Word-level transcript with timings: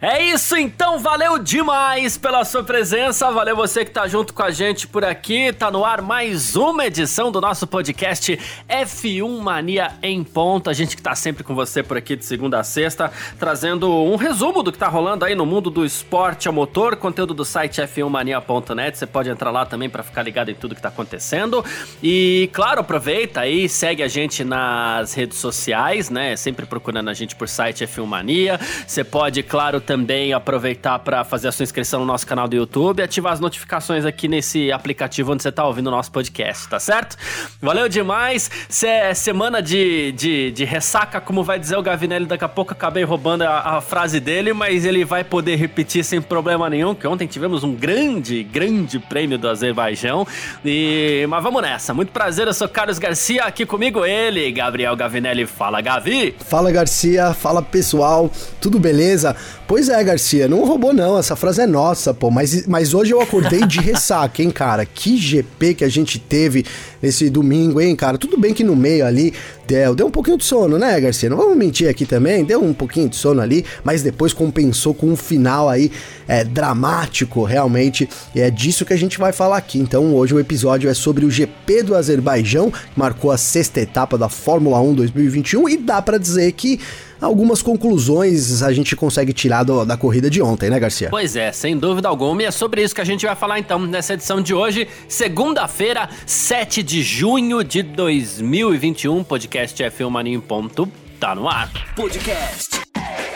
É 0.00 0.24
isso 0.26 0.56
então, 0.56 1.00
valeu 1.00 1.40
demais 1.40 2.16
pela 2.16 2.44
sua 2.44 2.62
presença, 2.62 3.32
valeu 3.32 3.56
você 3.56 3.84
que 3.84 3.90
tá 3.90 4.06
junto 4.06 4.32
com 4.32 4.44
a 4.44 4.50
gente 4.52 4.86
por 4.86 5.04
aqui, 5.04 5.52
tá 5.52 5.72
no 5.72 5.84
ar 5.84 6.00
mais 6.00 6.54
uma 6.54 6.86
edição 6.86 7.32
do 7.32 7.40
nosso 7.40 7.66
podcast 7.66 8.38
F1 8.68 9.40
Mania 9.40 9.94
em 10.00 10.22
ponto, 10.22 10.70
a 10.70 10.72
gente 10.72 10.94
que 10.94 11.02
tá 11.02 11.16
sempre 11.16 11.42
com 11.42 11.52
você 11.52 11.82
por 11.82 11.96
aqui 11.96 12.14
de 12.14 12.24
segunda 12.24 12.60
a 12.60 12.62
sexta, 12.62 13.10
trazendo 13.40 13.92
um 13.92 14.14
resumo 14.14 14.62
do 14.62 14.70
que 14.70 14.78
tá 14.78 14.86
rolando 14.86 15.24
aí 15.24 15.34
no 15.34 15.44
mundo 15.44 15.68
do 15.68 15.84
esporte 15.84 16.48
a 16.48 16.52
motor, 16.52 16.94
conteúdo 16.94 17.34
do 17.34 17.44
site 17.44 17.82
f1mania.net, 17.82 18.96
você 18.96 19.06
pode 19.06 19.28
entrar 19.28 19.50
lá 19.50 19.66
também 19.66 19.90
para 19.90 20.04
ficar 20.04 20.22
ligado 20.22 20.48
em 20.48 20.54
tudo 20.54 20.76
que 20.76 20.80
tá 20.80 20.90
acontecendo, 20.90 21.64
e 22.00 22.48
claro, 22.52 22.82
aproveita 22.82 23.40
aí, 23.40 23.68
segue 23.68 24.04
a 24.04 24.08
gente 24.08 24.44
nas 24.44 25.12
redes 25.12 25.38
sociais, 25.38 26.08
né, 26.08 26.36
sempre 26.36 26.66
procurando 26.66 27.10
a 27.10 27.14
gente 27.14 27.34
por 27.34 27.48
site 27.48 27.84
F1 27.84 28.06
Mania, 28.06 28.60
você 28.86 29.02
pode, 29.02 29.42
claro, 29.42 29.87
também 29.88 30.34
aproveitar 30.34 30.98
para 30.98 31.24
fazer 31.24 31.48
a 31.48 31.52
sua 31.52 31.62
inscrição 31.62 32.00
no 32.00 32.04
nosso 32.04 32.26
canal 32.26 32.46
do 32.46 32.54
YouTube 32.54 33.00
e 33.00 33.02
ativar 33.02 33.32
as 33.32 33.40
notificações 33.40 34.04
aqui 34.04 34.28
nesse 34.28 34.70
aplicativo 34.70 35.32
onde 35.32 35.42
você 35.42 35.48
está 35.48 35.66
ouvindo 35.66 35.86
o 35.86 35.90
nosso 35.90 36.12
podcast, 36.12 36.68
tá 36.68 36.78
certo? 36.78 37.16
Valeu 37.58 37.88
demais. 37.88 38.50
Se 38.68 38.86
é 38.86 39.14
semana 39.14 39.62
de, 39.62 40.12
de, 40.12 40.50
de, 40.50 40.64
ressaca, 40.66 41.22
como 41.22 41.42
vai 41.42 41.58
dizer 41.58 41.78
o 41.78 41.82
Gavinelli, 41.82 42.26
daqui 42.26 42.44
a 42.44 42.48
pouco 42.50 42.74
acabei 42.74 43.02
roubando 43.02 43.44
a, 43.44 43.78
a, 43.78 43.80
frase 43.80 44.20
dele, 44.20 44.52
mas 44.52 44.84
ele 44.84 45.06
vai 45.06 45.24
poder 45.24 45.56
repetir 45.56 46.04
sem 46.04 46.20
problema 46.20 46.68
nenhum, 46.68 46.94
que 46.94 47.06
ontem 47.06 47.26
tivemos 47.26 47.64
um 47.64 47.74
grande, 47.74 48.42
grande 48.42 48.98
prêmio 48.98 49.38
do 49.38 49.48
Azerbaijão. 49.48 50.26
E, 50.62 51.24
mas 51.30 51.42
vamos 51.42 51.62
nessa. 51.62 51.94
Muito 51.94 52.12
prazer, 52.12 52.46
eu 52.46 52.52
sou 52.52 52.68
Carlos 52.68 52.98
Garcia, 52.98 53.44
aqui 53.44 53.64
comigo 53.64 54.04
ele, 54.04 54.52
Gabriel 54.52 54.94
Gavinelli. 54.94 55.46
Fala, 55.46 55.80
Gavi. 55.80 56.34
Fala, 56.46 56.70
Garcia. 56.70 57.32
Fala, 57.32 57.62
pessoal. 57.62 58.30
Tudo 58.60 58.78
beleza? 58.78 59.34
Pois 59.68 59.77
é, 59.86 60.02
Garcia, 60.02 60.48
não 60.48 60.64
roubou 60.64 60.92
não, 60.92 61.18
essa 61.18 61.36
frase 61.36 61.60
é 61.60 61.66
nossa, 61.66 62.14
pô. 62.14 62.30
Mas, 62.30 62.66
mas 62.66 62.94
hoje 62.94 63.12
eu 63.12 63.20
acordei 63.20 63.66
de 63.66 63.80
ressaca, 63.80 64.42
hein, 64.42 64.50
cara? 64.50 64.84
Que 64.84 65.16
GP 65.16 65.74
que 65.74 65.84
a 65.84 65.88
gente 65.88 66.18
teve 66.18 66.64
nesse 67.02 67.28
domingo, 67.30 67.80
hein, 67.80 67.94
cara? 67.94 68.16
Tudo 68.18 68.36
bem 68.36 68.52
que 68.52 68.64
no 68.64 68.74
meio 68.74 69.06
ali 69.06 69.32
deu, 69.66 69.94
deu 69.94 70.06
um 70.06 70.10
pouquinho 70.10 70.38
de 70.38 70.44
sono, 70.44 70.78
né, 70.78 70.98
Garcia? 71.00 71.30
Não 71.30 71.36
vamos 71.36 71.56
mentir 71.56 71.88
aqui 71.88 72.04
também, 72.04 72.44
deu 72.44 72.60
um 72.60 72.72
pouquinho 72.72 73.08
de 73.08 73.16
sono 73.16 73.40
ali, 73.40 73.64
mas 73.84 74.02
depois 74.02 74.32
compensou 74.32 74.94
com 74.94 75.06
um 75.06 75.16
final 75.16 75.68
aí 75.68 75.92
é, 76.26 76.42
dramático, 76.42 77.44
realmente. 77.44 78.08
E 78.34 78.40
é 78.40 78.50
disso 78.50 78.84
que 78.84 78.92
a 78.92 78.98
gente 78.98 79.18
vai 79.18 79.32
falar 79.32 79.58
aqui. 79.58 79.78
Então 79.78 80.14
hoje 80.14 80.34
o 80.34 80.40
episódio 80.40 80.90
é 80.90 80.94
sobre 80.94 81.24
o 81.24 81.30
GP 81.30 81.84
do 81.84 81.94
Azerbaijão, 81.94 82.70
que 82.70 82.98
marcou 82.98 83.30
a 83.30 83.36
sexta 83.36 83.80
etapa 83.80 84.18
da 84.18 84.28
Fórmula 84.28 84.80
1 84.80 84.94
2021 84.94 85.68
e 85.68 85.76
dá 85.76 86.02
para 86.02 86.18
dizer 86.18 86.50
que 86.52 86.80
algumas 87.20 87.62
conclusões 87.62 88.62
a 88.62 88.72
gente 88.72 88.94
consegue 88.96 89.32
tirar 89.32 89.62
do, 89.62 89.84
da 89.84 89.96
corrida 89.96 90.30
de 90.30 90.40
ontem, 90.42 90.70
né, 90.70 90.78
Garcia? 90.78 91.08
Pois 91.10 91.36
é, 91.36 91.52
sem 91.52 91.76
dúvida 91.76 92.08
alguma. 92.08 92.42
E 92.42 92.46
é 92.46 92.50
sobre 92.50 92.82
isso 92.82 92.94
que 92.94 93.00
a 93.00 93.04
gente 93.04 93.26
vai 93.26 93.34
falar 93.34 93.58
então 93.58 93.78
nessa 93.80 94.14
edição 94.14 94.40
de 94.40 94.54
hoje, 94.54 94.88
segunda-feira, 95.08 96.08
7 96.26 96.82
de 96.82 97.02
junho 97.02 97.62
de 97.62 97.82
2021. 97.82 99.24
Podcast 99.24 99.82
F1 99.82 100.10
Mania 100.10 100.34
em 100.34 100.40
ponto. 100.40 100.88
Tá 101.18 101.34
no 101.34 101.48
ar. 101.48 101.70
Podcast 101.96 102.80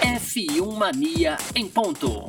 F1 0.00 0.76
Mania 0.76 1.36
em 1.54 1.66
ponto. 1.66 2.24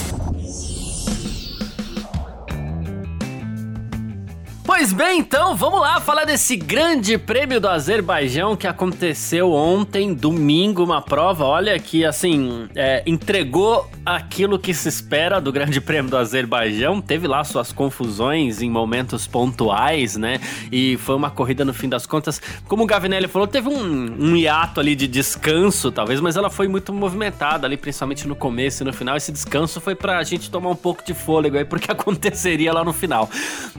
Pois 4.66 4.94
bem, 4.94 5.20
então 5.20 5.58
vamos 5.58 5.82
lá 5.82 6.00
falar 6.00 6.24
desse 6.24 6.56
grande 6.56 7.18
prêmio 7.18 7.60
do 7.60 7.68
Azerbaijão 7.68 8.56
que 8.56 8.66
aconteceu 8.66 9.52
ontem, 9.52 10.14
domingo, 10.14 10.82
uma 10.82 11.02
prova, 11.02 11.44
olha 11.44 11.78
que 11.78 12.06
assim, 12.06 12.70
é, 12.74 13.04
entregou 13.06 13.90
aquilo 14.06 14.58
que 14.58 14.74
se 14.74 14.88
espera 14.88 15.42
do 15.42 15.52
grande 15.52 15.80
prêmio 15.82 16.10
do 16.10 16.16
Azerbaijão, 16.16 17.02
teve 17.02 17.28
lá 17.28 17.44
suas 17.44 17.74
confusões 17.74 18.62
em 18.62 18.70
momentos 18.70 19.28
pontuais, 19.28 20.16
né? 20.16 20.40
E 20.72 20.96
foi 20.98 21.16
uma 21.16 21.30
corrida 21.30 21.66
no 21.66 21.74
fim 21.74 21.90
das 21.90 22.06
contas, 22.06 22.42
como 22.66 22.84
o 22.84 22.86
Gavinelli 22.86 23.28
falou, 23.28 23.48
teve 23.48 23.68
um, 23.68 24.16
um 24.18 24.36
hiato 24.36 24.80
ali 24.80 24.96
de 24.96 25.08
descanso, 25.08 25.92
talvez, 25.92 26.22
mas 26.22 26.38
ela 26.38 26.50
foi 26.50 26.70
muito 26.70 26.94
movimentada 26.94 27.68
ali, 27.68 27.76
principalmente 27.76 28.26
no 28.26 28.36
começo 28.36 28.82
e 28.82 28.86
no 28.86 28.94
final. 28.94 29.18
Esse 29.18 29.32
descanso 29.32 29.82
foi 29.82 29.94
pra 29.94 30.24
gente 30.24 30.50
tomar 30.50 30.70
um 30.70 30.76
pouco 30.76 31.04
de 31.04 31.14
fôlego 31.14 31.58
aí, 31.58 31.66
porque 31.66 31.92
aconteceria 31.92 32.72
lá 32.72 32.84
no 32.86 32.94
final. 32.94 33.30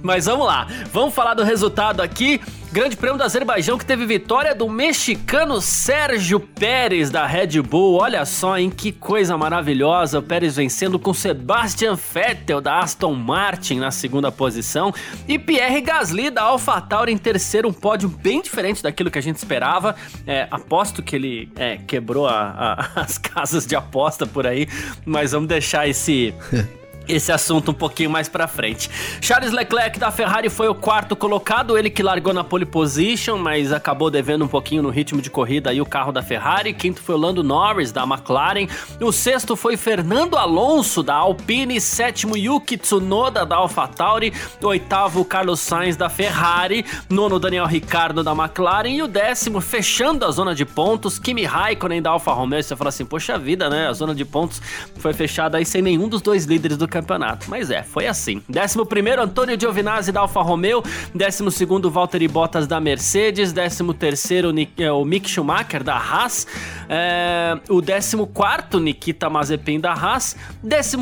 Mas 0.03 0.27
vamos 0.27 0.47
lá. 0.47 0.74
Vamos 0.93 1.15
falar 1.15 1.35
do 1.35 1.43
resultado 1.43 2.01
aqui. 2.01 2.41
Grande 2.75 2.97
Prêmio 2.97 3.17
do 3.17 3.23
Azerbaijão 3.23 3.79
que 3.79 3.87
teve 3.87 4.05
vitória 4.05 4.53
do 4.53 4.69
mexicano 4.69 5.61
Sérgio 5.61 6.41
Pérez 6.41 7.09
da 7.09 7.25
Red 7.25 7.63
Bull. 7.63 8.01
Olha 8.01 8.25
só, 8.25 8.59
em 8.59 8.69
que 8.69 8.91
coisa 8.91 9.39
maravilhosa. 9.39 10.19
O 10.19 10.23
Pérez 10.23 10.57
vencendo 10.57 10.99
com 10.99 11.15
Sebastian 11.15 11.95
Vettel 11.95 12.61
da 12.61 12.81
Aston 12.81 13.15
Martin 13.15 13.77
na 13.77 13.93
segunda 13.93 14.33
posição 14.33 14.93
e 15.29 15.39
Pierre 15.39 15.81
Gasly 15.83 16.31
da 16.31 16.43
AlphaTauri 16.43 17.13
em 17.13 17.17
terceiro, 17.17 17.69
um 17.69 17.73
pódio 17.73 18.09
bem 18.09 18.43
diferente 18.43 18.83
daquilo 18.83 19.09
que 19.09 19.21
a 19.21 19.23
gente 19.23 19.37
esperava. 19.37 19.95
É, 20.27 20.49
aposto 20.51 21.01
que 21.01 21.15
ele 21.15 21.49
é, 21.55 21.77
quebrou 21.77 22.27
a, 22.27 22.89
a, 22.97 23.01
as 23.03 23.19
casas 23.19 23.67
de 23.67 23.77
aposta 23.77 24.27
por 24.27 24.49
aí, 24.49 24.67
mas 25.07 25.31
vamos 25.31 25.49
deixar 25.49 25.87
esse 25.87 26.35
esse 27.09 27.31
assunto 27.31 27.71
um 27.71 27.75
pouquinho 27.75 28.11
mais 28.11 28.29
para 28.29 28.47
frente. 28.47 28.91
Charles 29.21 29.53
Leclerc 29.53 29.99
da 29.99 30.11
Ferrari 30.11 30.49
foi 30.49 30.69
o 30.69 30.75
quarto 30.75 31.15
colocado, 31.15 31.77
ele 31.77 31.91
que 31.91 32.03
largou 32.03 32.33
na 32.33 32.45
pole 32.45 32.65
position, 32.65 33.37
mas 33.37 33.73
acabou 33.73 34.11
devendo 34.11 34.45
um 34.45 34.49
pouquinho 34.49 34.83
no 34.83 34.91
ritmo 34.91 35.21
de 35.21 35.31
corrida 35.31 35.71
aí 35.71 35.81
o 35.81 35.87
carro 35.87 36.13
da 36.13 36.23
Ferrari. 36.23 36.73
Quinto 36.73 37.01
foi 37.01 37.15
o 37.15 37.19
Lando 37.19 37.43
Norris 37.43 37.93
da 37.93 38.05
McLaren. 38.05 38.67
O 39.01 39.13
sexto 39.13 39.57
foi 39.57 39.77
Fernando 39.77 40.37
Alonso 40.37 41.03
da 41.03 41.15
Alpine, 41.15 41.81
sétimo 41.81 42.37
Yuki 42.37 42.77
Tsunoda 42.77 43.45
da 43.45 43.57
AlphaTauri, 43.57 44.33
oitavo 44.63 45.25
Carlos 45.25 45.61
Sainz 45.61 45.97
da 45.97 46.09
Ferrari, 46.09 46.85
nono 47.09 47.39
Daniel 47.39 47.67
Ricciardo 47.67 48.23
da 48.23 48.33
McLaren 48.33 48.91
e 48.91 49.03
o 49.03 49.09
décimo 49.09 49.61
fechando 49.61 50.25
a 50.25 50.31
zona 50.31 50.55
de 50.55 50.65
pontos 50.65 51.19
Kimi 51.19 51.45
Raikkonen 51.45 52.03
da 52.03 52.11
Alfa 52.11 52.33
Romeo. 52.33 52.63
Você 52.63 52.77
fala 52.77 52.89
assim, 52.89 53.05
poxa 53.05 53.39
vida, 53.39 53.69
né? 53.69 53.89
A 53.89 53.93
zona 53.93 54.15
de 54.15 54.25
pontos 54.25 54.61
foi 54.97 55.13
fechada 55.13 55.59
aí 55.59 55.65
sem 55.65 55.83
nenhum 55.83 56.09
dos 56.09 56.23
dois 56.23 56.45
líderes 56.45 56.77
do 56.77 56.89
campeonato. 56.95 57.51
Mas 57.51 57.71
é, 57.71 57.83
foi 57.83 58.07
assim. 58.07 58.41
11 58.49 59.21
Antônio 59.21 59.59
Giovinazzi 59.59 60.13
da 60.13 60.21
Alfa 60.21 60.41
Romeo, 60.43 60.83
12 61.13 61.67
Valtteri 61.91 62.29
Bottas 62.29 62.69
da 62.69 62.79
Mercedes, 62.79 63.53
13 63.53 64.69
é, 64.79 64.93
o 64.93 65.05
Mick 65.05 65.29
Schumacher 65.29 65.83
da 65.83 65.97
Haas, 65.97 66.47
é, 66.89 67.59
o 67.69 67.83
14 67.83 68.81
Nikita 68.81 69.29
Mazepin 69.29 69.81
da 69.81 69.93
Haas, 69.93 70.37
15 70.63 70.97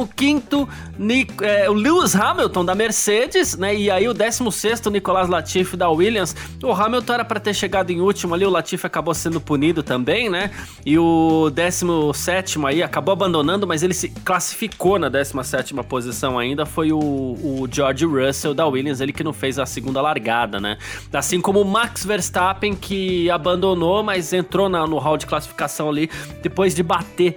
é, 1.43 1.69
o 1.69 1.75
Lewis 1.75 2.17
Hamilton 2.17 2.65
da 2.65 2.75
Mercedes, 2.75 3.57
né? 3.57 3.75
E 3.75 3.91
aí 3.91 4.09
o 4.09 4.15
16 4.15 4.87
Nicolas 4.91 5.29
Latifi 5.29 5.77
da 5.77 5.91
Williams. 5.91 6.35
O 6.63 6.73
Hamilton 6.73 7.13
era 7.13 7.25
para 7.25 7.39
ter 7.39 7.55
chegado 7.55 7.91
em 7.91 8.01
último 8.01 8.35
ali, 8.35 8.47
o 8.47 8.51
Latifi 8.51 8.87
acabou 8.87 9.13
sendo 9.13 9.41
punido 9.41 9.83
também, 9.83 10.31
né? 10.31 10.51
E 10.87 10.99
o 10.99 11.51
17 11.51 12.65
aí 12.67 12.83
acabou 12.83 13.13
abandonando, 13.13 13.67
mas 13.67 13.83
ele 13.83 13.95
se 13.95 14.09
classificou 14.09 14.99
na 14.99 15.09
17 15.09 15.75
posição 15.85 16.39
ainda 16.39 16.65
foi 16.65 16.93
o, 16.93 16.99
o 16.99 17.69
George 17.71 18.05
Russell 18.05 18.55
da 18.55 18.67
Williams, 18.67 19.01
ele 19.01 19.13
que 19.13 19.25
não 19.25 19.33
fez 19.33 19.59
a 19.59 19.67
segunda 19.67 20.01
largada, 20.01 20.61
né? 20.61 20.79
Assim 21.13 21.41
como 21.41 21.61
o 21.61 21.65
Max 21.65 22.05
Verstappen, 22.05 22.75
que 22.75 23.31
abandonou, 23.31 24.03
mas 24.03 24.33
entrou 24.33 24.69
na, 24.69 24.87
no 24.87 24.99
hall 24.99 25.17
de 25.17 25.27
classificação 25.27 25.89
ali 25.89 26.11
depois 26.43 26.75
de 26.75 26.83
bater 26.83 27.37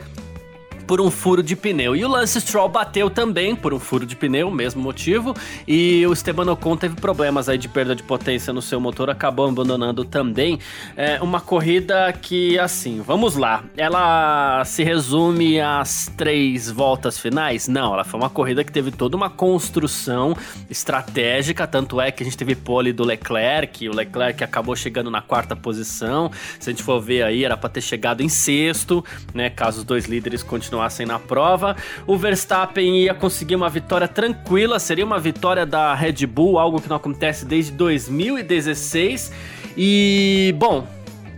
por 0.86 1.02
um 1.02 1.10
furo 1.10 1.42
de 1.42 1.56
pneu. 1.56 1.96
E 1.96 2.06
o 2.06 2.08
Lance 2.08 2.40
Stroll 2.40 2.70
bateu 2.70 3.10
também 3.10 3.56
por 3.56 3.74
um 3.74 3.80
furo 3.80 4.06
de 4.06 4.16
pneu, 4.16 4.52
mesmo 4.52 4.82
motivo. 4.82 5.34
E 5.68 6.06
o 6.06 6.14
Esteban 6.14 6.52
Ocon 6.52 6.78
teve 6.78 6.96
problemas 6.96 7.50
aí 7.50 7.58
de 7.58 7.68
perda 7.68 7.96
de 7.96 8.04
potência 8.04 8.54
no 8.54 8.62
seu 8.62 8.80
motor, 8.80 9.10
acabou 9.10 9.48
abandonando 9.48 10.04
também. 10.06 10.60
É 10.96 11.22
uma 11.22 11.42
corrida 11.42 12.14
que, 12.14 12.58
assim, 12.60 13.02
vamos 13.02 13.36
lá. 13.36 13.64
Ela 13.76 14.64
se 14.66 14.84
resume 14.84 15.60
às 15.60 16.12
três 16.16 16.70
voltas 16.70 17.18
finais? 17.18 17.68
Não, 17.68 17.94
ela 17.94 18.04
foi 18.04 18.20
uma 18.20 18.30
corrida 18.30 18.64
que 18.64 18.72
teve 18.72 18.92
toda 18.92 19.18
uma 19.18 19.30
construção 19.30 20.36
estratégica. 20.70 21.66
Tanto 21.66 22.00
é 22.00 22.12
que 22.12 22.22
a 22.22 22.26
gente 22.26 22.38
teve 22.38 22.56
pole 22.56 22.94
do 22.94 23.04
Leclerc, 23.04 23.88
o 23.90 23.96
Leclerc 23.96 24.44
acabou 24.44 24.76
chegando 24.76 25.10
na 25.10 25.22
quarta 25.22 25.56
posição. 25.56 26.32
Se 26.60 26.70
a 26.70 26.74
gente 26.74 26.84
for 26.84 27.00
ver 27.00 27.24
aí, 27.24 27.44
era 27.44 27.58
para 27.58 27.70
ter 27.70 27.82
chegado 27.82 28.22
em 28.22 28.30
sexto, 28.30 29.04
né? 29.34 29.50
Caso 29.50 29.80
os 29.80 29.84
dois 29.84 30.06
líderes 30.06 30.44
continuem 30.44 30.75
continuassem 30.76 31.06
na 31.06 31.18
prova. 31.18 31.76
O 32.06 32.18
Verstappen 32.18 33.04
ia 33.04 33.14
conseguir 33.14 33.56
uma 33.56 33.70
vitória 33.70 34.08
tranquila, 34.08 34.78
seria 34.80 35.06
uma 35.06 35.20
vitória 35.20 35.66
da 35.66 35.94
Red 35.96 36.26
Bull, 36.28 36.60
algo 36.60 36.82
que 36.82 36.90
não 36.90 36.98
acontece 36.98 37.46
desde 37.46 37.72
2016. 37.72 39.32
E, 39.78 40.54
bom, 40.58 40.86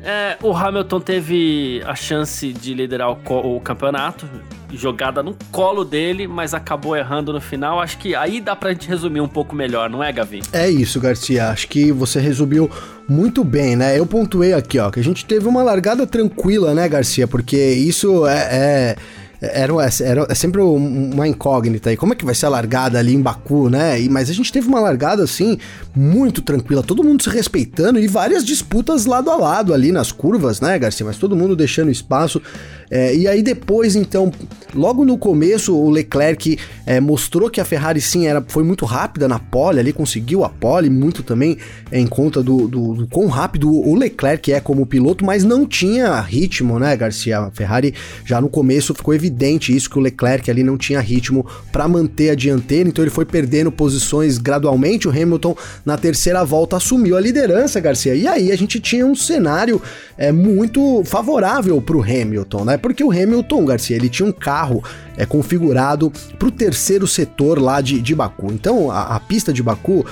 É, 0.03 0.37
o 0.41 0.55
Hamilton 0.55 1.01
teve 1.01 1.81
a 1.85 1.93
chance 1.93 2.53
de 2.53 2.73
liderar 2.73 3.11
o, 3.11 3.55
o, 3.57 3.59
campeonato, 3.59 4.25
jogada 4.71 5.21
no 5.21 5.35
colo 5.51 5.83
dele, 5.83 6.27
mas 6.27 6.53
acabou 6.53 6.95
errando 6.95 7.33
no 7.33 7.41
final. 7.41 7.79
Acho 7.81 7.97
que 7.97 8.15
aí 8.15 8.39
dá 8.39 8.55
pra 8.55 8.71
gente 8.71 8.87
resumir 8.87 9.19
um 9.19 9.27
pouco 9.27 9.53
melhor, 9.53 9.89
não 9.89 10.01
é, 10.01 10.09
Gavi? 10.13 10.41
É 10.53 10.69
isso, 10.69 11.01
Garcia. 11.01 11.49
Acho 11.49 11.67
que 11.67 11.91
você 11.91 12.21
resumiu 12.21 12.69
muito 13.09 13.43
bem, 13.43 13.75
né? 13.75 13.99
Eu 13.99 14.05
pontuei 14.05 14.53
aqui, 14.53 14.79
ó, 14.79 14.89
que 14.89 14.99
a 14.99 15.03
gente 15.03 15.25
teve 15.25 15.45
uma 15.45 15.61
largada 15.61 16.07
tranquila, 16.07 16.73
né, 16.73 16.87
Garcia? 16.87 17.27
Porque 17.27 17.57
isso 17.57 18.25
é, 18.27 18.47
é 18.51 18.95
era, 19.41 19.73
era, 20.01 20.27
é 20.29 20.35
sempre 20.35 20.61
uma 20.61 21.27
incógnita 21.27 21.89
aí. 21.89 21.97
Como 21.97 22.13
é 22.13 22.15
que 22.15 22.25
vai 22.25 22.33
ser 22.33 22.47
a 22.47 22.49
largada 22.49 22.97
ali 22.97 23.13
em 23.13 23.21
Baku, 23.21 23.69
né? 23.69 24.01
E, 24.01 24.09
mas 24.09 24.29
a 24.29 24.33
gente 24.33 24.51
teve 24.51 24.67
uma 24.67 24.79
largada 24.79 25.23
assim, 25.23 25.57
muito 25.95 26.41
tranquila, 26.41 26.81
todo 26.81 27.03
mundo 27.03 27.23
se 27.23 27.29
respeitando 27.29 27.99
e 27.99 28.07
várias 28.07 28.43
disputas 28.43 29.05
lado 29.05 29.29
a 29.29 29.35
lado 29.35 29.73
ali 29.73 29.91
nas 29.91 30.11
curvas, 30.11 30.59
né, 30.59 30.77
Garcia? 30.79 31.05
Mas 31.05 31.17
todo 31.17 31.35
mundo 31.35 31.55
deixando 31.55 31.91
espaço. 31.91 32.41
É, 32.89 33.13
e 33.15 33.27
aí 33.27 33.43
depois, 33.43 33.95
então, 33.95 34.31
logo 34.73 35.03
no 35.03 35.17
começo, 35.17 35.75
o 35.75 35.89
Leclerc 35.89 36.57
é, 36.85 36.99
mostrou 36.99 37.49
que 37.49 37.59
a 37.59 37.65
Ferrari 37.65 37.99
sim 37.99 38.27
era, 38.27 38.43
foi 38.47 38.63
muito 38.63 38.85
rápida 38.85 39.27
na 39.27 39.39
pole, 39.39 39.79
ali 39.79 39.91
conseguiu 39.91 40.43
a 40.43 40.49
pole, 40.49 40.89
muito 40.89 41.21
também 41.21 41.57
é, 41.91 41.99
em 41.99 42.07
conta 42.07 42.41
do, 42.41 42.67
do, 42.67 42.93
do, 42.93 43.07
quão 43.07 43.27
rápido 43.27 43.69
o 43.69 43.93
Leclerc 43.95 44.51
é 44.53 44.59
como 44.59 44.85
piloto, 44.85 45.25
mas 45.25 45.43
não 45.43 45.65
tinha 45.65 46.19
ritmo, 46.21 46.79
né, 46.79 46.95
Garcia? 46.95 47.39
A 47.39 47.51
Ferrari 47.51 47.93
já 48.25 48.39
no 48.39 48.49
começo 48.49 48.93
ficou 48.93 49.13
evidente 49.13 49.75
isso, 49.75 49.89
que 49.89 49.97
o 49.97 50.01
Leclerc 50.01 50.49
ali 50.49 50.63
não 50.63 50.77
tinha 50.77 50.99
ritmo 51.01 51.45
para 51.71 51.87
manter 51.87 52.29
a 52.29 52.35
dianteira, 52.35 52.87
então 52.87 53.03
ele 53.03 53.11
foi 53.11 53.25
perdendo 53.25 53.71
posições 53.71 54.37
gradualmente. 54.37 55.07
O 55.07 55.11
Hamilton, 55.11 55.55
na 55.85 55.97
terceira 55.97 56.43
volta, 56.45 56.77
assumiu 56.77 57.17
a 57.17 57.19
liderança, 57.19 57.79
Garcia. 57.79 58.15
E 58.15 58.27
aí 58.27 58.51
a 58.51 58.55
gente 58.55 58.79
tinha 58.79 59.05
um 59.05 59.15
cenário 59.15 59.81
é, 60.17 60.31
muito 60.31 61.03
favorável 61.03 61.81
para 61.81 61.97
o 61.97 62.01
Hamilton, 62.01 62.65
né? 62.65 62.76
Porque 62.77 63.03
o 63.03 63.11
Hamilton, 63.11 63.65
Garcia, 63.65 63.95
ele 63.95 64.09
tinha 64.09 64.27
um 64.27 64.31
carro 64.31 64.83
é, 65.17 65.25
configurado 65.25 66.11
para 66.37 66.47
o 66.47 66.51
terceiro 66.51 67.07
setor 67.07 67.59
lá 67.59 67.81
de, 67.81 67.99
de 68.01 68.15
Baku. 68.15 68.51
Então, 68.51 68.91
a, 68.91 69.15
a 69.15 69.19
pista 69.19 69.51
de 69.51 69.63
Baku, 69.63 70.05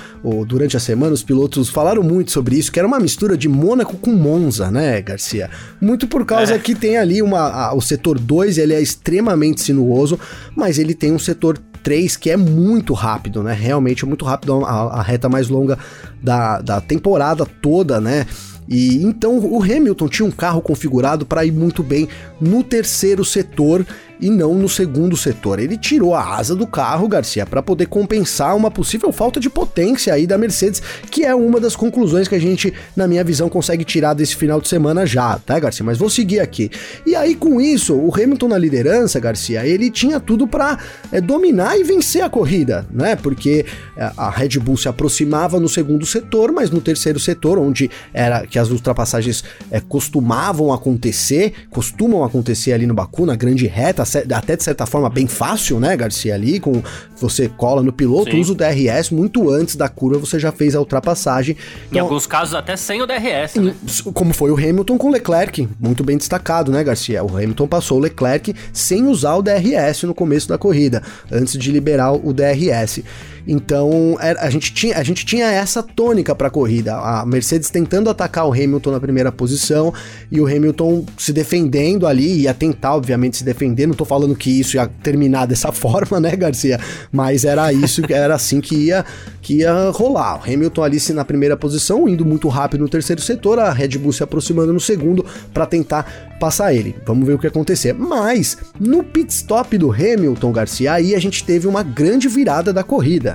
durante 0.48 0.76
a 0.76 0.80
semana, 0.80 1.14
os 1.14 1.24
pilotos 1.24 1.70
falaram 1.70 2.04
muito 2.04 2.32
sobre 2.32 2.58
isso, 2.58 2.72
que 2.72 2.80
era 2.80 2.88
uma 2.88 3.00
mistura 3.00 3.38
de 3.38 3.48
Mônaco 3.48 3.98
com 3.98 4.12
Monza, 4.12 4.72
né, 4.72 5.02
Garcia? 5.02 5.50
Muito 5.80 6.08
por 6.08 6.26
causa 6.26 6.56
é. 6.56 6.60
que 6.60 6.74
tem 6.74 6.98
ali 6.98 7.22
uma, 7.22 7.40
a, 7.40 7.76
o 7.76 7.82
setor 7.82 8.20
2, 8.20 8.58
ele 8.58 8.74
é 8.74 8.82
extremamente 8.82 9.62
sinuoso, 9.62 10.20
mas 10.56 10.80
ele 10.80 10.94
tem 10.94 11.12
um 11.12 11.20
setor 11.20 11.60
3 11.86 12.18
que 12.18 12.32
é 12.32 12.38
muito 12.38 12.94
rápido, 12.94 13.44
né? 13.44 13.54
Realmente 13.54 14.04
é 14.04 14.08
muito 14.08 14.26
rápido, 14.26 14.66
a, 14.66 15.00
a 15.00 15.02
reta 15.04 15.30
mais 15.30 15.50
longa 15.50 15.78
da, 16.22 16.60
da 16.60 16.82
temporada 16.82 17.46
toda, 17.46 18.02
né? 18.02 18.26
E 18.68 19.04
então 19.04 19.38
o 19.38 19.62
Hamilton 19.62 20.08
tinha 20.08 20.28
um 20.28 20.32
carro 20.32 20.62
configurado 20.62 21.26
para 21.26 21.46
ir 21.46 21.52
muito 21.52 21.84
bem 21.84 22.08
no 22.42 22.64
terceiro 22.64 23.24
setor 23.24 23.86
e 24.20 24.30
não 24.30 24.54
no 24.56 24.70
segundo 24.70 25.18
setor. 25.18 25.60
Ele 25.60 25.78
tirou 25.78 26.14
a 26.14 26.36
asa 26.38 26.56
do 26.56 26.68
carro, 26.68 27.08
Garcia, 27.08 27.46
para 27.46 27.62
poder 27.62 27.88
compensar 27.88 28.56
uma 28.56 28.72
possível 28.72 29.12
falta 29.12 29.40
de 29.40 29.50
potência 29.50 30.14
aí 30.14 30.26
da 30.28 30.38
Mercedes, 30.38 30.82
que 31.10 31.24
é 31.24 31.34
uma 31.34 31.60
das 31.60 31.76
conclusões 31.76 32.28
que 32.28 32.36
a 32.36 32.40
gente, 32.40 32.74
na 32.96 33.08
minha 33.08 33.24
visão, 33.24 33.50
consegue 33.50 33.84
tirar 33.84 34.14
desse 34.14 34.36
final 34.36 34.62
de 34.62 34.68
semana 34.68 35.06
já, 35.06 35.40
tá, 35.40 35.60
Garcia? 35.60 35.86
Mas 35.86 35.98
vou 35.98 36.10
seguir 36.10 36.40
aqui. 36.40 36.70
E 37.06 37.16
aí, 37.16 37.36
com 37.36 37.60
isso, 37.60 37.96
o 37.96 38.14
Hamilton 38.14 38.48
na 38.48 38.58
liderança, 38.58 39.20
Garcia, 39.20 39.66
ele 39.66 39.90
tinha 39.90 40.20
tudo 40.20 40.48
para 40.48 40.80
é, 41.12 41.20
dominar 41.20 41.78
e 41.78 41.84
vencer 41.84 42.24
a 42.24 42.30
corrida, 42.30 42.86
né? 42.92 43.16
Porque 43.16 43.66
é, 43.98 44.12
a 44.16 44.30
Red 44.30 44.60
Bull 44.60 44.78
se 44.78 44.88
aproximava 44.88 45.60
no 45.60 45.68
segundo 45.68 46.06
setor, 46.06 46.52
mas 46.52 46.70
no 46.70 46.82
terceiro 46.82 47.20
setor, 47.20 47.58
onde 47.58 47.90
era 48.14 48.46
que 48.46 48.60
as 48.60 48.70
ultrapassagens 48.70 49.44
é, 49.72 49.80
costumavam 49.80 50.72
acontecer, 50.72 51.54
costumam 51.70 52.24
acontecer 52.24 52.74
ali 52.74 52.86
no 52.86 52.94
Baku, 52.94 53.26
na 53.26 53.36
grande 53.36 53.68
reta, 53.68 54.05
até 54.34 54.56
de 54.56 54.64
certa 54.64 54.86
forma 54.86 55.10
bem 55.10 55.28
fácil, 55.28 55.80
né, 55.80 55.96
Garcia, 55.96 56.34
ali, 56.34 56.60
com 56.60 56.82
você 57.18 57.50
cola 57.50 57.82
no 57.82 57.92
piloto, 57.92 58.32
Sim. 58.32 58.40
usa 58.40 58.54
o 58.54 58.56
DRS, 58.56 59.12
muito 59.12 59.50
antes 59.50 59.76
da 59.76 59.90
curva 59.90 60.20
você 60.20 60.40
já 60.40 60.52
fez 60.52 60.76
a 60.76 60.80
ultrapassagem. 60.80 61.58
Então, 61.88 61.98
em 61.98 62.00
alguns 62.00 62.28
casos 62.28 62.54
até 62.54 62.76
sem 62.76 63.02
o 63.02 63.08
DRS, 63.08 63.56
né? 63.56 63.76
Como 64.14 64.34
foi 64.34 64.52
o 64.52 64.56
Hamilton 64.56 64.98
com 64.98 65.08
o 65.08 65.12
Leclerc, 65.12 65.68
muito 65.80 66.04
bem 66.04 66.18
destacado, 66.18 66.72
né, 66.72 66.84
Garcia? 66.84 67.24
O 67.24 67.36
Hamilton 67.36 67.68
passou 67.68 67.98
o 67.98 68.02
Leclerc 68.02 68.54
sem 68.72 69.08
usar 69.08 69.36
o 69.36 69.42
DRS 69.42 70.04
no 70.04 70.14
começo 70.14 70.48
da 70.48 70.58
corrida, 70.58 71.02
antes 71.32 71.58
de 71.58 71.72
liberar 71.72 72.14
o 72.14 72.34
DRS. 72.34 73.04
Então 73.48 74.18
a, 74.20 74.50
gente 74.50 74.74
tinha, 74.74 74.98
a 74.98 75.04
gente 75.04 75.26
tinha 75.26 75.46
essa 75.46 75.84
tônica 75.84 76.34
para 76.34 76.48
a 76.48 76.52
corrida. 76.52 76.96
A 76.96 77.26
Mercedes 77.26 77.70
tentando 77.70 78.10
atacar 78.10 78.48
o 78.48 78.54
Hamilton 78.54 78.92
na 78.92 79.00
primeira 79.00 79.32
posição 79.32 79.94
e 80.32 80.42
o 80.42 80.48
Hamilton 80.48 81.06
se 81.18 81.32
defendendo 81.32 82.08
ali, 82.08 82.42
ia 82.42 82.54
tentar, 82.54 82.96
obviamente, 82.96 83.38
se 83.38 83.44
defender. 83.44 83.86
Não 83.86 83.94
tô 83.94 84.06
falando 84.06 84.36
que 84.36 84.60
isso 84.60 84.78
ia 84.78 84.88
terminar 84.88 85.46
dessa 85.46 85.72
forma, 85.74 86.20
né, 86.20 86.36
Garcia? 86.36 86.80
Mas 87.12 87.46
era 87.46 87.72
isso, 87.72 88.02
era 88.10 88.36
assim 88.36 88.60
que 88.60 88.76
ia, 88.76 89.06
que 89.42 89.58
ia 89.58 89.90
rolar. 89.92 90.40
O 90.40 90.44
Hamilton 90.44 90.84
ali 90.84 91.00
se 91.00 91.14
na 91.14 91.24
primeira 91.24 91.56
posição, 91.56 92.08
indo 92.08 92.26
muito 92.26 92.48
rápido 92.48 92.82
no 92.82 92.90
terceiro 92.90 93.22
setor, 93.22 93.60
a 93.60 93.72
Red 93.72 93.98
Bull 93.98 94.14
se 94.14 94.24
aproximando 94.24 94.74
no 94.74 94.80
segundo 94.80 95.26
para 95.54 95.66
tentar 95.66 96.36
passar 96.40 96.74
ele. 96.74 96.96
Vamos 97.06 97.26
ver 97.26 97.34
o 97.34 97.40
que 97.40 97.48
acontecer. 97.48 97.94
Mas 97.94 98.58
no 98.80 99.04
pit 99.04 99.32
stop 99.32 99.78
do 99.78 99.92
Hamilton 99.92 100.52
Garcia, 100.52 100.94
aí 100.94 101.16
a 101.16 101.20
gente 101.20 101.44
teve 101.44 101.68
uma 101.68 101.84
grande 101.84 102.28
virada 102.28 102.74
da 102.74 102.84
corrida 102.84 103.35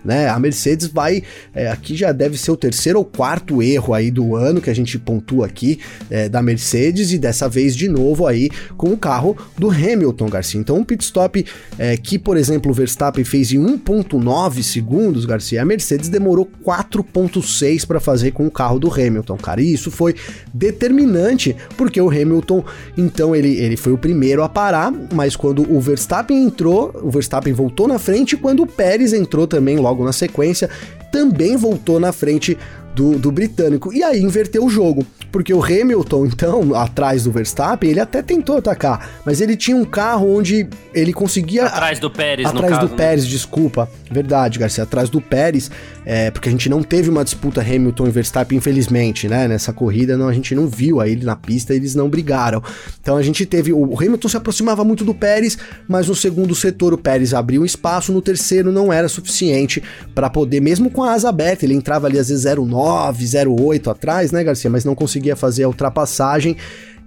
né? 0.03 0.29
A 0.29 0.39
Mercedes 0.39 0.87
vai, 0.87 1.23
é, 1.53 1.69
aqui 1.69 1.95
já 1.95 2.11
deve 2.11 2.37
ser 2.37 2.51
o 2.51 2.57
terceiro 2.57 2.99
ou 2.99 3.05
quarto 3.05 3.61
erro 3.61 3.93
aí 3.93 4.11
do 4.11 4.35
ano 4.35 4.61
que 4.61 4.69
a 4.69 4.75
gente 4.75 4.97
pontua 4.97 5.45
aqui 5.45 5.79
é, 6.09 6.27
da 6.27 6.41
Mercedes 6.41 7.11
e 7.11 7.17
dessa 7.17 7.47
vez 7.47 7.75
de 7.75 7.87
novo 7.87 8.27
aí 8.27 8.49
com 8.77 8.89
o 8.89 8.97
carro 8.97 9.37
do 9.57 9.69
Hamilton, 9.69 10.29
Garcia. 10.29 10.59
Então 10.59 10.77
um 10.77 10.83
pit 10.83 11.03
stop 11.03 11.45
é, 11.77 11.97
que, 11.97 12.17
por 12.17 12.37
exemplo, 12.37 12.71
o 12.71 12.73
Verstappen 12.73 13.23
fez 13.23 13.51
em 13.51 13.59
1.9 13.59 14.63
segundos, 14.63 15.25
Garcia, 15.25 15.61
a 15.61 15.65
Mercedes 15.65 16.09
demorou 16.09 16.49
4.6 16.63 17.85
para 17.85 17.99
fazer 17.99 18.31
com 18.31 18.45
o 18.45 18.51
carro 18.51 18.79
do 18.79 18.91
Hamilton, 18.91 19.37
cara. 19.37 19.61
E 19.61 19.73
isso 19.73 19.91
foi 19.91 20.15
determinante 20.53 21.55
porque 21.77 21.99
o 21.99 22.09
Hamilton, 22.09 22.63
então 22.97 23.35
ele, 23.35 23.55
ele 23.57 23.77
foi 23.77 23.93
o 23.93 23.97
primeiro 23.97 24.43
a 24.43 24.49
parar, 24.49 24.93
mas 25.13 25.35
quando 25.35 25.69
o 25.71 25.79
Verstappen 25.79 26.43
entrou, 26.43 26.91
o 27.01 27.09
Verstappen 27.09 27.53
voltou 27.53 27.87
na 27.87 27.99
frente, 27.99 28.33
e 28.33 28.37
quando 28.37 28.63
o 28.63 28.67
Pérez 28.67 29.13
entrou 29.13 29.47
também 29.47 29.77
logo 29.77 29.90
na 30.03 30.13
sequência, 30.13 30.69
também 31.11 31.57
voltou 31.57 31.99
na 31.99 32.11
frente 32.11 32.57
do, 32.95 33.17
do 33.17 33.31
britânico. 33.31 33.93
E 33.93 34.03
aí 34.03 34.21
inverteu 34.21 34.65
o 34.65 34.69
jogo, 34.69 35.05
porque 35.31 35.53
o 35.53 35.63
Hamilton, 35.63 36.25
então, 36.25 36.75
atrás 36.75 37.23
do 37.23 37.31
Verstappen, 37.31 37.89
ele 37.89 37.99
até 37.99 38.21
tentou 38.21 38.57
atacar, 38.57 39.09
mas 39.25 39.41
ele 39.41 39.55
tinha 39.55 39.75
um 39.75 39.85
carro 39.85 40.35
onde 40.35 40.67
ele 40.93 41.13
conseguia. 41.13 41.65
Atrás 41.65 41.99
do 41.99 42.09
Pérez, 42.09 42.47
Atrás 42.47 42.79
do 42.79 42.87
caso, 42.87 42.95
Pérez, 42.95 43.23
né? 43.23 43.29
desculpa. 43.29 43.89
Verdade, 44.09 44.59
Garcia, 44.59 44.83
atrás 44.83 45.09
do 45.09 45.21
Pérez, 45.21 45.71
é, 46.05 46.29
porque 46.31 46.49
a 46.49 46.51
gente 46.51 46.67
não 46.67 46.83
teve 46.83 47.09
uma 47.09 47.23
disputa 47.23 47.61
Hamilton 47.61 48.07
e 48.07 48.11
Verstappen, 48.11 48.57
infelizmente, 48.57 49.27
né? 49.27 49.47
Nessa 49.47 49.71
corrida, 49.71 50.17
não, 50.17 50.27
a 50.27 50.33
gente 50.33 50.53
não 50.53 50.67
viu 50.67 50.99
aí 50.99 51.13
ele 51.13 51.25
na 51.25 51.35
pista, 51.35 51.73
eles 51.73 51.95
não 51.95 52.09
brigaram. 52.09 52.61
Então 53.01 53.15
a 53.15 53.21
gente 53.21 53.45
teve. 53.45 53.71
O 53.71 53.97
Hamilton 53.97 54.27
se 54.27 54.37
aproximava 54.37 54.83
muito 54.83 55.05
do 55.05 55.13
Pérez, 55.13 55.57
mas 55.87 56.07
no 56.07 56.15
segundo 56.15 56.53
setor 56.53 56.93
o 56.93 56.97
Pérez 56.97 57.33
abriu 57.33 57.61
um 57.61 57.65
espaço, 57.65 58.11
no 58.11 58.21
terceiro 58.21 58.71
não 58.71 58.91
era 58.91 59.07
suficiente 59.07 59.81
para 60.13 60.29
poder, 60.29 60.59
mesmo 60.59 60.89
com 60.89 61.03
a 61.03 61.13
asa 61.13 61.29
aberta, 61.29 61.65
ele 61.65 61.73
entrava 61.73 62.07
ali 62.07 62.19
às 62.19 62.27
vezes 62.29 62.43
09 62.43 62.80
0,8 62.81 63.91
atrás, 63.91 64.31
né, 64.31 64.43
Garcia? 64.43 64.69
Mas 64.69 64.85
não 64.85 64.95
conseguia 64.95 65.35
fazer 65.35 65.63
a 65.63 65.67
ultrapassagem. 65.67 66.57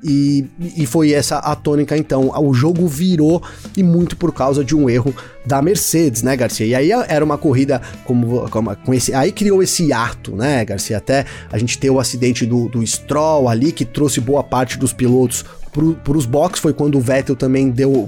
E, 0.07 0.45
e, 0.77 0.85
foi 0.85 1.13
essa 1.13 1.39
a 1.39 1.57
tônica 1.57 1.97
então. 1.97 2.31
O 2.37 2.53
jogo 2.53 2.87
virou 2.87 3.43
e 3.75 3.83
muito 3.83 4.19
por 4.19 4.35
causa 4.35 4.63
de 4.63 4.77
um 4.77 4.91
erro 4.91 5.15
da 5.47 5.63
Mercedes, 5.63 6.23
né, 6.23 6.37
Garcia? 6.37 6.67
E 6.67 6.75
aí 6.75 6.91
era 7.09 7.25
uma 7.25 7.39
corrida 7.39 7.81
como, 8.05 8.47
como 8.51 8.77
com 8.77 8.93
esse. 8.93 9.15
Aí 9.15 9.33
criou 9.33 9.63
esse 9.63 9.95
ato, 9.95 10.37
né, 10.37 10.63
Garcia? 10.63 10.99
Até 10.99 11.25
a 11.51 11.57
gente 11.57 11.79
ter 11.79 11.89
o 11.89 11.99
acidente 11.99 12.45
do, 12.45 12.69
do 12.69 12.87
Stroll 12.87 13.49
ali, 13.49 13.73
que 13.73 13.87
trouxe 13.87 14.21
boa 14.21 14.45
parte 14.45 14.79
dos 14.79 14.93
pilotos 14.93 15.43
para 15.73 16.17
os 16.17 16.27
boxes. 16.27 16.61
Foi 16.61 16.75
quando 16.75 16.99
o 16.99 17.01
Vettel 17.01 17.35
também 17.35 17.71
deu, 17.71 18.07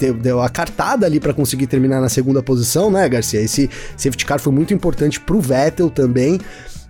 deu, 0.00 0.14
deu 0.14 0.40
a 0.40 0.48
cartada 0.48 1.04
ali 1.04 1.20
para 1.20 1.34
conseguir 1.34 1.66
terminar 1.66 2.00
na 2.00 2.08
segunda 2.08 2.42
posição, 2.42 2.90
né, 2.90 3.06
Garcia? 3.10 3.42
Esse 3.42 3.68
safety 3.94 4.24
car 4.24 4.40
foi 4.40 4.54
muito 4.54 4.72
importante 4.72 5.20
para 5.20 5.36
o 5.36 5.40
Vettel 5.40 5.90
também. 5.90 6.40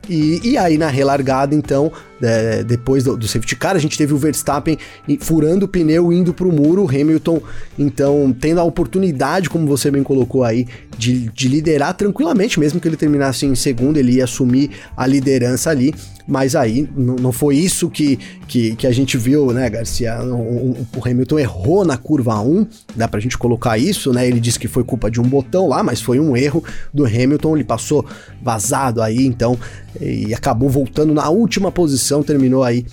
E, 0.09 0.41
e 0.51 0.59
aí 0.59 0.79
na 0.79 0.89
relargada, 0.89 1.55
então, 1.55 1.91
é, 2.23 2.63
depois 2.63 3.05
do, 3.05 3.17
do, 3.17 3.27
safety 3.27 3.57
car, 3.57 3.77
a 3.77 3.79
gente 3.79 3.99
teve 3.99 4.15
o 4.15 4.19
Verstappen 4.19 4.79
furando 5.21 5.67
o 5.67 5.69
pneu, 5.69 6.13
indo 6.13 6.33
para 6.33 6.47
o 6.47 6.53
muro, 6.53 6.89
Hamilton, 6.89 7.41
então, 7.79 8.35
tendo 8.39 8.61
a 8.61 8.65
oportunidade, 8.65 9.51
como 9.51 9.67
você 9.67 9.91
bem 9.91 10.03
colocou 10.03 10.45
aí, 10.45 10.67
de, 10.97 11.29
de 11.31 11.49
liderar 11.49 11.95
tranquilamente, 11.95 12.59
mesmo 12.61 12.81
que 12.81 12.89
ele 12.89 12.97
terminasse 12.97 13.47
em 13.47 13.55
segundo, 13.55 13.97
ele 13.97 14.13
ia 14.13 14.25
assumir 14.25 14.71
a 14.97 15.07
liderança 15.07 15.71
ali. 15.71 15.95
Mas 16.27 16.57
aí 16.57 16.89
não 16.97 17.31
foi 17.31 17.57
isso 17.57 17.89
que, 17.89 18.19
que, 18.49 18.75
que, 18.75 18.87
a 18.87 18.93
gente 18.93 19.17
viu, 19.17 19.53
né, 19.53 19.69
Garcia? 19.71 20.21
O, 20.23 20.87
o, 20.97 21.09
Hamilton 21.09 21.39
errou 21.39 21.85
na 21.85 21.97
curva 21.97 22.41
1, 22.41 22.67
dá 22.97 23.07
pra 23.07 23.21
gente 23.21 23.39
colocar 23.39 23.79
isso, 23.79 24.13
né? 24.13 24.27
Ele 24.27 24.41
disse 24.41 24.59
que 24.59 24.67
foi 24.67 24.83
culpa 24.83 25.11
de 25.11 25.21
um 25.21 25.25
botão 25.25 25.69
lá, 25.69 25.83
mas 25.83 26.01
foi 26.01 26.19
um 26.19 26.37
erro 26.37 26.65
do 26.93 27.07
Hamilton, 27.07 27.57
ele 27.57 27.65
passou 27.65 28.05
vazado 28.43 29.01
aí, 29.01 29.25
então 29.25 29.59
e 30.01 30.35
acabou 30.35 30.69
voltando 30.69 31.15
na 31.15 31.29
última 31.29 31.73
posição, 31.73 32.23
terminou 32.23 32.63
aí 32.63 32.85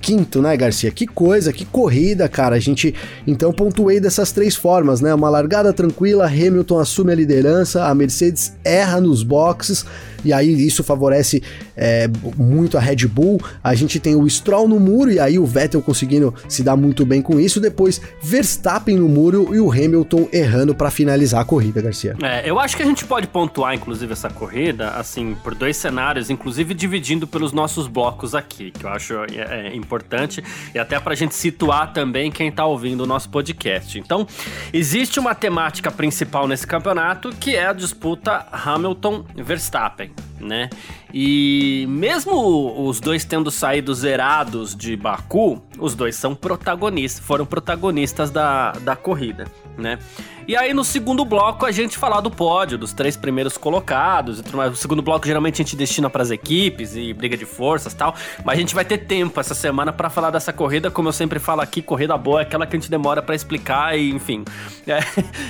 15, 0.00 0.38
né, 0.40 0.56
Garcia? 0.56 0.90
Que 0.90 1.06
coisa, 1.06 1.52
que 1.52 1.64
corrida, 1.64 2.28
cara. 2.28 2.56
A 2.56 2.60
gente 2.60 2.94
então 3.26 3.52
pontuei 3.52 4.00
dessas 4.00 4.32
três 4.32 4.54
formas, 4.56 5.00
né? 5.00 5.12
Uma 5.14 5.28
largada 5.28 5.72
tranquila, 5.72 6.26
Hamilton 6.26 6.78
assume 6.78 7.12
a 7.12 7.14
liderança, 7.14 7.84
a 7.84 7.94
Mercedes 7.94 8.54
erra 8.64 9.00
nos 9.00 9.22
boxes 9.22 9.84
e 10.24 10.32
aí 10.32 10.66
isso 10.66 10.82
favorece 10.84 11.42
é, 11.76 12.08
muito 12.36 12.76
a 12.76 12.80
Red 12.80 13.06
Bull. 13.06 13.40
A 13.62 13.74
gente 13.74 13.98
tem 13.98 14.14
o 14.14 14.28
Stroll 14.28 14.68
no 14.68 14.78
muro 14.78 15.10
e 15.10 15.18
aí 15.18 15.38
o 15.38 15.46
Vettel 15.46 15.82
conseguindo 15.82 16.34
se 16.48 16.62
dar 16.62 16.76
muito 16.76 17.04
bem 17.04 17.22
com 17.22 17.38
isso. 17.38 17.60
Depois 17.60 18.00
Verstappen 18.22 18.96
no 18.96 19.08
muro 19.08 19.54
e 19.54 19.60
o 19.60 19.70
Hamilton 19.70 20.28
errando 20.32 20.74
para 20.74 20.90
finalizar 20.90 21.40
a 21.40 21.44
corrida, 21.44 21.80
Garcia. 21.80 22.16
É, 22.22 22.48
eu 22.48 22.58
acho 22.58 22.76
que 22.76 22.82
a 22.82 22.86
gente 22.86 23.04
pode 23.04 23.26
pontuar, 23.26 23.74
inclusive, 23.74 24.12
essa 24.12 24.30
corrida, 24.30 24.90
assim, 24.90 25.36
por 25.42 25.54
dois 25.54 25.76
cenários, 25.76 26.30
inclusive 26.30 26.74
dividindo 26.74 27.26
pelos 27.26 27.52
nossos 27.52 27.86
blocos 27.86 28.34
aqui, 28.34 28.70
que 28.70 28.84
eu 28.84 28.90
acho 28.90 29.14
é, 29.14 29.68
é 29.68 29.76
importante 29.76 30.42
e 30.74 30.78
até 30.78 30.98
para 30.98 31.12
a 31.12 31.16
gente 31.16 31.34
situar 31.34 31.92
também 31.92 32.30
quem 32.30 32.48
está 32.48 32.64
ouvindo 32.64 33.02
o 33.02 33.06
nosso 33.06 33.28
podcast. 33.28 33.98
Então, 33.98 34.26
existe 34.72 35.18
uma 35.18 35.34
temática 35.34 35.90
principal 35.90 36.46
nesse 36.46 36.66
campeonato 36.66 37.30
que 37.30 37.56
é 37.56 37.66
a 37.66 37.72
disputa 37.72 38.46
Hamilton-Verstappen 38.52 40.11
né? 40.42 40.68
E 41.14 41.86
mesmo 41.88 42.86
os 42.86 43.00
dois 43.00 43.24
tendo 43.24 43.50
saído 43.50 43.94
zerados 43.94 44.74
de 44.74 44.96
Baku, 44.96 45.62
os 45.78 45.94
dois 45.94 46.16
são 46.16 46.34
protagonistas, 46.34 47.24
foram 47.24 47.46
protagonistas 47.46 48.30
da, 48.30 48.72
da 48.72 48.96
corrida, 48.96 49.46
né? 49.76 49.98
E 50.46 50.56
aí 50.56 50.74
no 50.74 50.82
segundo 50.82 51.24
bloco 51.24 51.64
a 51.64 51.70
gente 51.70 51.96
falar 51.96 52.20
do 52.20 52.30
pódio, 52.30 52.76
dos 52.76 52.92
três 52.92 53.16
primeiros 53.16 53.56
colocados 53.56 54.40
e 54.40 54.42
tudo 54.42 54.56
mais. 54.56 54.72
O 54.72 54.76
segundo 54.76 55.00
bloco 55.00 55.26
geralmente 55.26 55.62
a 55.62 55.64
gente 55.64 55.76
destina 55.76 56.10
para 56.10 56.22
as 56.22 56.30
equipes 56.30 56.96
e 56.96 57.12
briga 57.12 57.36
de 57.36 57.44
forças 57.44 57.94
tal, 57.94 58.14
mas 58.44 58.56
a 58.56 58.60
gente 58.60 58.74
vai 58.74 58.84
ter 58.84 58.98
tempo 58.98 59.38
essa 59.38 59.54
semana 59.54 59.92
para 59.92 60.10
falar 60.10 60.30
dessa 60.30 60.52
corrida, 60.52 60.90
como 60.90 61.08
eu 61.08 61.12
sempre 61.12 61.38
falo 61.38 61.60
aqui, 61.60 61.80
corrida 61.80 62.16
boa 62.16 62.40
é 62.40 62.42
aquela 62.42 62.66
que 62.66 62.76
a 62.76 62.78
gente 62.80 62.90
demora 62.90 63.22
para 63.22 63.34
explicar 63.34 63.96
e 63.96 64.10
enfim. 64.10 64.44
É, 64.84 64.98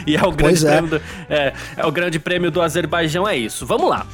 e 0.07 0.15
é 0.15 0.23
o 0.23 0.31
grande 0.31 0.67
é. 0.67 0.71
prêmio 0.71 0.91
do, 0.91 1.03
é, 1.29 1.53
é 1.75 1.87
o 1.87 1.91
grande 1.91 2.19
prêmio 2.19 2.51
do 2.51 2.61
Azerbaijão 2.61 3.27
é 3.27 3.35
isso. 3.35 3.65
Vamos 3.65 3.89
lá. 3.89 4.07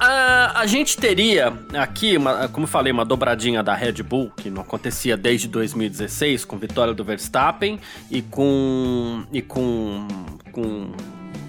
A, 0.00 0.60
a 0.60 0.66
gente 0.66 0.96
teria 0.96 1.52
aqui, 1.74 2.16
uma, 2.16 2.48
como 2.48 2.64
eu 2.64 2.68
falei, 2.68 2.90
uma 2.90 3.04
dobradinha 3.04 3.62
da 3.62 3.74
Red 3.74 4.02
Bull, 4.02 4.32
que 4.34 4.48
não 4.48 4.62
acontecia 4.62 5.14
desde 5.14 5.46
2016, 5.46 6.46
com 6.46 6.56
vitória 6.56 6.94
do 6.94 7.04
Verstappen 7.04 7.78
e 8.10 8.22
com. 8.22 9.22
e 9.30 9.42
com. 9.42 10.08
com 10.52 10.90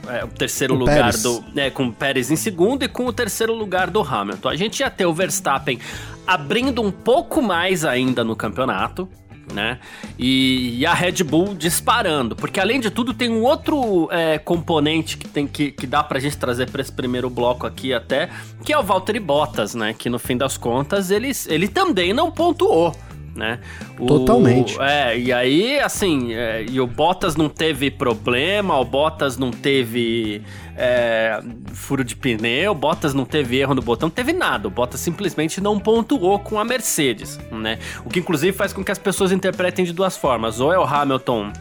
é, 0.09 0.25
o 0.25 0.27
terceiro 0.27 0.75
o 0.75 0.77
lugar 0.77 0.97
Pérez. 0.97 1.23
do. 1.23 1.45
É, 1.55 1.69
com 1.69 1.87
o 1.87 1.93
Pérez 1.93 2.29
em 2.29 2.35
segundo 2.35 2.83
e 2.83 2.89
com 2.89 3.05
o 3.05 3.13
terceiro 3.13 3.53
lugar 3.53 3.89
do 3.89 4.01
Hamilton. 4.01 4.49
A 4.49 4.55
gente 4.57 4.81
ia 4.81 4.89
ter 4.89 5.05
o 5.05 5.13
Verstappen 5.13 5.79
abrindo 6.27 6.81
um 6.81 6.91
pouco 6.91 7.41
mais 7.41 7.85
ainda 7.85 8.21
no 8.21 8.35
campeonato 8.35 9.07
né? 9.51 9.79
E, 10.17 10.79
e, 10.79 10.85
a 10.85 10.93
Red 10.93 11.23
Bull 11.23 11.53
disparando, 11.53 12.35
porque 12.35 12.59
além 12.59 12.79
de 12.79 12.89
tudo 12.89 13.13
tem 13.13 13.29
um 13.29 13.43
outro 13.43 14.09
é, 14.11 14.37
componente 14.37 15.17
que 15.17 15.27
tem 15.27 15.47
que, 15.47 15.71
que 15.71 15.85
dá 15.85 16.03
pra 16.03 16.19
gente 16.19 16.37
trazer 16.37 16.69
para 16.69 16.81
esse 16.81 16.91
primeiro 16.91 17.29
bloco 17.29 17.65
aqui 17.65 17.93
até, 17.93 18.29
que 18.63 18.73
é 18.73 18.77
o 18.77 18.83
Valtteri 18.83 19.19
Bottas, 19.19 19.75
né? 19.75 19.93
Que 19.93 20.09
no 20.09 20.19
fim 20.19 20.37
das 20.37 20.57
contas 20.57 21.11
ele, 21.11 21.31
ele 21.47 21.67
também 21.67 22.13
não 22.13 22.31
pontuou 22.31 22.95
né? 23.35 23.59
O, 23.99 24.05
Totalmente. 24.05 24.77
É, 24.79 25.17
e 25.17 25.31
aí, 25.31 25.79
assim, 25.79 26.33
é, 26.33 26.65
e 26.69 26.79
o 26.79 26.87
Bottas 26.87 27.35
não 27.35 27.49
teve 27.49 27.89
problema, 27.89 28.77
o 28.77 28.85
Bottas 28.85 29.37
não 29.37 29.51
teve 29.51 30.41
é, 30.75 31.41
furo 31.73 32.03
de 32.03 32.15
pneu, 32.15 32.71
o 32.71 32.75
Bottas 32.75 33.13
não 33.13 33.25
teve 33.25 33.57
erro 33.57 33.73
no 33.73 33.81
botão, 33.81 34.07
não 34.07 34.13
teve 34.13 34.33
nada. 34.33 34.67
O 34.67 34.71
Bottas 34.71 34.99
simplesmente 34.99 35.61
não 35.61 35.79
pontuou 35.79 36.39
com 36.39 36.59
a 36.59 36.65
Mercedes, 36.65 37.39
né? 37.51 37.79
O 38.05 38.09
que 38.09 38.19
inclusive 38.19 38.55
faz 38.55 38.73
com 38.73 38.83
que 38.83 38.91
as 38.91 38.99
pessoas 38.99 39.31
interpretem 39.31 39.85
de 39.85 39.93
duas 39.93 40.17
formas. 40.17 40.59
Ou 40.59 40.73
é 40.73 40.79
o 40.79 40.83
Hamilton 40.83 41.51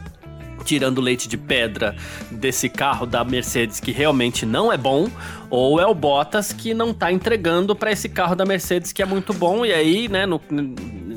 tirando 0.64 1.00
leite 1.00 1.28
de 1.28 1.36
pedra 1.36 1.96
desse 2.30 2.68
carro 2.68 3.06
da 3.06 3.24
Mercedes 3.24 3.80
que 3.80 3.90
realmente 3.90 4.44
não 4.46 4.72
é 4.72 4.76
bom, 4.76 5.08
ou 5.48 5.80
é 5.80 5.86
o 5.86 5.94
Bottas 5.94 6.52
que 6.52 6.74
não 6.74 6.92
tá 6.92 7.10
entregando 7.10 7.74
para 7.74 7.90
esse 7.90 8.08
carro 8.08 8.34
da 8.34 8.44
Mercedes 8.44 8.92
que 8.92 9.02
é 9.02 9.06
muito 9.06 9.32
bom 9.32 9.64
e 9.64 9.72
aí, 9.72 10.08
né, 10.08 10.26
no, 10.26 10.40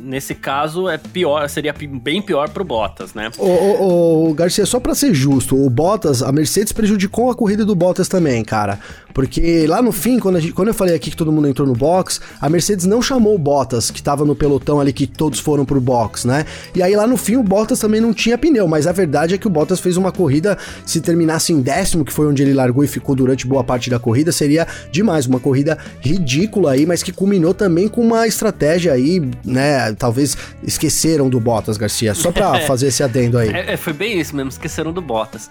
nesse 0.04 0.36
caso 0.36 0.90
é 0.90 0.98
pior, 0.98 1.48
seria 1.50 1.74
bem 1.74 2.22
pior 2.22 2.50
pro 2.50 2.64
Bottas, 2.64 3.14
né? 3.14 3.32
Ô, 3.38 4.34
Garcia, 4.34 4.66
só 4.66 4.80
para 4.80 4.94
ser 4.94 5.14
justo, 5.14 5.56
o 5.56 5.70
Bottas, 5.70 6.22
a 6.22 6.32
Mercedes 6.32 6.74
prejudicou 6.74 7.32
a 7.32 7.36
corrida 7.36 7.66
do 7.66 7.74
Bottas 7.74 8.08
também, 8.08 8.44
cara. 8.44 8.80
Porque 9.14 9.66
lá 9.68 9.82
no 9.82 9.92
fim, 9.92 10.20
quando, 10.20 10.40
gente, 10.40 10.54
quando 10.54 10.70
eu 10.70 10.74
falei 10.74 10.96
aqui 10.96 11.12
que 11.12 11.18
todo 11.18 11.32
mundo 11.32 11.48
entrou 11.48 11.68
no 11.68 11.74
box, 11.74 12.20
a 12.42 12.50
Mercedes 12.50 12.86
não 12.86 13.02
chamou 13.02 13.36
o 13.36 13.38
Bottas, 13.38 13.92
que 13.92 14.02
tava 14.02 14.26
no 14.26 14.36
pelotão 14.36 14.80
ali, 14.80 14.92
que 14.92 15.06
todos 15.06 15.40
foram 15.40 15.66
pro 15.66 15.80
box, 15.80 16.26
né? 16.26 16.46
E 16.74 16.82
aí 16.82 16.96
lá 16.96 17.06
no 17.06 17.18
fim 17.18 17.36
o 17.36 17.44
Bottas 17.44 17.80
também 17.80 18.02
não 18.02 18.14
tinha 18.14 18.38
pneu, 18.38 18.68
mas 18.68 18.88
a 18.88 18.92
verdade 18.92 19.36
é 19.36 19.38
que 19.38 19.48
o 19.48 19.50
Bottas 19.50 19.80
fez 19.80 19.98
uma 19.98 20.12
corrida, 20.12 20.58
se 20.86 21.00
terminasse 21.00 21.54
em 21.54 21.62
décimo, 21.62 22.04
que 22.04 22.12
foi 22.12 22.28
onde 22.28 22.42
ele 22.42 22.54
largou 22.54 22.84
e 22.84 22.88
ficou 22.88 23.16
durante 23.16 23.46
boa 23.46 23.64
parte 23.64 23.90
da 23.90 24.00
corrida, 24.00 24.32
seria 24.32 24.68
demais. 24.92 25.26
Uma 25.26 25.40
corrida 25.40 25.78
ridícula 26.02 26.72
aí, 26.72 26.86
mas 26.86 27.04
que 27.04 27.12
culminou 27.12 27.54
também 27.54 27.88
com 27.88 28.02
uma 28.02 28.28
estratégia 28.28 28.94
aí, 28.94 29.22
né? 29.46 29.94
Talvez 29.94 30.36
esqueceram 30.64 31.30
do 31.30 31.40
Bottas, 31.40 31.78
Garcia, 31.78 32.14
só 32.14 32.32
pra 32.32 32.62
fazer 32.68 32.88
esse 32.88 33.04
adendo 33.04 33.38
aí. 33.38 33.50
É, 33.50 33.74
é, 33.74 33.78
foi 33.78 33.94
bem 33.94 34.20
isso 34.20 34.36
mesmo, 34.36 34.50
esqueceram 34.50 34.92
do 34.92 35.02
Bottas. 35.02 35.50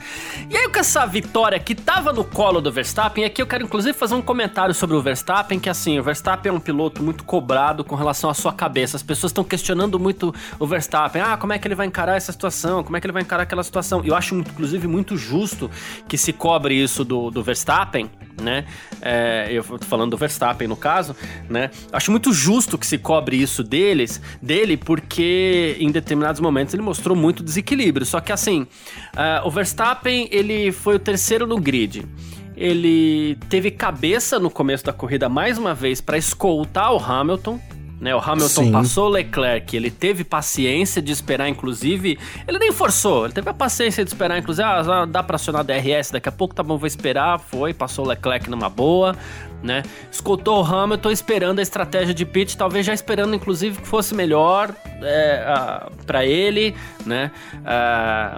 E 0.51 0.57
aí 0.57 0.69
com 0.69 0.79
essa 0.79 1.07
vitória 1.07 1.59
que 1.59 1.75
tava 1.75 2.13
no 2.13 2.25
colo 2.25 2.61
do 2.61 2.73
Verstappen, 2.73 3.25
aqui 3.25 3.41
eu 3.41 3.47
quero 3.53 3.65
inclusive 3.65 3.93
fazer 3.93 4.15
um 4.15 4.23
comentário 4.23 4.75
sobre 4.75 4.97
o 4.97 5.03
Verstappen, 5.03 5.61
que 5.61 5.69
assim, 5.69 5.99
o 5.99 6.03
Verstappen 6.03 6.49
é 6.49 6.55
um 6.55 6.59
piloto 6.59 7.03
muito 7.03 7.23
cobrado 7.23 7.85
com 7.85 7.95
relação 7.95 8.31
à 8.31 8.35
sua 8.35 8.51
cabeça. 8.51 8.97
As 8.97 9.03
pessoas 9.03 9.29
estão 9.29 9.45
questionando 9.45 10.01
muito 10.01 10.35
o 10.59 10.67
Verstappen. 10.67 11.21
Ah, 11.21 11.37
como 11.37 11.53
é 11.53 11.59
que 11.59 11.69
ele 11.69 11.75
vai 11.75 11.87
encarar 11.87 12.17
essa 12.17 12.33
situação? 12.33 12.83
Como 12.83 12.97
é 12.97 13.01
que 13.01 13.07
ele 13.07 13.13
vai 13.13 13.21
encarar 13.21 13.43
aquela 13.43 13.63
situação? 13.63 14.03
Eu 14.07 14.15
acho, 14.15 14.35
inclusive, 14.35 14.89
muito 14.89 15.19
justo 15.19 15.71
que 16.09 16.17
se 16.17 16.33
cobre 16.33 16.75
isso 16.83 17.05
do, 17.05 17.31
do 17.31 17.43
Verstappen, 17.43 18.11
né? 18.41 18.65
É, 19.03 19.49
eu 19.51 19.63
tô 19.63 19.85
falando 19.85 20.13
do 20.13 20.17
Verstappen 20.17 20.67
no 20.67 20.77
caso, 20.77 21.15
né? 21.47 21.71
Acho 21.93 22.11
muito 22.11 22.33
justo 22.33 22.79
que 22.79 22.87
se 22.87 22.97
cobre 22.97 23.37
isso 23.37 23.63
deles, 23.63 24.19
dele, 24.41 24.79
porque 24.79 25.77
em 25.79 25.91
determinados 25.91 26.41
momentos 26.41 26.73
ele 26.73 26.83
mostrou 26.83 27.15
muito 27.15 27.43
desequilíbrio. 27.43 28.07
Só 28.07 28.19
que 28.19 28.33
assim, 28.33 28.63
uh, 28.63 29.47
o 29.47 29.51
Verstappen 29.51 30.27
ele 30.31 30.73
foi 30.73 30.95
o 30.95 30.99
terceiro 30.99 31.47
no 31.47 31.61
grid 31.61 32.09
ele 32.57 33.37
teve 33.49 33.71
cabeça 33.71 34.39
no 34.39 34.51
começo 34.51 34.85
da 34.85 34.93
corrida 34.93 35.29
mais 35.29 35.59
uma 35.59 35.75
vez 35.75 36.01
para 36.01 36.19
escoltar 36.19 36.93
o 36.93 36.99
Hamilton. 36.99 37.61
Né, 38.01 38.13
o 38.17 38.19
Hamilton 38.19 38.65
Sim. 38.65 38.73
passou 38.73 39.07
o 39.07 39.11
Leclerc, 39.11 39.77
ele 39.77 39.89
teve 39.89 40.25
paciência 40.25 41.01
de 41.01 41.13
esperar, 41.13 41.49
inclusive. 41.49 42.19
Ele 42.49 42.59
nem 42.59 42.73
forçou, 42.73 43.27
ele 43.27 43.33
teve 43.33 43.49
a 43.49 43.55
paciência 43.55 44.05
de 44.05 44.11
esperar, 44.11 44.37
inclusive. 44.37 44.67
Ah, 44.67 45.05
dá 45.05 45.23
pra 45.23 45.37
acionar 45.37 45.63
DRS, 45.63 46.11
daqui 46.11 46.29
a 46.29 46.33
pouco 46.33 46.53
tá 46.53 46.65
bom, 46.65 46.77
vou 46.77 46.89
esperar. 46.89 47.39
Foi, 47.39 47.73
passou 47.73 48.05
o 48.05 48.09
Leclerc 48.09 48.51
numa 48.51 48.69
boa 48.69 49.17
né? 49.63 49.83
Escutou 50.11 50.63
o 50.63 50.67
Hamilton 50.67 51.11
esperando 51.11 51.59
a 51.59 51.63
estratégia 51.63 52.13
de 52.13 52.25
pit, 52.25 52.57
talvez 52.57 52.85
já 52.85 52.93
esperando 52.93 53.35
inclusive 53.35 53.81
que 53.81 53.87
fosse 53.87 54.15
melhor 54.15 54.75
é, 55.03 55.87
para 56.07 56.25
ele, 56.25 56.75
né? 57.07 57.31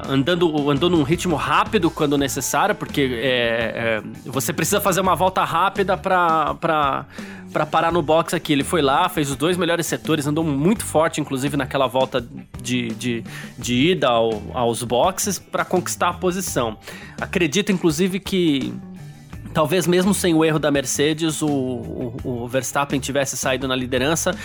Andando, 0.09 0.71
andando 0.71 0.97
num 0.97 1.02
ritmo 1.02 1.37
rápido 1.37 1.90
quando 1.90 2.19
necessário, 2.19 2.75
porque 2.75 3.00
é, 3.23 4.02
é, 4.02 4.02
você 4.25 4.52
precisa 4.52 4.81
fazer 4.81 5.00
uma 5.00 5.14
volta 5.14 5.45
rápida 5.45 5.97
para 5.97 7.07
para 7.54 7.64
parar 7.64 7.93
no 7.93 8.02
box 8.02 8.35
aqui. 8.35 8.52
Ele 8.52 8.64
foi 8.64 8.83
lá, 8.83 9.09
fez 9.09 9.31
os 9.31 9.37
dois 9.37 9.57
melhores 9.57 9.87
setores, 9.87 10.26
andou 10.26 10.43
muito 10.43 10.85
forte, 10.85 11.21
inclusive 11.21 11.57
naquela 11.57 11.87
volta 11.87 12.21
de, 12.61 12.88
de, 12.88 13.25
de 13.57 13.75
ida 13.93 14.09
ao, 14.09 14.43
aos 14.52 14.83
boxes 14.83 15.38
para 15.38 15.64
conquistar 15.64 16.09
a 16.09 16.14
posição. 16.14 16.76
Acredito, 17.21 17.71
inclusive, 17.71 18.19
que 18.19 18.75
Talvez 19.55 19.87
mesmo 19.87 20.13
sem 20.13 20.35
o 20.35 20.45
erro 20.45 20.59
da 20.59 20.69
Mercedes, 20.69 21.41
o, 21.41 21.49
o, 21.49 22.15
o 22.25 22.49
Verstappen 22.49 22.99
tivesse 22.99 23.37
saído 23.37 23.69
na 23.69 23.77
liderança 23.77 24.37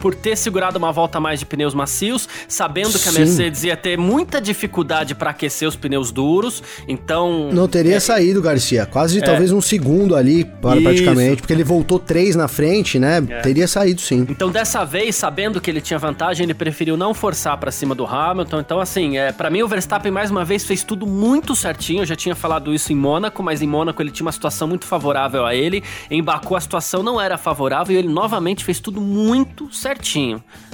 por 0.00 0.14
ter 0.14 0.36
segurado 0.36 0.78
uma 0.78 0.90
volta 0.90 1.20
mais 1.20 1.38
de 1.38 1.46
pneus 1.46 1.74
macios, 1.74 2.28
sabendo 2.48 2.98
que 2.98 3.08
a 3.08 3.12
Mercedes 3.12 3.62
ia 3.62 3.76
ter 3.76 3.98
muita 3.98 4.40
dificuldade 4.40 5.14
para 5.14 5.30
aquecer 5.30 5.68
os 5.68 5.76
pneus 5.76 6.10
duros, 6.10 6.62
então... 6.88 7.50
Não 7.52 7.68
teria 7.68 7.96
é, 7.96 8.00
saído, 8.00 8.40
Garcia, 8.40 8.86
quase 8.86 9.18
é. 9.18 9.22
talvez 9.22 9.52
um 9.52 9.60
segundo 9.60 10.16
ali, 10.16 10.44
praticamente, 10.44 11.34
Isso. 11.34 11.36
porque 11.42 11.52
ele 11.52 11.64
voltou 11.64 11.98
três 11.98 12.34
na 12.34 12.48
frente, 12.48 12.98
né? 12.98 13.22
É. 13.28 13.40
Teria 13.40 13.68
saído 13.68 14.00
sim. 14.00 14.26
Então 14.28 14.50
dessa 14.50 14.84
vez, 14.84 15.14
sabendo 15.14 15.60
que 15.60 15.70
ele 15.70 15.80
tinha 15.80 15.98
vantagem, 15.98 16.44
ele 16.44 16.54
preferiu 16.54 16.96
não 16.96 17.12
forçar 17.12 17.56
para 17.58 17.70
cima 17.70 17.94
do 17.94 18.06
Hamilton, 18.06 18.60
então 18.60 18.80
assim, 18.80 19.18
é, 19.18 19.32
para 19.32 19.50
mim 19.50 19.62
o 19.62 19.68
Verstappen 19.68 20.10
mais 20.10 20.30
uma 20.30 20.44
vez 20.44 20.64
fez 20.64 20.82
tudo 20.82 21.06
muito 21.06 21.54
certinho, 21.54 22.02
eu 22.02 22.06
já 22.06 22.16
tinha 22.16 22.34
falado 22.34 22.72
isso 22.74 22.92
em 22.92 22.96
Mônaco, 22.96 23.42
mas 23.42 23.60
em 23.60 23.66
Mônaco 23.66 24.00
ele 24.02 24.10
tinha 24.10 24.24
uma 24.24 24.32
situação 24.32 24.66
muito 24.66 24.86
favorável 24.86 25.44
a 25.44 25.54
ele, 25.54 25.82
em 26.10 26.22
Baku 26.22 26.56
a 26.56 26.60
situação 26.60 27.02
não 27.02 27.20
era 27.20 27.36
favorável 27.36 27.94
e 27.94 27.98
ele 27.98 28.08
novamente 28.08 28.64
fez 28.64 28.80
tudo 28.80 29.00
muito 29.00 29.72
certinho, 29.72 29.89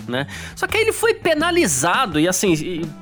né? 0.09 0.27
Só 0.55 0.67
que 0.67 0.77
aí 0.77 0.83
ele 0.83 0.93
foi 0.93 1.15
penalizado 1.15 2.19
e 2.21 2.29
assim, 2.29 2.55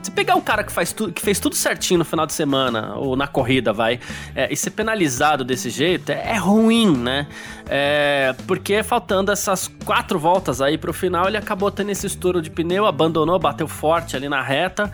se 0.02 0.10
pegar 0.10 0.34
um 0.36 0.40
cara 0.40 0.64
que, 0.64 0.72
faz 0.72 0.92
tu, 0.92 1.12
que 1.12 1.20
fez 1.20 1.38
tudo 1.38 1.54
certinho 1.54 1.98
no 1.98 2.04
final 2.04 2.26
de 2.26 2.32
semana 2.32 2.94
ou 2.96 3.16
na 3.16 3.26
corrida, 3.26 3.72
vai, 3.72 4.00
é, 4.34 4.52
e 4.52 4.56
ser 4.56 4.70
penalizado 4.70 5.44
desse 5.44 5.70
jeito 5.70 6.10
é, 6.10 6.32
é 6.32 6.36
ruim, 6.36 6.96
né? 6.96 7.26
É, 7.68 8.34
porque 8.46 8.82
faltando 8.82 9.32
essas 9.32 9.68
quatro 9.84 10.18
voltas 10.18 10.60
aí 10.60 10.76
pro 10.76 10.92
final, 10.92 11.26
ele 11.28 11.36
acabou 11.36 11.70
tendo 11.70 11.90
esse 11.90 12.06
estouro 12.06 12.42
de 12.42 12.50
pneu, 12.50 12.86
abandonou, 12.86 13.38
bateu 13.38 13.66
forte 13.66 14.16
ali 14.16 14.28
na 14.28 14.42
reta. 14.42 14.90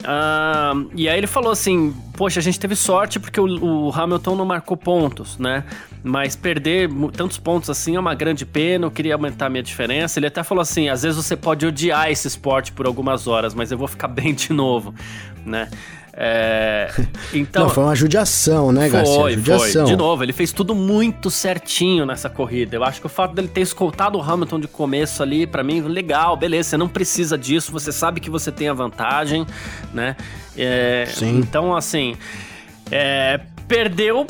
Uh, 0.00 0.90
e 0.94 1.08
aí 1.08 1.18
ele 1.18 1.26
falou 1.26 1.50
assim: 1.50 1.94
Poxa, 2.16 2.38
a 2.38 2.42
gente 2.42 2.58
teve 2.58 2.76
sorte 2.76 3.18
porque 3.18 3.40
o, 3.40 3.88
o, 3.88 3.92
Hamilton 3.92 4.36
não 4.36 4.44
marcou 4.44 4.76
pontos, 4.76 5.38
né? 5.38 5.64
Mas 6.04 6.36
perder 6.36 6.88
tantos 7.12 7.38
pontos 7.38 7.68
assim 7.68 7.96
é 7.96 8.00
uma 8.00 8.14
grande 8.14 8.46
pena. 8.46 8.86
Eu 8.86 8.90
queria 8.90 9.14
aumentar 9.14 9.46
a 9.46 9.50
minha 9.50 9.62
diferença. 9.62 10.18
Ele 10.18 10.26
até 10.26 10.42
falou 10.44 10.62
assim: 10.62 10.88
Às 10.88 11.02
vezes 11.02 11.16
você 11.16 11.36
pode 11.36 11.66
odiar 11.66 12.10
esse 12.10 12.28
esporte 12.28 12.70
por 12.72 12.86
algumas 12.86 13.26
horas, 13.26 13.54
mas 13.54 13.72
eu 13.72 13.78
vou 13.78 13.88
ficar 13.88 14.06
bem 14.08 14.34
de 14.34 14.52
novo, 14.52 14.94
né? 15.44 15.68
É, 16.20 16.90
então, 17.32 17.62
Não, 17.62 17.70
foi 17.70 17.84
uma 17.84 17.94
judiação, 17.94 18.72
né, 18.72 18.88
Garcia? 18.88 19.14
Foi, 19.14 19.34
judiação. 19.34 19.82
foi. 19.82 19.92
De 19.92 19.96
novo, 19.96 20.24
ele 20.24 20.32
fez 20.32 20.50
tudo 20.50 20.74
muito 20.74 21.30
certinho 21.30 22.04
nessa 22.04 22.28
corrida. 22.28 22.74
Eu 22.74 22.82
acho 22.82 23.00
que 23.00 23.06
o 23.06 23.08
fato 23.08 23.36
dele 23.36 23.46
ter 23.46 23.60
escoltado 23.60 24.18
o 24.18 24.20
Hamilton 24.20 24.58
de 24.58 24.66
começo 24.66 25.22
ali, 25.22 25.46
para 25.46 25.62
mim, 25.62 25.80
legal, 25.82 26.36
beleza. 26.36 26.70
Você 26.70 26.76
não 26.76 26.88
precisa 26.88 27.38
disso, 27.38 27.70
você 27.70 27.92
sabe 27.92 28.18
que 28.18 28.28
você 28.28 28.50
tem 28.50 28.68
a 28.68 28.72
vantagem, 28.72 29.46
né? 29.94 30.16
É, 30.56 31.06
Sim. 31.06 31.38
Então, 31.38 31.76
assim, 31.76 32.16
é, 32.90 33.38
perdeu 33.68 34.26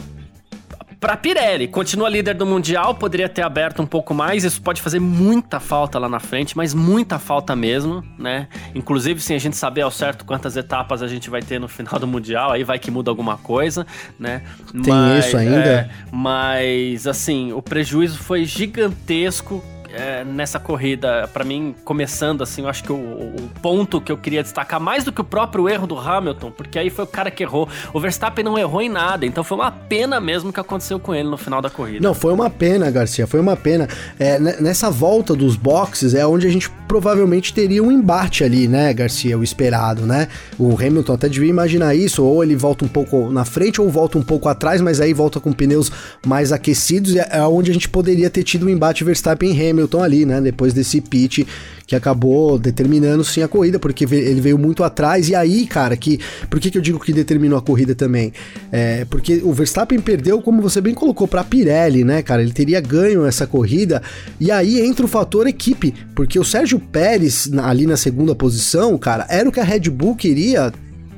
para 1.01 1.17
Pirelli, 1.17 1.69
continua 1.69 2.09
líder 2.09 2.35
do 2.35 2.45
Mundial, 2.45 2.95
poderia 2.95 3.29
ter 3.29 3.43
aberto 3.43 3.81
um 3.81 3.87
pouco 3.87 4.13
mais, 4.13 4.43
isso 4.43 4.61
pode 4.61 4.83
fazer 4.83 4.99
muita 4.99 5.61
falta 5.61 5.99
lá 5.99 6.09
na 6.09 6.19
frente, 6.19 6.57
mas 6.57 6.75
muita 6.75 7.19
falta 7.19 7.55
mesmo, 7.55 8.05
né? 8.19 8.49
Inclusive, 8.75 9.21
sem 9.21 9.37
a 9.37 9.39
gente 9.39 9.57
saber 9.57 9.83
ao 9.83 9.91
certo 9.91 10.25
quantas 10.25 10.57
etapas 10.57 11.01
a 11.01 11.07
gente 11.07 11.31
vai 11.31 11.41
ter 11.41 11.61
no 11.61 11.69
final 11.69 12.01
do 12.01 12.07
Mundial, 12.07 12.51
aí 12.51 12.65
vai 12.65 12.79
que 12.79 12.91
muda 12.91 13.11
alguma 13.11 13.37
coisa, 13.37 13.87
né? 14.19 14.43
Tem 14.83 14.93
mas, 14.93 15.27
isso 15.27 15.37
ainda? 15.37 15.57
É, 15.57 15.91
mas, 16.11 17.07
assim, 17.07 17.53
o 17.53 17.63
prejuízo 17.63 18.19
foi 18.19 18.45
gigantesco 18.45 19.63
é, 19.93 20.25
nessa 20.25 20.59
corrida, 20.59 21.29
para 21.33 21.45
mim, 21.45 21.75
começando 21.85 22.43
assim, 22.43 22.63
eu 22.63 22.69
acho 22.69 22.85
que 22.85 22.93
o, 22.93 22.97
o, 22.97 23.51
ponto 23.63 24.01
que 24.01 24.13
eu 24.13 24.17
queria 24.17 24.43
destacar 24.43 24.79
mais 24.79 25.03
do 25.03 25.13
que 25.13 25.21
o 25.21 25.25
próprio 25.25 25.69
erro 25.69 25.87
do 25.87 25.99
Hamilton, 25.99 26.51
porque 26.51 26.79
aí 26.79 26.91
foi 26.91 27.05
o 27.05 27.09
cara 27.09 27.31
que 27.31 27.43
errou. 27.43 27.69
O 27.93 28.01
Verstappen 28.01 28.45
não 28.45 28.59
errou 28.59 28.83
em 28.83 28.89
nada, 28.89 29.25
então 29.25 29.43
foi 29.43 29.57
uma 29.57 29.71
pena 29.71 30.21
mesmo 30.21 30.53
que 30.53 30.61
aconteceu 30.61 31.01
com 31.01 31.15
ele 31.15 31.29
no 31.29 31.37
final 31.37 31.63
da 31.63 31.71
corrida. 31.71 32.07
Não, 32.07 32.15
foi 32.15 32.33
uma 32.33 32.51
pena, 32.51 32.91
Garcia, 32.91 33.27
foi 33.27 33.41
uma 33.41 33.57
pena. 33.57 33.89
É, 34.19 34.39
nessa 34.39 34.91
volta 34.91 35.35
dos 35.35 35.57
boxes 35.57 36.15
é 36.15 36.27
onde 36.27 36.47
a 36.47 36.51
gente 36.51 36.71
provavelmente 36.87 37.53
teria 37.53 37.83
um 37.83 37.91
embate 37.91 38.45
ali, 38.45 38.69
né, 38.69 38.93
Garcia, 38.95 39.39
o 39.39 39.43
esperado, 39.43 40.07
né? 40.07 40.29
O 40.59 40.75
Hamilton 40.75 41.15
até 41.15 41.29
devia 41.29 41.51
imaginar 41.51 41.95
isso, 41.95 42.25
ou 42.25 42.43
ele 42.43 42.57
volta 42.57 42.85
um 42.85 42.89
pouco 42.89 43.31
na 43.31 43.45
frente 43.45 43.81
ou 43.81 43.91
volta 43.91 44.19
um 44.19 44.23
pouco 44.23 44.49
atrás, 44.49 44.81
mas 44.81 45.01
aí 45.01 45.13
volta 45.13 45.41
com 45.41 45.53
pneus 45.53 45.91
mais 46.27 46.53
aquecidos, 46.53 47.17
é 47.17 47.43
onde 47.43 47.71
a 47.71 47.75
gente 47.75 47.89
poderia 47.89 48.31
ter 48.31 48.43
tido 48.43 48.67
um 48.67 48.69
embate 48.69 49.05
Verstappen 49.05 49.53
e 49.53 49.71
Hamilton 49.71 49.78
Hamilton 49.79 50.03
ali, 50.03 50.27
né? 50.27 50.41
Depois 50.41 50.73
desse 50.75 51.01
pit 51.01 51.47
que 51.87 51.97
acabou 51.97 52.59
determinando 52.59 53.25
sim 53.25 53.43
a 53.43 53.49
corrida, 53.49 53.79
porque 53.79 54.05
ele 54.05 54.41
veio 54.41 54.59
muito 54.59 54.85
atrás. 54.85 55.29
E 55.31 55.35
aí, 55.35 55.67
cara, 55.67 55.97
que 55.97 56.21
por 56.51 56.61
que, 56.61 56.71
que 56.71 56.77
eu 56.77 56.83
digo 56.83 57.01
que 57.01 57.13
determinou 57.13 57.59
a 57.59 57.63
corrida 57.63 57.95
também? 57.95 58.33
É, 58.71 59.07
porque 59.07 59.41
o 59.43 59.53
Verstappen 59.53 59.99
perdeu, 59.99 60.43
como 60.43 60.61
você 60.61 60.83
bem 60.83 60.93
colocou, 60.93 61.27
para 61.27 61.43
Pirelli, 61.43 62.05
né, 62.05 62.23
cara? 62.23 62.43
Ele 62.43 62.53
teria 62.53 62.81
ganho 62.81 63.25
essa 63.25 63.47
corrida. 63.47 64.03
E 64.39 64.51
aí 64.51 64.81
entra 64.81 65.07
o 65.07 65.09
fator 65.09 65.47
equipe, 65.47 65.95
porque 66.15 66.39
o 66.39 66.45
Sérgio 66.45 66.79
Pérez 66.79 67.51
ali 67.57 67.87
na 67.87 67.97
segunda 67.97 68.35
posição, 68.35 68.97
cara, 68.99 69.27
era 69.31 69.49
o 69.49 69.53
que 69.53 69.61
a 69.61 69.65
Red 69.65 69.89
Bull 69.89 70.15
queria 70.15 70.71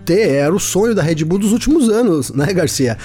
ter, 0.05 0.29
era 0.29 0.55
o 0.55 0.61
sonho 0.61 0.95
da 0.95 1.03
Red 1.03 1.25
Bull 1.25 1.39
dos 1.39 1.53
últimos 1.53 1.89
anos, 1.89 2.31
né, 2.31 2.53
Garcia? 2.53 2.97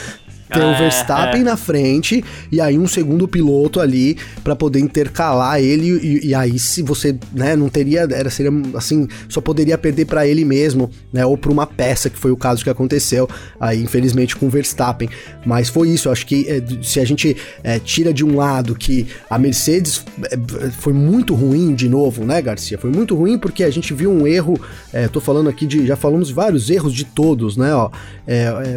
Ter 0.51 0.59
o 0.59 0.71
é, 0.71 0.77
Verstappen 0.77 1.41
é. 1.41 1.43
na 1.43 1.57
frente 1.57 2.23
e 2.51 2.61
aí 2.61 2.77
um 2.77 2.87
segundo 2.87 3.27
piloto 3.27 3.79
ali 3.79 4.17
para 4.43 4.55
poder 4.55 4.79
intercalar 4.79 5.59
ele 5.59 5.89
e, 5.89 6.27
e, 6.27 6.35
aí 6.35 6.59
se 6.59 6.81
você, 6.81 7.17
né, 7.33 7.55
não 7.55 7.67
teria, 7.67 8.01
era 8.01 8.29
seria 8.29 8.51
assim, 8.75 9.07
só 9.27 9.41
poderia 9.41 9.77
perder 9.77 10.05
para 10.05 10.27
ele 10.27 10.45
mesmo, 10.45 10.89
né, 11.11 11.25
ou 11.25 11.37
para 11.37 11.51
uma 11.51 11.65
peça 11.65 12.09
que 12.09 12.17
foi 12.17 12.31
o 12.31 12.37
caso 12.37 12.63
que 12.63 12.69
aconteceu 12.69 13.27
aí 13.59 13.81
infelizmente 13.81 14.35
com 14.35 14.45
o 14.45 14.49
Verstappen, 14.49 15.09
mas 15.45 15.69
foi 15.69 15.89
isso, 15.89 16.07
eu 16.07 16.11
acho 16.11 16.25
que 16.25 16.47
é, 16.47 16.61
se 16.83 16.99
a 16.99 17.05
gente 17.05 17.35
é, 17.63 17.79
tira 17.79 18.13
de 18.13 18.23
um 18.23 18.35
lado 18.35 18.75
que 18.75 19.07
a 19.29 19.39
Mercedes 19.39 20.05
é, 20.23 20.37
foi 20.71 20.93
muito 20.93 21.33
ruim 21.33 21.73
de 21.73 21.89
novo, 21.89 22.23
né, 22.23 22.41
Garcia, 22.41 22.77
foi 22.77 22.91
muito 22.91 23.15
ruim 23.15 23.37
porque 23.37 23.63
a 23.63 23.69
gente 23.69 23.93
viu 23.93 24.11
um 24.11 24.27
erro, 24.27 24.59
tô 25.11 25.19
falando 25.19 25.49
aqui 25.49 25.65
de, 25.65 25.85
já 25.85 25.95
falamos 25.95 26.29
vários 26.29 26.69
erros 26.69 26.93
de 26.93 27.03
todos, 27.03 27.57
né, 27.57 27.73
ó, 27.73 27.89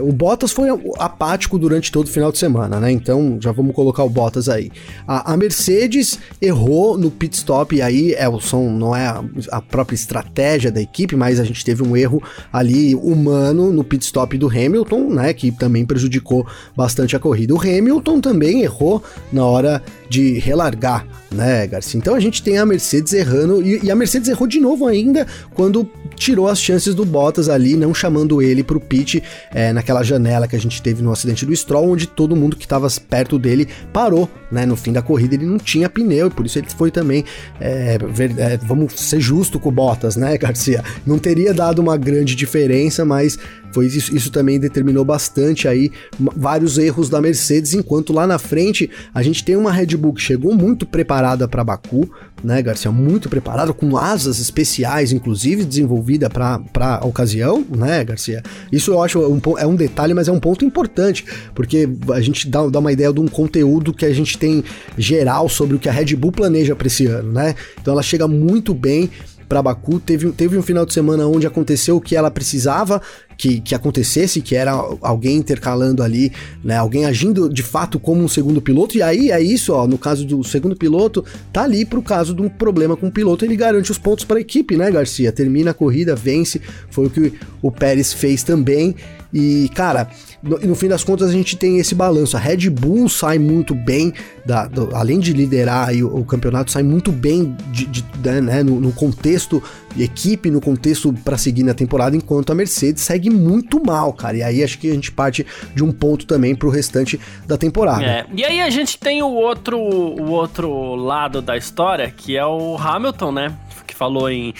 o 0.03 0.13
Bottas 0.13 0.53
foi 0.53 0.69
apático 0.99 1.58
durante 1.59 1.91
todo 1.93 2.07
o 2.07 2.11
final 2.11 2.33
de 2.33 2.39
semana, 2.39 2.81
né? 2.81 2.91
Então 2.91 3.39
já 3.41 3.53
vamos 3.53 3.75
colocar 3.75 4.05
o 4.05 4.09
Bottas 4.09 4.49
aí. 4.49 4.71
A, 5.07 5.33
a 5.33 5.37
Mercedes 5.37 6.19
errou 6.41 6.97
no 6.97 7.11
pit 7.11 7.37
stop, 7.37 7.75
e 7.75 7.83
aí 7.83 8.15
Elson 8.15 8.71
não 8.71 8.95
é 8.95 9.07
a, 9.07 9.25
a, 9.53 9.61
própria 9.61 9.95
estratégia 9.95 10.71
da 10.71 10.81
equipe, 10.81 11.17
mas 11.17 11.41
a 11.41 11.45
gente 11.45 11.65
teve 11.65 11.83
um 11.83 11.97
erro 11.97 12.23
ali 12.53 12.95
humano 12.95 13.73
no 13.73 13.85
pit 13.85 14.05
stop 14.05 14.37
do 14.39 14.49
Hamilton, 14.49 15.11
né? 15.11 15.33
Que 15.33 15.51
também 15.51 15.85
prejudicou 15.85 16.47
bastante 16.77 17.17
a 17.17 17.19
corrida. 17.19 17.55
O 17.55 17.61
Hamilton 17.61 18.21
também 18.21 18.63
errou 18.63 19.03
na 19.33 19.45
hora 19.45 19.83
de 20.09 20.39
relargar, 20.39 21.07
né, 21.31 21.67
Garcia? 21.67 21.99
Então 21.99 22.15
a 22.15 22.21
gente 22.21 22.43
tem 22.43 22.59
a 22.59 22.67
Mercedes 22.67 23.13
errando, 23.13 23.63
e, 23.63 23.85
e 23.85 23.91
a 23.91 23.97
Mercedes 23.97 24.29
errou 24.29 24.47
de 24.47 24.61
novo 24.61 24.87
ainda 24.87 25.27
quando 25.55 25.89
tirou 26.17 26.49
as 26.49 26.61
chances 26.61 26.95
do 26.95 27.05
Bottas 27.05 27.49
ali, 27.49 27.77
não 27.77 27.95
chamando 27.95 28.43
ele 28.43 28.63
pro 28.63 28.81
pit 28.81 29.23
é, 29.53 29.73
naquela 29.73 30.03
janela 30.03 30.49
que 30.49 30.57
a 30.57 30.61
gente 30.61 30.83
teve 30.83 31.03
no 31.03 31.13
acidente 31.13 31.47
do 31.47 31.55
Stroll, 31.55 31.91
onde 31.91 32.07
todo 32.07 32.37
mundo 32.37 32.57
que 32.57 32.65
estava 32.65 32.89
perto 33.09 33.39
dele 33.39 33.69
parou, 33.93 34.29
né? 34.51 34.67
No 34.67 34.77
fim 34.77 34.93
da 34.93 35.03
corrida 35.03 35.35
ele 35.35 35.47
não 35.47 35.59
tinha 35.59 35.89
pneu, 35.89 36.31
por 36.31 36.47
isso 36.47 36.59
ele 36.59 36.69
foi 36.69 36.91
também, 36.91 37.25
é, 37.61 37.99
ver, 37.99 38.35
é, 38.39 38.57
vamos 38.57 38.95
ser 38.95 39.21
justo 39.21 39.59
com 39.59 39.69
o 39.69 39.73
Bottas, 39.73 40.17
né, 40.17 40.37
Garcia? 40.39 40.83
Não 41.07 41.19
teria 41.19 41.53
dado 41.53 41.81
uma 41.81 41.97
grande 41.97 42.35
diferença, 42.35 43.05
mas 43.05 43.39
foi 43.73 43.87
isso, 43.87 44.15
isso 44.15 44.31
também 44.31 44.59
determinou 44.59 45.05
bastante 45.05 45.69
aí 45.69 45.91
vários 46.19 46.79
erros 46.79 47.09
da 47.09 47.21
Mercedes, 47.21 47.75
enquanto 47.75 48.13
lá 48.13 48.27
na 48.27 48.39
frente 48.39 48.91
a 49.15 49.23
gente 49.23 49.45
tem 49.45 49.57
uma 49.57 49.73
Red 49.73 49.97
Bull 49.97 50.15
que 50.15 50.23
chegou 50.23 50.55
muito 50.55 50.87
preparada 50.87 51.47
para 51.47 51.63
Baku, 51.65 52.11
né, 52.43 52.63
Garcia? 52.63 52.91
Muito 52.91 53.29
preparada, 53.29 53.73
com 53.73 53.97
asas 53.97 54.39
especiais, 54.39 55.13
inclusive 55.13 55.65
desenvolvida 55.65 56.31
para 56.31 56.61
a 57.01 57.07
ocasião, 57.07 57.65
né, 57.69 58.05
Garcia? 58.05 58.43
Isso 58.73 58.93
eu 58.93 59.03
acho 59.03 59.21
um, 59.21 59.41
é 59.59 59.67
um 59.67 59.75
detalhe, 59.75 60.15
mas 60.15 60.29
é 60.29 60.33
um 60.33 60.41
ponto 60.41 60.65
importante, 60.65 61.25
porque 61.55 61.89
a 62.13 62.21
gente 62.21 62.49
dá, 62.49 62.67
dá 62.69 62.79
uma 62.79 62.93
ideia 62.93 63.13
de 63.13 63.21
um 63.21 63.29
conteúdo 63.29 63.93
que 63.93 64.05
a 64.05 64.13
gente 64.13 64.38
tem 64.39 64.65
geral 64.97 65.49
sobre 65.49 65.77
o 65.77 65.79
que 65.79 65.89
a 65.89 65.93
Red 65.93 66.17
Bull 66.17 66.33
planeja 66.33 66.75
para 66.77 66.87
esse 66.87 67.07
ano, 67.07 67.33
né? 67.33 67.55
Então 67.81 67.93
ela 67.93 68.03
chega 68.03 68.27
muito 68.29 68.73
bem 68.73 69.11
para 69.49 69.63
Baku. 69.63 69.99
Teve, 69.99 70.31
teve 70.33 70.57
um 70.57 70.63
final 70.63 70.85
de 70.85 70.93
semana 70.93 71.27
onde 71.27 71.47
aconteceu 71.47 71.97
o 71.97 72.01
que 72.01 72.15
ela 72.15 72.31
precisava 72.31 73.01
que, 73.39 73.61
que 73.61 73.73
acontecesse, 73.73 74.43
que 74.43 74.57
era 74.57 74.73
alguém 75.01 75.37
intercalando 75.37 76.03
ali, 76.03 76.33
né? 76.63 76.77
Alguém 76.77 77.07
agindo 77.07 77.49
de 77.49 77.63
fato 77.63 78.01
como 78.01 78.21
um 78.21 78.27
segundo 78.27 78.61
piloto. 78.61 78.99
E 78.99 79.03
aí 79.03 79.31
é 79.31 79.41
isso, 79.41 79.73
ó. 79.73 79.87
No 79.87 79.97
caso 79.97 80.27
do 80.27 80.43
segundo 80.43 80.75
piloto, 80.75 81.25
tá 81.53 81.63
ali 81.63 81.85
pro 81.85 82.03
caso 82.03 82.35
de 82.35 82.43
um 82.43 82.49
problema 82.49 82.97
com 82.97 83.07
o 83.07 83.13
piloto, 83.13 83.45
ele 83.45 83.55
garante 83.55 83.93
os 83.93 83.99
pontos 83.99 84.25
para 84.25 84.39
a 84.39 84.41
equipe, 84.41 84.77
né, 84.77 84.91
Garcia? 84.91 85.31
Termina 85.31 85.71
a 85.71 85.75
corrida, 85.75 86.17
vence. 86.17 86.61
Foi 86.91 87.07
o 87.07 87.11
que 87.11 87.33
o 87.63 87.71
Pérez 87.71 88.13
fez 88.13 88.43
também. 88.43 88.97
E, 89.33 89.69
cara, 89.75 90.09
no, 90.43 90.59
no, 90.59 90.75
fim 90.75 90.89
das 90.89 91.05
contas 91.05 91.29
a 91.29 91.33
gente 91.33 91.57
tem 91.57 91.79
esse 91.79 91.95
balanço. 91.95 92.37
A 92.37 92.41
Red 92.41 92.71
Bull 92.71 93.09
sai 93.09 93.39
muito 93.39 93.75
bem, 93.75 94.13
da, 94.45 94.67
do, 94.67 94.95
além 94.95 95.19
de 95.19 95.33
liderar 95.33 95.93
o, 95.95 96.21
o, 96.21 96.25
campeonato, 96.25 96.71
sai 96.71 96.83
muito 96.83 97.13
bem 97.13 97.55
de, 97.71 97.87
de, 97.87 98.05
né, 98.25 98.63
no, 98.63 98.81
no, 98.81 98.93
contexto 98.93 99.63
de 99.88 99.88
equipe, 99.99 100.51
no 100.51 100.61
contexto 100.61 101.13
para 101.25 101.37
seguir 101.37 101.63
na 101.63 101.75
temporada, 101.75 102.17
enquanto 102.17 102.51
a 102.51 102.55
Mercedes 102.55 103.03
segue 103.03 103.31
muito 103.31 103.83
mal, 103.85 104.13
cara. 104.13 104.37
E 104.37 104.43
aí 104.43 104.63
acho 104.63 104.79
que 104.79 104.91
a 104.91 104.95
gente 104.95 105.11
parte 105.11 105.47
de 105.75 105.83
um 105.83 105.93
ponto 105.93 106.27
também 106.27 106.55
pro 106.55 106.71
restante 106.71 107.19
da 107.47 107.57
temporada. 107.57 108.05
É. 108.05 108.27
E 108.35 108.45
aí 108.45 108.61
a 108.61 108.71
gente 108.71 108.99
tem 108.99 109.23
o 109.23 109.31
outro, 109.31 109.79
o 109.79 110.31
outro 110.31 110.95
lado 110.95 111.41
da 111.43 111.57
história, 111.57 112.11
que 112.11 112.37
é 112.37 112.45
o 112.45 112.77
Hamilton, 112.77 113.33
né? 113.33 113.57
Que 113.87 113.95
falou 113.95 114.29
em 114.31 114.55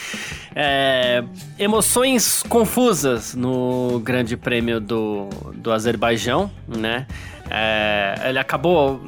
é, 0.55 1.23
emoções 1.59 2.43
confusas 2.49 3.35
no 3.35 4.01
Grande 4.01 4.37
Prêmio 4.37 4.81
do, 4.81 5.29
do 5.55 5.71
Azerbaijão, 5.71 6.51
né? 6.67 7.07
É, 7.51 8.29
ele 8.29 8.39
acabou 8.39 9.01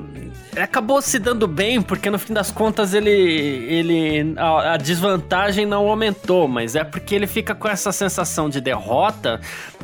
acabou 0.56 1.00
se 1.00 1.18
dando 1.18 1.46
bem 1.46 1.80
porque 1.80 2.10
no 2.10 2.18
fim 2.18 2.32
das 2.32 2.50
contas 2.50 2.94
ele 2.94 3.10
ele 3.10 4.34
a, 4.36 4.74
a, 4.74 4.76
desvantagem 4.76 5.66
não 5.66 5.88
aumentou, 5.88 6.48
mas 6.48 6.74
é 6.74 6.84
porque 6.84 7.14
ele 7.14 7.26
fica 7.26 7.54
com 7.54 7.68
essa 7.68 7.92
sensação 7.92 8.48
de 8.48 8.60
derrota 8.60 9.40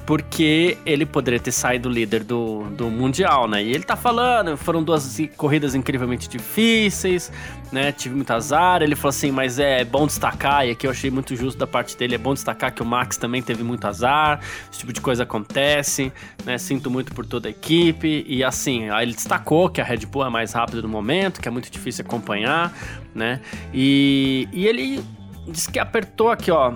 porque 0.07 0.79
ele 0.87 1.05
poderia 1.05 1.41
ter 1.41 1.51
saído 1.51 1.89
líder 1.89 2.23
do, 2.23 2.63
do 2.71 2.89
Mundial, 2.89 3.49
né? 3.49 3.63
E 3.63 3.73
ele 3.73 3.83
tá 3.83 3.97
falando, 3.97 4.57
foram 4.57 4.83
duas 4.83 5.19
corridas 5.37 5.75
incrivelmente 5.75 6.29
difíceis, 6.29 7.33
né? 7.73 7.91
Tive 7.91 8.15
muito 8.15 8.31
azar. 8.31 8.83
Ele 8.83 8.95
falou 8.95 9.09
assim, 9.09 9.33
mas 9.33 9.59
é 9.59 9.85
bom 9.85 10.07
destacar, 10.07 10.65
e 10.65 10.71
aqui 10.71 10.87
eu 10.87 10.93
achei 10.93 11.11
muito 11.11 11.35
justo 11.35 11.59
da 11.59 11.67
parte 11.67 11.97
dele, 11.97 12.15
é 12.15 12.19
bom 12.19 12.35
destacar 12.35 12.73
que 12.73 12.83
o 12.83 12.87
Max 12.87 13.17
também 13.17 13.43
teve 13.43 13.65
muito 13.65 13.85
azar, 13.85 14.39
esse 14.71 14.79
tipo 14.79 14.93
de 14.93 15.01
coisa 15.01 15.25
acontece, 15.25 16.13
né? 16.45 16.57
Sinto 16.57 16.89
muito 16.89 17.13
por 17.13 17.27
toda 17.27 17.49
a 17.49 17.51
equipe. 17.51 18.25
E 18.29 18.45
assim, 18.45 18.89
aí 18.91 19.07
ele 19.07 19.15
destacou 19.15 19.69
que 19.69 19.81
a 19.81 19.85
Red 19.85 20.07
Bull 20.07 20.25
é 20.25 20.31
mais 20.31 20.53
rápida 20.57 20.83
no 20.83 20.89
momento, 20.89 21.41
que 21.41 21.49
é 21.49 21.51
muito 21.51 21.71
difícil 21.71 22.05
acompanhar, 22.05 22.73
né? 23.15 23.41
E, 23.73 24.49
e 24.53 24.67
ele 24.67 25.05
disse 25.49 25.71
que 25.71 25.79
apertou 25.79 26.31
aqui, 26.31 26.51
ó. 26.51 26.75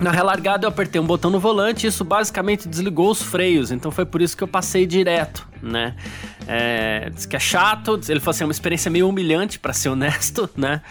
Na 0.00 0.12
relargada 0.12 0.64
eu 0.64 0.68
apertei 0.68 1.00
um 1.00 1.04
botão 1.04 1.28
no 1.28 1.40
volante 1.40 1.84
e 1.84 1.88
isso 1.88 2.04
basicamente 2.04 2.68
desligou 2.68 3.10
os 3.10 3.20
freios, 3.20 3.72
então 3.72 3.90
foi 3.90 4.06
por 4.06 4.22
isso 4.22 4.36
que 4.36 4.44
eu 4.44 4.46
passei 4.46 4.86
direto, 4.86 5.44
né? 5.60 5.96
É, 6.46 7.10
diz 7.10 7.26
que 7.26 7.34
é 7.34 7.40
chato, 7.40 7.98
ele 8.08 8.20
falou 8.20 8.30
assim, 8.30 8.44
é 8.44 8.46
uma 8.46 8.52
experiência 8.52 8.88
meio 8.92 9.08
humilhante, 9.08 9.58
para 9.58 9.72
ser 9.72 9.88
honesto, 9.88 10.48
né? 10.56 10.82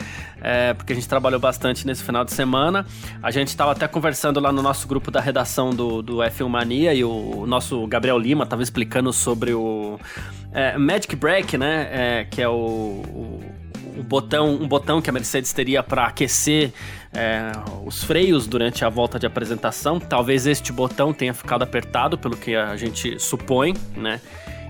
É, 0.41 0.73
porque 0.73 0.91
a 0.91 0.95
gente 0.95 1.07
trabalhou 1.07 1.39
bastante 1.39 1.87
nesse 1.87 2.03
final 2.03 2.25
de 2.25 2.33
semana. 2.33 2.85
A 3.23 3.31
gente 3.31 3.47
estava 3.47 3.71
até 3.71 3.87
conversando 3.87 4.41
lá 4.41 4.51
no 4.51 4.61
nosso 4.61 4.85
grupo 4.89 5.09
da 5.09 5.21
redação 5.21 5.69
do, 5.69 6.01
do 6.01 6.17
F1 6.17 6.49
Mania 6.49 6.93
e 6.93 7.03
o, 7.05 7.39
o 7.39 7.47
nosso 7.47 7.87
Gabriel 7.87 8.19
Lima 8.19 8.43
estava 8.43 8.61
explicando 8.61 9.13
sobre 9.13 9.53
o 9.53 9.97
é, 10.51 10.77
Magic 10.77 11.15
Break, 11.15 11.57
né? 11.57 11.87
É, 11.91 12.27
que 12.29 12.41
é 12.41 12.49
o, 12.49 13.01
o 13.97 14.03
botão, 14.03 14.53
um 14.53 14.67
botão 14.67 15.01
que 15.01 15.09
a 15.09 15.13
Mercedes 15.13 15.51
teria 15.53 15.81
para 15.81 16.05
aquecer 16.05 16.71
é, 17.13 17.51
os 17.85 18.03
freios 18.03 18.47
durante 18.47 18.83
a 18.85 18.89
volta 18.89 19.17
de 19.17 19.25
apresentação. 19.25 19.99
Talvez 19.99 20.45
este 20.45 20.71
botão 20.71 21.13
tenha 21.13 21.33
ficado 21.33 21.63
apertado, 21.63 22.17
pelo 22.17 22.35
que 22.35 22.55
a 22.55 22.75
gente 22.75 23.19
supõe, 23.19 23.73
né? 23.95 24.21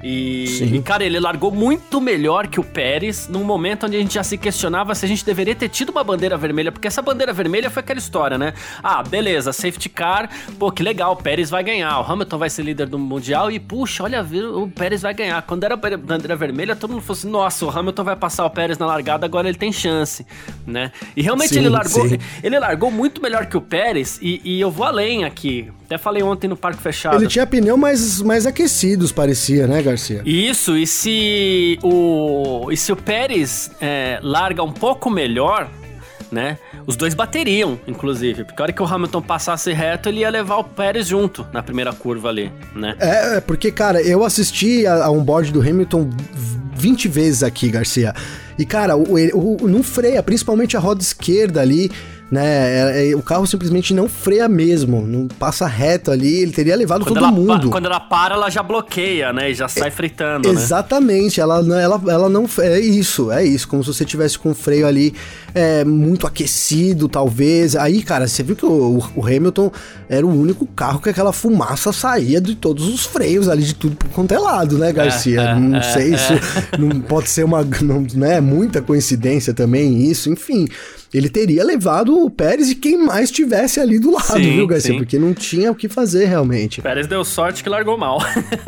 E, 0.03 0.75
e, 0.75 0.81
cara, 0.81 1.03
ele 1.03 1.19
largou 1.19 1.51
muito 1.51 1.99
melhor 1.99 2.47
que 2.47 2.59
o 2.59 2.63
Pérez 2.63 3.27
num 3.27 3.43
momento 3.43 3.85
onde 3.85 3.97
a 3.97 3.99
gente 3.99 4.13
já 4.13 4.23
se 4.23 4.37
questionava 4.37 4.93
se 4.93 5.05
a 5.05 5.07
gente 5.07 5.25
deveria 5.25 5.55
ter 5.55 5.69
tido 5.69 5.89
uma 5.89 6.03
bandeira 6.03 6.37
vermelha, 6.37 6.71
porque 6.71 6.87
essa 6.87 7.01
bandeira 7.01 7.33
vermelha 7.33 7.69
foi 7.69 7.81
aquela 7.81 7.99
história, 7.99 8.37
né? 8.37 8.53
Ah, 8.83 9.01
beleza, 9.01 9.51
safety 9.51 9.89
car, 9.89 10.29
pô, 10.59 10.71
que 10.71 10.83
legal, 10.83 11.13
o 11.13 11.15
Pérez 11.15 11.49
vai 11.49 11.63
ganhar, 11.63 11.99
o 11.99 12.11
Hamilton 12.11 12.37
vai 12.37 12.49
ser 12.49 12.63
líder 12.63 12.87
do 12.87 12.99
Mundial 12.99 13.49
e, 13.49 13.59
puxa, 13.59 14.03
olha, 14.03 14.21
o 14.23 14.69
Pérez 14.69 15.01
vai 15.01 15.13
ganhar. 15.13 15.41
Quando 15.41 15.63
era 15.63 15.75
bandeira 15.75 16.35
vermelha, 16.35 16.75
todo 16.75 16.91
mundo 16.91 17.01
falou 17.01 17.17
assim: 17.17 17.29
nossa, 17.29 17.65
o 17.65 17.69
Hamilton 17.69 18.03
vai 18.03 18.15
passar 18.15 18.45
o 18.45 18.49
Pérez 18.49 18.77
na 18.77 18.85
largada, 18.85 19.25
agora 19.25 19.47
ele 19.47 19.57
tem 19.57 19.71
chance, 19.71 20.25
né? 20.65 20.91
E 21.15 21.21
realmente 21.21 21.49
sim, 21.49 21.59
ele 21.59 21.69
largou 21.69 22.07
sim. 22.07 22.17
ele 22.43 22.59
largou 22.59 22.91
muito 22.91 23.21
melhor 23.21 23.45
que 23.45 23.57
o 23.57 23.61
Pérez, 23.61 24.19
e, 24.21 24.41
e 24.43 24.61
eu 24.61 24.69
vou 24.69 24.85
além 24.85 25.23
aqui. 25.23 25.71
Até 25.85 25.97
falei 25.97 26.21
ontem 26.21 26.49
no 26.49 26.57
Parque 26.57 26.81
Fechado. 26.81 27.15
Ele 27.15 27.27
tinha 27.27 27.47
pneu 27.47 27.77
mais, 27.77 28.21
mais 28.21 28.45
aquecidos, 28.45 29.13
parecia, 29.13 29.67
né, 29.67 29.81
Garcia? 29.87 30.21
Isso, 30.25 30.77
e 30.77 30.85
se 30.85 31.79
o, 31.83 32.69
e 32.71 32.77
se 32.77 32.91
o 32.91 32.95
Pérez 32.95 33.71
é, 33.79 34.19
larga 34.21 34.63
um 34.63 34.71
pouco 34.71 35.09
melhor, 35.09 35.69
né? 36.31 36.57
Os 36.85 36.95
dois 36.95 37.13
bateriam, 37.13 37.79
inclusive. 37.87 38.43
Porque 38.43 38.61
a 38.61 38.63
hora 38.63 38.73
que 38.73 38.81
o 38.81 38.85
Hamilton 38.85 39.21
passasse 39.21 39.71
reto, 39.71 40.09
ele 40.09 40.19
ia 40.19 40.29
levar 40.29 40.57
o 40.57 40.63
Pérez 40.63 41.07
junto 41.07 41.45
na 41.53 41.63
primeira 41.63 41.93
curva 41.93 42.29
ali, 42.29 42.51
né? 42.75 42.95
É, 42.99 43.37
é 43.37 43.41
porque, 43.41 43.71
cara, 43.71 44.01
eu 44.01 44.23
assisti 44.23 44.85
a, 44.85 45.05
a 45.05 45.11
um 45.11 45.23
board 45.23 45.51
do 45.51 45.61
Hamilton 45.61 46.09
20 46.75 47.07
vezes 47.07 47.43
aqui, 47.43 47.69
Garcia. 47.69 48.13
E, 48.57 48.65
cara, 48.65 48.95
o, 48.95 49.15
o, 49.33 49.63
o, 49.63 49.67
não 49.67 49.83
freia, 49.83 50.21
principalmente 50.21 50.75
a 50.75 50.79
roda 50.79 51.01
esquerda 51.01 51.61
ali 51.61 51.91
né? 52.29 52.45
É, 52.45 53.11
é, 53.11 53.15
o 53.15 53.21
carro 53.21 53.47
simplesmente 53.47 53.93
não 53.93 54.09
freia 54.09 54.47
mesmo, 54.49 55.05
não 55.07 55.27
passa 55.27 55.65
reto 55.65 56.11
ali, 56.11 56.41
ele 56.41 56.51
teria 56.51 56.75
levado 56.75 57.05
quando 57.05 57.19
todo 57.19 57.31
mundo. 57.31 57.69
Quando 57.69 57.85
ela 57.85 57.99
para, 57.99 58.35
ela 58.35 58.49
já 58.49 58.61
bloqueia, 58.61 59.31
né? 59.31 59.51
E 59.51 59.53
já 59.53 59.67
sai 59.67 59.87
é, 59.87 59.91
fritando, 59.91 60.51
né? 60.51 60.53
Exatamente, 60.53 61.39
né? 61.39 61.43
ela, 61.43 61.59
ela, 61.81 62.01
ela 62.07 62.29
não... 62.29 62.45
É 62.59 62.79
isso, 62.79 63.31
é 63.31 63.45
isso, 63.45 63.67
como 63.67 63.83
se 63.83 63.93
você 63.93 64.03
tivesse 64.03 64.37
com 64.37 64.51
o 64.51 64.55
freio 64.55 64.85
ali 64.85 65.13
é, 65.53 65.85
muito 65.85 66.27
aquecido, 66.27 67.07
talvez. 67.07 67.75
Aí, 67.75 68.03
cara, 68.03 68.27
você 68.27 68.43
viu 68.43 68.55
que 68.55 68.65
o, 68.65 69.01
o, 69.15 69.25
Hamilton 69.25 69.71
era 70.09 70.25
o 70.25 70.29
único 70.29 70.65
carro 70.67 70.99
que 70.99 71.09
aquela 71.09 71.31
fumaça 71.31 71.93
saía 71.93 72.41
de 72.41 72.55
todos 72.55 72.87
os 72.87 73.05
freios 73.05 73.47
ali, 73.47 73.63
de 73.63 73.73
tudo 73.73 73.95
por 73.95 74.09
quanto 74.09 74.33
é 74.33 74.39
lado, 74.39 74.77
né, 74.77 74.91
Garcia? 74.91 75.41
É, 75.41 75.55
não 75.55 75.81
sei, 75.81 76.13
isso 76.13 76.33
não 76.77 76.99
pode 77.01 77.29
ser 77.29 77.45
uma... 77.45 77.65
Não, 77.81 78.05
né, 78.15 78.41
muita 78.41 78.81
coincidência 78.81 79.53
também 79.53 80.03
isso, 80.03 80.29
enfim 80.29 80.67
ele 81.13 81.29
teria 81.29 81.63
levado 81.63 82.17
o 82.17 82.29
Pérez 82.29 82.69
e 82.69 82.75
quem 82.75 82.97
mais 82.97 83.31
tivesse 83.31 83.79
ali 83.79 83.97
do 83.97 84.11
lado, 84.11 84.33
sim, 84.33 84.55
viu, 84.55 84.67
Garcia? 84.67 84.91
Sim. 84.91 84.97
Porque 84.97 85.17
não 85.17 85.33
tinha 85.33 85.71
o 85.71 85.75
que 85.75 85.87
fazer 85.87 86.25
realmente. 86.25 86.81
Pérez 86.81 87.07
deu 87.07 87.23
sorte 87.23 87.63
que 87.63 87.69
largou 87.69 87.97
mal. 87.97 88.19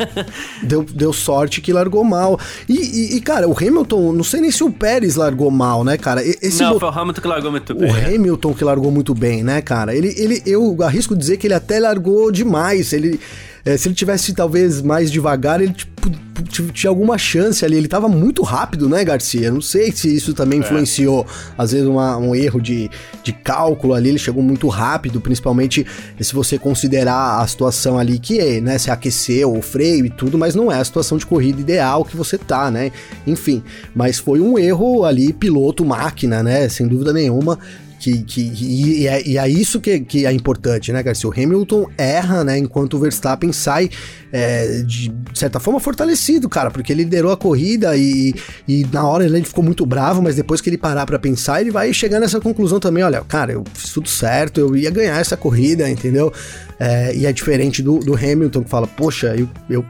deu, 0.62 0.82
deu 0.82 1.12
sorte 1.12 1.60
que 1.60 1.72
largou 1.72 2.02
mal. 2.02 2.38
E, 2.68 2.74
e, 2.74 3.16
e, 3.16 3.20
cara, 3.20 3.48
o 3.48 3.56
Hamilton, 3.56 4.12
não 4.12 4.24
sei 4.24 4.40
nem 4.40 4.50
se 4.50 4.64
o 4.64 4.70
Pérez 4.70 5.16
largou 5.16 5.50
mal, 5.50 5.84
né, 5.84 5.98
cara? 5.98 6.22
Esse 6.24 6.62
não, 6.62 6.78
foi 6.78 6.88
o 6.88 6.92
Hamilton 6.92 7.20
que 7.20 7.28
largou 7.28 7.50
muito 7.50 7.74
bem. 7.74 7.90
O 7.90 7.96
é. 7.96 8.14
Hamilton 8.14 8.54
que 8.54 8.64
largou 8.64 8.90
muito 8.90 9.14
bem, 9.14 9.42
né, 9.42 9.60
cara? 9.60 9.94
Ele, 9.94 10.14
ele, 10.16 10.42
eu 10.46 10.76
arrisco 10.82 11.14
dizer 11.14 11.36
que 11.36 11.46
ele 11.46 11.54
até 11.54 11.78
largou 11.78 12.32
demais. 12.32 12.92
Ele 12.92 13.20
é, 13.64 13.76
se 13.76 13.88
ele 13.88 13.94
tivesse 13.94 14.32
talvez 14.32 14.80
mais 14.80 15.10
devagar, 15.10 15.60
ele 15.60 15.72
tipo, 15.72 16.10
tinha 16.72 16.88
alguma 16.88 17.18
chance 17.18 17.64
ali. 17.64 17.76
Ele 17.76 17.88
tava 17.88 18.08
muito 18.08 18.42
rápido, 18.42 18.88
né, 18.88 19.04
Garcia? 19.04 19.50
Não 19.50 19.60
sei 19.60 19.92
se 19.92 20.14
isso 20.14 20.32
também 20.34 20.60
é. 20.60 20.62
influenciou. 20.62 21.26
Às 21.56 21.72
vezes 21.72 21.86
uma, 21.86 22.16
um 22.16 22.34
erro 22.34 22.60
de, 22.60 22.90
de 23.22 23.32
cálculo 23.32 23.94
ali, 23.94 24.08
ele 24.08 24.18
chegou 24.18 24.42
muito 24.42 24.68
rápido, 24.68 25.20
principalmente 25.20 25.86
se 26.18 26.34
você 26.34 26.58
considerar 26.58 27.40
a 27.40 27.46
situação 27.46 27.98
ali 27.98 28.18
que 28.18 28.38
é, 28.38 28.60
né, 28.60 28.78
se 28.78 28.90
aqueceu 28.90 29.54
o 29.54 29.62
freio 29.62 30.06
e 30.06 30.10
tudo, 30.10 30.38
mas 30.38 30.54
não 30.54 30.70
é 30.70 30.76
a 30.76 30.84
situação 30.84 31.18
de 31.18 31.26
corrida 31.26 31.60
ideal 31.60 32.04
que 32.04 32.16
você 32.16 32.38
tá, 32.38 32.70
né? 32.70 32.90
Enfim, 33.26 33.62
mas 33.94 34.18
foi 34.18 34.40
um 34.40 34.58
erro 34.58 35.04
ali, 35.04 35.32
piloto, 35.32 35.84
máquina, 35.84 36.42
né? 36.42 36.68
Sem 36.68 36.86
dúvida 36.88 37.12
nenhuma 37.12 37.58
que, 38.00 38.22
que, 38.22 38.40
e, 38.40 39.06
é, 39.06 39.28
e 39.28 39.36
é 39.36 39.46
isso 39.46 39.78
que, 39.78 40.00
que 40.00 40.24
é 40.24 40.32
importante, 40.32 40.90
né, 40.90 41.02
Garcia? 41.02 41.28
O 41.28 41.32
Hamilton 41.32 41.86
erra, 41.98 42.42
né, 42.42 42.56
enquanto 42.56 42.94
o 42.94 42.98
Verstappen 42.98 43.52
sai 43.52 43.90
é, 44.32 44.82
de 44.82 45.12
certa 45.34 45.60
forma 45.60 45.78
fortalecido, 45.78 46.48
cara, 46.48 46.70
porque 46.70 46.92
ele 46.92 47.04
liderou 47.04 47.30
a 47.30 47.36
corrida 47.36 47.94
e, 47.98 48.34
e 48.66 48.86
na 48.90 49.06
hora 49.06 49.24
ele 49.24 49.44
ficou 49.44 49.62
muito 49.62 49.84
bravo, 49.84 50.22
mas 50.22 50.36
depois 50.36 50.62
que 50.62 50.70
ele 50.70 50.78
parar 50.78 51.04
para 51.04 51.18
pensar, 51.18 51.60
ele 51.60 51.70
vai 51.70 51.92
chegar 51.92 52.18
nessa 52.18 52.40
conclusão 52.40 52.80
também: 52.80 53.04
olha, 53.04 53.20
cara, 53.20 53.52
eu 53.52 53.64
fiz 53.74 53.92
tudo 53.92 54.08
certo, 54.08 54.58
eu 54.58 54.74
ia 54.74 54.90
ganhar 54.90 55.20
essa 55.20 55.36
corrida, 55.36 55.88
entendeu? 55.90 56.32
É, 56.78 57.14
e 57.14 57.26
é 57.26 57.32
diferente 57.32 57.82
do, 57.82 57.98
do 57.98 58.14
Hamilton 58.14 58.62
que 58.62 58.70
fala: 58.70 58.86
poxa, 58.86 59.34
eu, 59.36 59.46
eu 59.68 59.84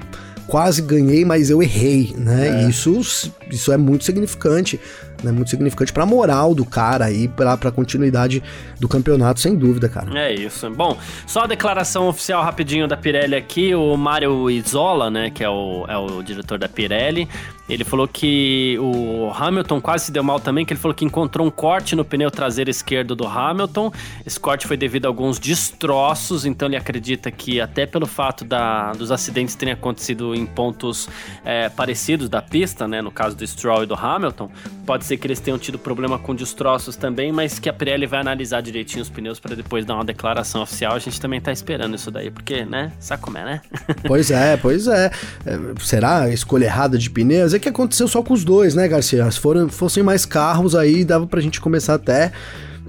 quase 0.49 0.83
ganhei, 0.83 1.25
mas 1.25 1.49
eu 1.49 1.63
errei, 1.63 2.13
né? 2.19 2.65
É. 2.65 2.69
Isso, 2.69 3.33
isso 3.55 3.73
é 3.73 3.77
muito 3.77 4.05
significante 4.05 4.81
né, 5.23 5.31
muito 5.31 5.51
significante 5.51 5.93
para 5.93 6.03
a 6.03 6.07
moral 6.07 6.55
do 6.55 6.65
cara 6.65 7.07
aí, 7.07 7.29
para 7.29 7.53
a 7.53 7.71
continuidade 7.71 8.43
do 8.79 8.89
campeonato, 8.89 9.41
sem 9.41 9.57
dúvida, 9.57 9.89
cara. 9.89 10.19
É 10.19 10.35
isso. 10.35 10.69
Bom, 10.71 10.97
só 11.27 11.41
a 11.41 11.47
declaração 11.47 12.09
oficial 12.09 12.43
rapidinho 12.43 12.89
da 12.89 12.97
Pirelli 12.97 13.35
aqui, 13.35 13.75
o 13.75 13.97
Mário 13.97 14.51
Isola, 14.51 15.11
né, 15.11 15.31
que 15.31 15.45
é 15.45 15.49
o, 15.49 15.85
é 15.89 15.97
o 15.97 16.23
diretor 16.23 16.59
da 16.59 16.69
Pirelli, 16.69 17.29
ele 17.69 17.85
falou 17.85 18.09
que 18.09 18.77
o 18.81 19.31
Hamilton 19.33 19.81
quase 19.81 20.07
se 20.07 20.13
deu 20.13 20.25
mal 20.25 20.41
também, 20.41 20.65
que 20.65 20.73
ele 20.73 20.81
falou 20.81 20.95
que 20.95 21.05
encontrou 21.05 21.47
um 21.47 21.51
corte 21.51 21.95
no 21.95 22.05
pneu 22.05 22.29
traseiro 22.29 22.69
esquerdo 22.69 23.15
do 23.15 23.25
Hamilton. 23.27 23.93
Esse 24.27 24.41
corte 24.41 24.67
foi 24.67 24.77
devido 24.77 25.05
a 25.05 25.09
alguns 25.09 25.39
destroços, 25.39 26.45
então 26.45 26.67
ele 26.67 26.77
acredita 26.77 27.31
que 27.31 27.61
até 27.61 27.87
pelo 27.87 28.07
fato 28.07 28.45
da, 28.45 28.93
dos 28.93 29.13
acidentes 29.13 29.55
terem 29.55 29.73
acontecido 29.73 30.35
em 30.35 30.45
pontos 30.45 31.09
é, 31.45 31.69
parecidos 31.69 32.29
da 32.29 32.43
pista, 32.43 32.89
né, 32.89 33.01
no 33.01 33.13
caso 33.13 33.37
do 33.41 33.47
Stroll 33.47 33.83
e 33.83 33.87
do 33.87 33.95
Hamilton, 33.95 34.51
pode 34.87 35.05
ser 35.05 35.17
que 35.17 35.27
eles 35.27 35.41
tenham 35.41 35.59
tido 35.59 35.79
problema 35.79 36.19
com 36.19 36.35
destroços 36.35 36.97
também, 36.97 37.33
mas 37.33 37.59
que 37.59 37.69
a 37.69 37.73
Pirelli 37.73 38.07
vai 38.07 38.21
analisar 38.21 38.61
direitinho 38.61 39.03
os 39.03 39.09
pneus 39.09 39.41
para 39.41 39.57
depois 39.57 39.85
dar 39.85 39.95
uma 39.95 40.05
declaração 40.05 40.63
oficial. 40.63 40.95
A 40.95 40.99
gente 40.99 41.21
também 41.21 41.41
tá 41.41 41.51
esperando 41.51 41.97
isso 41.97 42.11
daí, 42.11 42.31
porque, 42.31 42.65
né? 42.65 42.93
Sabe 43.01 43.23
como 43.23 43.39
é, 43.39 43.45
né? 43.45 43.61
pois 44.07 44.31
é, 44.31 44.57
pois 44.57 44.87
é. 44.87 45.11
é 45.47 45.59
será 45.81 46.23
a 46.23 46.31
escolha 46.31 46.67
errada 46.67 46.97
de 46.97 47.11
pneus? 47.11 47.55
É 47.55 47.59
que 47.59 47.69
aconteceu 47.69 48.07
só 48.07 48.23
com 48.23 48.35
os 48.35 48.45
dois, 48.45 48.75
né, 48.75 48.87
Garcia? 48.87 49.31
Se 49.31 49.41
foram, 49.41 49.69
fossem 49.69 50.03
mais 50.03 50.25
carros 50.25 50.77
aí, 50.77 51.05
dava 51.05 51.27
pra 51.27 51.41
gente 51.41 51.61
começar 51.61 51.95
até 51.95 52.33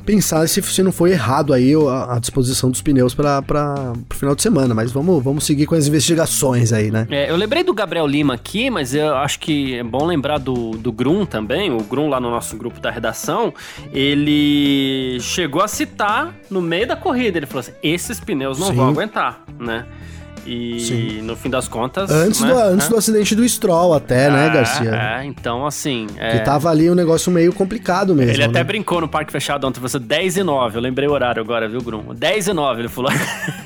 pensar 0.05 0.47
se, 0.47 0.61
se 0.61 0.83
não 0.83 0.91
foi 0.91 1.11
errado 1.11 1.53
aí 1.53 1.73
a, 1.73 2.15
a 2.15 2.19
disposição 2.19 2.69
dos 2.69 2.81
pneus 2.81 3.13
para 3.13 3.93
o 4.09 4.13
final 4.13 4.35
de 4.35 4.41
semana, 4.41 4.73
mas 4.73 4.91
vamos, 4.91 5.23
vamos 5.23 5.45
seguir 5.45 5.65
com 5.65 5.75
as 5.75 5.87
investigações 5.87 6.73
aí, 6.73 6.91
né? 6.91 7.07
É, 7.09 7.29
eu 7.29 7.35
lembrei 7.35 7.63
do 7.63 7.73
Gabriel 7.73 8.07
Lima 8.07 8.33
aqui, 8.33 8.69
mas 8.69 8.93
eu 8.93 9.15
acho 9.15 9.39
que 9.39 9.75
é 9.75 9.83
bom 9.83 10.05
lembrar 10.05 10.37
do, 10.37 10.71
do 10.71 10.91
Grum 10.91 11.25
também, 11.25 11.71
o 11.71 11.79
Grum 11.83 12.09
lá 12.09 12.19
no 12.19 12.29
nosso 12.29 12.57
grupo 12.57 12.79
da 12.79 12.91
redação, 12.91 13.53
ele 13.93 15.17
chegou 15.21 15.61
a 15.61 15.67
citar 15.67 16.33
no 16.49 16.61
meio 16.61 16.87
da 16.87 16.95
corrida, 16.95 17.37
ele 17.37 17.45
falou 17.45 17.61
assim, 17.61 17.73
esses 17.81 18.19
pneus 18.19 18.59
não 18.59 18.67
Sim. 18.67 18.75
vão 18.75 18.89
aguentar, 18.89 19.43
né? 19.59 19.85
E 20.45 20.79
Sim. 20.79 21.21
no 21.21 21.35
fim 21.35 21.49
das 21.49 21.67
contas. 21.67 22.09
Antes, 22.09 22.41
né? 22.41 22.47
do, 22.47 22.57
antes 22.59 22.87
é. 22.87 22.89
do 22.89 22.97
acidente 22.97 23.35
do 23.35 23.47
Stroll, 23.47 23.93
até, 23.93 24.29
né, 24.29 24.49
Garcia? 24.49 24.91
É, 24.91 25.25
então 25.25 25.65
assim. 25.65 26.07
É... 26.17 26.37
Que 26.37 26.45
tava 26.45 26.69
ali 26.69 26.89
um 26.89 26.95
negócio 26.95 27.31
meio 27.31 27.53
complicado 27.53 28.15
mesmo. 28.15 28.31
Ele 28.31 28.43
até 28.43 28.59
né? 28.59 28.63
brincou 28.63 29.01
no 29.01 29.07
parque 29.07 29.31
fechado 29.31 29.67
ontem, 29.67 29.79
você 29.79 29.99
10 29.99 30.37
e 30.37 30.43
9. 30.43 30.77
Eu 30.77 30.81
lembrei 30.81 31.07
o 31.07 31.11
horário 31.11 31.41
agora, 31.41 31.67
viu, 31.67 31.81
Bruno? 31.81 32.13
10 32.13 32.47
e 32.47 32.53
9, 32.53 32.81
ele 32.81 32.89
falou. 32.89 33.11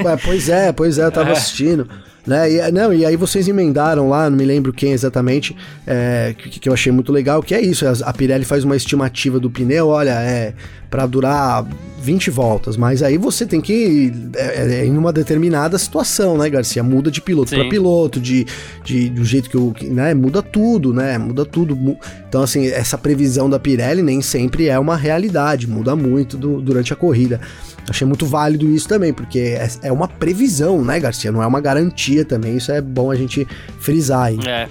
Ué, 0.04 0.18
pois 0.24 0.50
é, 0.50 0.72
pois 0.72 0.98
é, 0.98 1.06
eu 1.06 1.12
tava 1.12 1.30
é. 1.32 1.34
assistindo. 1.34 1.88
Né? 2.26 2.54
E, 2.54 2.72
não, 2.72 2.94
e 2.94 3.06
aí 3.06 3.16
vocês 3.16 3.48
emendaram 3.48 4.10
lá, 4.10 4.30
não 4.30 4.38
me 4.38 4.46
lembro 4.46 4.74
quem 4.74 4.92
exatamente, 4.92 5.56
é, 5.86 6.34
que, 6.38 6.60
que, 6.60 6.70
eu 6.70 6.74
achei 6.74 6.92
muito 6.92 7.12
legal, 7.12 7.44
que 7.44 7.54
é 7.54 7.62
isso, 7.62 7.86
a 7.88 8.14
Pirelli 8.14 8.44
faz 8.46 8.64
uma 8.64 8.76
estimativa 8.76 9.40
do 9.40 9.50
pneu, 9.50 9.90
olha, 9.90 10.12
é 10.12 10.54
para 10.90 11.06
durar 11.06 11.66
20 12.02 12.30
voltas, 12.30 12.78
mas 12.78 13.04
aí 13.04 13.18
você 13.18 13.46
tem 13.46 13.60
que 13.60 14.14
é, 14.36 14.82
é, 14.82 14.86
em 14.86 14.98
uma 14.98 15.12
determinada 15.12 15.78
situação, 15.78 16.38
né, 16.38 16.50
Garcia? 16.50 16.82
Muda 16.84 17.12
de 17.12 17.22
piloto 17.22 17.54
para 17.54 17.68
piloto, 17.68 18.20
de, 18.20 18.46
de 18.84 19.10
do 19.10 19.26
jeito 19.26 19.50
que 19.50 19.58
o, 19.58 19.74
né, 19.90 20.14
muda 20.14 20.42
tudo, 20.42 20.94
né? 20.94 21.18
Muda 21.18 21.44
tudo. 21.44 21.98
Então 22.30 22.42
assim, 22.44 22.68
essa 22.68 22.98
previsão 22.98 23.50
da 23.50 23.60
Pirelli 23.60 24.02
nem 24.02 24.22
sempre 24.22 24.70
é 24.70 24.80
uma 24.80 24.96
realidade, 24.96 25.68
muda 25.68 25.96
muito 25.96 26.38
do, 26.38 26.62
durante 26.62 26.94
a 26.94 26.96
corrida. 26.96 27.42
Achei 27.90 28.08
muito 28.08 28.26
válido 28.26 28.68
isso 28.68 28.88
também, 28.88 29.14
porque 29.14 29.40
é, 29.40 29.68
é 29.84 29.92
uma 29.92 30.08
previsão, 30.08 30.84
né, 30.84 31.00
Garcia? 31.00 31.32
Não 31.32 31.42
é 31.42 31.48
uma 31.48 31.62
garantia 31.62 32.26
também. 32.26 32.58
Isso 32.58 32.72
é 32.72 32.82
bom 32.82 33.12
a 33.12 33.16
gente 33.16 33.48
frisar 33.80 34.24
aí. 34.24 34.40
É. 34.46 34.68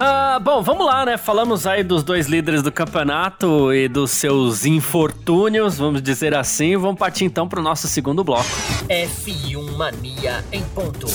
Ah, 0.00 0.38
bom, 0.40 0.62
vamos 0.62 0.86
lá, 0.86 1.04
né? 1.04 1.16
Falamos 1.16 1.66
aí 1.66 1.82
dos 1.82 2.04
dois 2.04 2.28
líderes 2.28 2.62
do 2.62 2.70
campeonato 2.70 3.72
e 3.72 3.88
dos 3.88 4.12
seus 4.12 4.64
infortúnios, 4.64 5.76
vamos 5.76 6.00
dizer 6.00 6.36
assim. 6.36 6.76
Vamos 6.76 6.98
partir 6.98 7.24
então 7.24 7.48
para 7.48 7.58
o 7.58 7.62
nosso 7.62 7.88
segundo 7.88 8.22
bloco. 8.22 8.48
F1 8.88 9.76
Mania 9.76 10.44
em 10.52 10.62
ponto. 10.62 11.08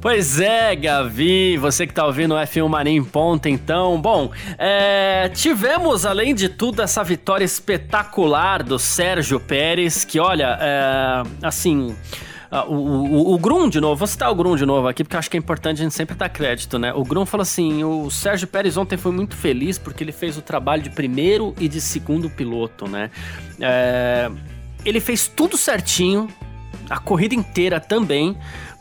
Pois 0.00 0.40
é, 0.40 0.76
Gavi, 0.76 1.56
você 1.56 1.86
que 1.86 1.94
tá 1.94 2.06
ouvindo 2.06 2.34
o 2.34 2.38
F1 2.38 2.68
Mania 2.68 2.92
em 2.92 3.02
ponta, 3.02 3.48
então. 3.48 4.00
Bom, 4.00 4.30
é, 4.58 5.28
tivemos, 5.30 6.04
além 6.04 6.34
de 6.34 6.48
tudo, 6.48 6.82
essa 6.82 7.02
vitória 7.02 7.44
espetacular 7.44 8.62
do 8.62 8.78
Sérgio 8.78 9.40
Pérez, 9.40 10.04
que 10.04 10.20
olha, 10.20 10.58
é, 10.60 11.22
assim. 11.42 11.96
O, 12.68 12.74
o, 12.74 13.34
o, 13.34 13.38
Grum, 13.38 13.68
de 13.68 13.80
novo, 13.80 13.96
vou 13.96 14.06
citar 14.06 14.30
o 14.30 14.34
Grum 14.34 14.54
de 14.54 14.64
novo 14.64 14.86
aqui, 14.86 15.02
porque 15.02 15.16
acho 15.16 15.28
que 15.28 15.36
é 15.36 15.40
importante 15.40 15.80
a 15.80 15.82
gente 15.82 15.94
sempre 15.94 16.14
dar 16.14 16.28
crédito, 16.28 16.78
né? 16.78 16.92
O 16.94 17.02
Grum 17.02 17.26
falou 17.26 17.42
assim: 17.42 17.82
o 17.82 18.08
Sérgio 18.08 18.46
Pérez 18.46 18.76
ontem 18.76 18.96
foi 18.96 19.10
muito 19.10 19.34
feliz 19.34 19.78
porque 19.78 20.04
ele 20.04 20.12
fez 20.12 20.38
o 20.38 20.42
trabalho 20.42 20.80
de 20.80 20.90
primeiro 20.90 21.54
e 21.58 21.68
de 21.68 21.80
segundo 21.80 22.30
piloto, 22.30 22.88
né? 22.88 23.10
É, 23.60 24.30
ele 24.84 25.00
fez 25.00 25.26
tudo 25.26 25.56
certinho, 25.56 26.28
a 26.88 26.98
corrida 26.98 27.34
inteira 27.34 27.80
também 27.80 28.36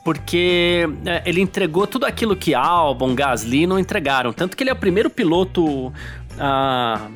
porque 0.06 0.88
é, 1.04 1.24
ele 1.26 1.42
entregou 1.42 1.88
tudo 1.88 2.06
aquilo 2.06 2.36
que 2.36 2.54
Albon, 2.54 3.16
Gasly 3.16 3.66
não 3.66 3.80
entregaram. 3.80 4.32
Tanto 4.32 4.56
que 4.56 4.62
ele 4.62 4.70
é 4.70 4.74
o 4.74 4.76
primeiro 4.76 5.10
piloto 5.10 5.92
a, 6.38 7.08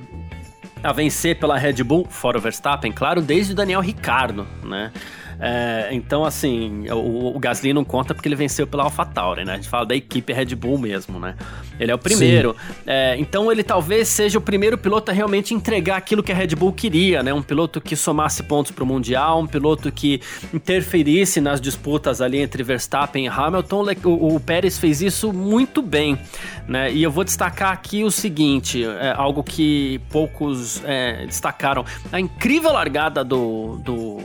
a 0.82 0.92
vencer 0.92 1.38
pela 1.38 1.56
Red 1.56 1.84
Bull, 1.84 2.08
fora 2.10 2.40
o 2.40 2.42
Verstappen, 2.42 2.92
claro, 2.92 3.22
desde 3.22 3.54
o 3.54 3.56
Daniel 3.56 3.80
Ricciardo, 3.80 4.48
né? 4.64 4.92
É, 5.40 5.88
então, 5.92 6.26
assim, 6.26 6.90
o, 6.90 7.36
o, 7.36 7.40
Gasly 7.40 7.72
não 7.72 7.86
conta 7.86 8.14
porque 8.14 8.28
ele 8.28 8.36
venceu 8.36 8.68
pela 8.68 8.84
AlphaTauri, 8.84 9.46
né? 9.46 9.54
A 9.54 9.56
gente 9.56 9.70
fala 9.70 9.86
da 9.86 9.96
equipe 9.96 10.34
Red 10.34 10.54
Bull 10.56 10.78
mesmo, 10.78 11.18
né? 11.18 11.36
Ele 11.80 11.92
é 11.92 11.96
o 11.96 11.98
primeiro. 11.98 12.56
É, 12.86 13.16
então, 13.18 13.50
ele 13.50 13.64
talvez 13.64 14.10
seja 14.10 14.38
o 14.38 14.42
primeiro 14.42 14.78
piloto 14.78 15.12
a 15.12 15.14
realmente 15.14 15.54
entregar 15.54 15.96
aquilo 15.96 16.22
que 16.22 16.32
a 16.32 16.36
Red 16.36 16.56
Bull 16.56 16.74
queria, 16.74 17.24
né? 17.24 17.34
Um 17.34 17.42
piloto 17.42 17.80
que 17.80 17.96
somasse 17.96 18.44
pontos 18.44 18.72
para 18.72 18.84
o 18.84 18.88
Mundial, 18.88 19.40
um 19.40 19.48
piloto 19.48 19.90
que 19.92 20.22
interferisse 20.54 21.40
nas 21.40 21.62
disputas 21.62 22.22
ali 22.22 22.40
entre 22.40 22.62
Verstappen 22.62 23.26
e 23.26 23.30
Hamilton. 23.30 23.86
O, 24.04 24.36
o 24.36 24.40
Pérez 24.42 24.78
fez 24.78 25.02
isso 25.02 25.32
muito 25.32 25.82
bem, 25.82 26.20
né? 26.68 26.92
E 26.92 27.02
eu 27.02 27.12
vou 27.12 27.24
destacar 27.24 27.72
aqui 27.72 28.04
o 28.04 28.12
seguinte, 28.12 28.84
é, 28.84 29.14
algo 29.16 29.42
que 29.42 30.02
poucos 30.10 30.84
é, 30.84 31.26
destacaram. 31.26 31.86
A 32.12 32.20
incrível 32.20 32.74
largada 32.74 33.24
do, 33.24 33.78
do 33.78 34.18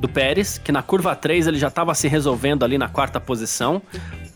do 0.00 0.08
Pérez, 0.08 0.58
que 0.58 0.72
na 0.72 0.82
curva 0.82 1.14
3 1.14 1.46
ele 1.46 1.58
já 1.58 1.68
estava 1.68 1.94
se 1.94 2.08
resolvendo 2.08 2.64
ali 2.64 2.78
na 2.78 2.88
quarta 2.88 3.20
posição 3.20 3.82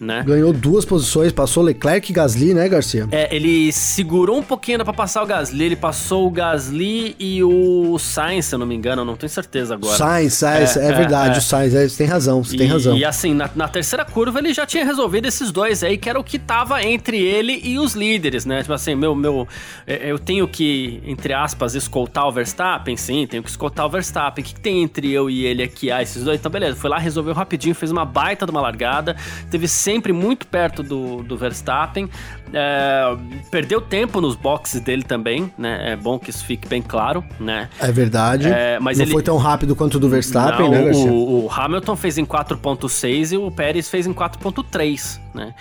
né? 0.04 0.22
Ganhou 0.26 0.52
duas 0.52 0.84
posições, 0.84 1.32
passou 1.32 1.62
Leclerc 1.62 2.10
e 2.10 2.14
Gasly, 2.14 2.54
né, 2.54 2.68
Garcia? 2.68 3.08
É, 3.10 3.34
ele 3.34 3.72
segurou 3.72 4.38
um 4.38 4.42
pouquinho 4.42 4.84
para 4.84 4.92
passar 4.92 5.22
o 5.22 5.26
Gasly, 5.26 5.64
ele 5.64 5.76
passou 5.76 6.26
o 6.26 6.30
Gasly 6.30 7.16
e 7.18 7.42
o 7.42 7.98
Sainz, 7.98 8.46
se 8.46 8.54
eu 8.54 8.58
não 8.58 8.66
me 8.66 8.74
engano, 8.74 9.04
não 9.04 9.16
tenho 9.16 9.30
certeza 9.30 9.74
agora. 9.74 9.96
Sainz, 9.96 10.34
Sainz, 10.34 10.76
é, 10.76 10.86
é, 10.86 10.88
é 10.90 10.92
verdade, 10.92 11.36
é. 11.36 11.38
o 11.38 11.42
Sainz, 11.42 11.74
é, 11.74 11.88
você 11.88 11.96
tem 11.96 12.06
razão, 12.06 12.44
você 12.44 12.54
e, 12.54 12.58
tem 12.58 12.68
razão. 12.68 12.96
E 12.96 13.04
assim, 13.04 13.34
na, 13.34 13.50
na, 13.54 13.68
terceira 13.68 14.04
curva 14.04 14.38
ele 14.38 14.52
já 14.52 14.66
tinha 14.66 14.84
resolvido 14.84 15.26
esses 15.26 15.50
dois 15.50 15.82
aí, 15.82 15.96
que 15.96 16.08
era 16.08 16.18
o 16.18 16.24
que 16.24 16.38
tava 16.38 16.82
entre 16.82 17.20
ele 17.20 17.60
e 17.64 17.78
os 17.78 17.94
líderes, 17.94 18.44
né? 18.44 18.60
Tipo 18.60 18.74
assim, 18.74 18.94
meu, 18.94 19.14
meu, 19.14 19.48
é, 19.86 20.10
eu 20.10 20.18
tenho 20.18 20.46
que, 20.46 21.02
entre 21.06 21.32
aspas, 21.32 21.74
escoltar 21.74 22.26
o 22.26 22.32
Verstappen? 22.32 22.96
Sim, 22.96 23.26
tenho 23.26 23.42
que 23.42 23.50
escoltar 23.50 23.86
o 23.86 23.88
Verstappen. 23.88 24.44
O 24.44 24.46
que, 24.46 24.54
que 24.54 24.60
tem 24.60 24.82
entre 24.82 25.10
eu 25.10 25.30
e 25.30 25.44
ele 25.44 25.62
aqui? 25.62 25.90
Ah, 25.90 26.02
esses 26.02 26.22
dois, 26.22 26.38
então 26.38 26.50
beleza, 26.50 26.76
foi 26.76 26.90
lá, 26.90 26.98
resolveu 26.98 27.34
rapidinho, 27.34 27.74
fez 27.74 27.90
uma 27.90 28.04
baita 28.04 28.44
de 28.44 28.50
uma 28.50 28.60
largada, 28.60 29.16
teve 29.50 29.66
sempre 29.94 30.12
muito 30.12 30.48
perto 30.48 30.82
do, 30.82 31.22
do 31.22 31.36
Verstappen. 31.36 32.10
É, 32.56 33.16
perdeu 33.50 33.80
tempo 33.80 34.20
nos 34.20 34.36
boxes 34.36 34.80
dele 34.80 35.02
também, 35.02 35.52
né? 35.58 35.92
É 35.92 35.96
bom 35.96 36.20
que 36.20 36.30
isso 36.30 36.44
fique 36.44 36.68
bem 36.68 36.80
claro, 36.80 37.24
né? 37.40 37.68
É 37.80 37.90
verdade. 37.90 38.46
É, 38.48 38.78
mas 38.78 38.98
Não 38.98 39.04
ele... 39.04 39.12
foi 39.12 39.22
tão 39.22 39.36
rápido 39.36 39.74
quanto 39.74 39.96
o 39.96 39.98
do 39.98 40.08
Verstappen, 40.08 40.70
Não, 40.70 40.84
né, 40.84 40.92
O, 40.92 41.46
o 41.46 41.50
Hamilton 41.50 41.96
fez 41.96 42.16
em 42.16 42.24
4.6 42.24 43.32
e 43.32 43.36
o 43.36 43.50
Pérez 43.50 43.88
fez 43.88 44.06
em 44.06 44.14
4.3, 44.14 45.18
né? 45.34 45.52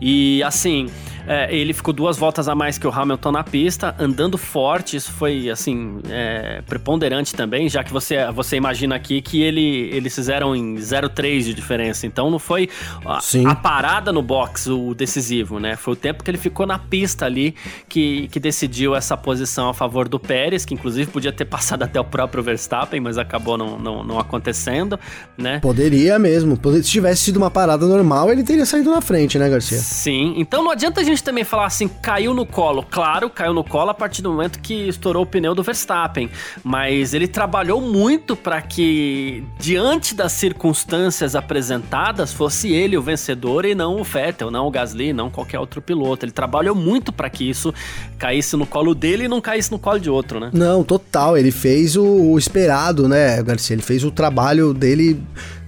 E 0.00 0.42
assim, 0.42 0.90
é, 1.26 1.54
ele 1.54 1.72
ficou 1.72 1.94
duas 1.94 2.18
voltas 2.18 2.48
a 2.48 2.54
mais 2.54 2.76
que 2.76 2.86
o 2.86 2.90
Hamilton 2.90 3.32
na 3.32 3.42
pista, 3.44 3.94
andando 3.98 4.36
forte. 4.36 4.96
Isso 4.96 5.12
foi, 5.12 5.48
assim, 5.48 6.00
é, 6.08 6.62
preponderante 6.66 7.34
também, 7.34 7.68
já 7.68 7.82
que 7.82 7.92
você, 7.92 8.30
você 8.32 8.56
imagina 8.56 8.94
aqui 8.94 9.22
que 9.22 9.42
ele, 9.42 9.88
eles 9.92 10.14
fizeram 10.14 10.54
em 10.54 10.74
0,3 10.74 11.44
de 11.44 11.54
diferença. 11.54 12.06
Então 12.06 12.30
não 12.30 12.38
foi 12.38 12.68
a, 13.04 13.20
a, 13.50 13.54
parada 13.54 14.12
no 14.12 14.22
box 14.22 14.66
o 14.66 14.94
decisivo, 14.94 15.58
né? 15.58 15.76
Foi 15.76 15.94
o 15.94 15.96
tempo 15.96 16.22
que 16.22 16.30
ele 16.30 16.33
ficou 16.38 16.66
na 16.66 16.78
pista 16.78 17.24
ali 17.24 17.54
que, 17.88 18.28
que 18.28 18.38
decidiu 18.38 18.94
essa 18.94 19.16
posição 19.16 19.70
a 19.70 19.74
favor 19.74 20.08
do 20.08 20.20
Pérez, 20.20 20.64
que 20.64 20.74
inclusive 20.74 21.10
podia 21.10 21.32
ter 21.32 21.46
passado 21.54 21.82
até 21.82 21.98
o 21.98 22.04
próprio 22.04 22.42
Verstappen, 22.42 23.00
mas 23.00 23.16
acabou 23.16 23.56
não, 23.56 23.78
não, 23.78 24.04
não 24.04 24.18
acontecendo, 24.18 25.00
né? 25.38 25.60
Poderia 25.60 26.18
mesmo. 26.18 26.58
Se 26.82 26.82
tivesse 26.82 27.22
sido 27.22 27.38
uma 27.38 27.50
parada 27.50 27.86
normal, 27.86 28.30
ele 28.30 28.42
teria 28.42 28.66
saído 28.66 28.90
na 28.90 29.00
frente, 29.00 29.38
né, 29.38 29.48
Garcia? 29.48 29.78
Sim. 29.78 30.34
Então 30.36 30.62
não 30.62 30.70
adianta 30.70 31.00
a 31.00 31.04
gente 31.04 31.14
gente 31.14 31.22
também 31.22 31.44
falar 31.44 31.66
assim, 31.66 31.88
caiu 31.88 32.34
no 32.34 32.44
colo. 32.44 32.84
Claro, 32.90 33.30
caiu 33.30 33.54
no 33.54 33.64
colo 33.64 33.90
a 33.90 33.94
partir 33.94 34.20
do 34.20 34.30
momento 34.30 34.60
que 34.60 34.88
estourou 34.88 35.22
o 35.22 35.26
pneu 35.26 35.54
do 35.54 35.62
Verstappen. 35.62 36.28
Mas 36.62 37.14
ele 37.14 37.26
trabalhou 37.26 37.80
muito 37.80 38.36
para 38.36 38.60
que, 38.60 39.44
diante 39.58 40.14
das 40.14 40.32
circunstâncias 40.32 41.34
apresentadas, 41.34 42.32
fosse 42.32 42.72
ele 42.72 42.96
o 42.96 43.02
vencedor 43.02 43.64
e 43.64 43.74
não 43.74 44.00
o 44.00 44.04
Vettel, 44.04 44.50
não 44.50 44.66
o 44.66 44.70
Gasly, 44.70 45.12
não 45.12 45.30
qualquer 45.30 45.58
outro 45.58 45.80
piloto. 45.80 46.23
Ele 46.24 46.32
trabalhou 46.32 46.74
muito 46.74 47.12
para 47.12 47.28
que 47.30 47.48
isso 47.48 47.72
caísse 48.18 48.56
no 48.56 48.66
colo 48.66 48.94
dele 48.94 49.24
e 49.24 49.28
não 49.28 49.40
caísse 49.40 49.70
no 49.70 49.78
colo 49.78 49.98
de 49.98 50.10
outro, 50.10 50.40
né? 50.40 50.50
Não, 50.52 50.82
total. 50.82 51.36
Ele 51.36 51.50
fez 51.50 51.96
o, 51.96 52.04
o 52.04 52.38
esperado, 52.38 53.08
né, 53.08 53.42
Garcia? 53.42 53.74
Ele 53.74 53.82
fez 53.82 54.04
o 54.04 54.10
trabalho 54.10 54.74
dele 54.74 55.22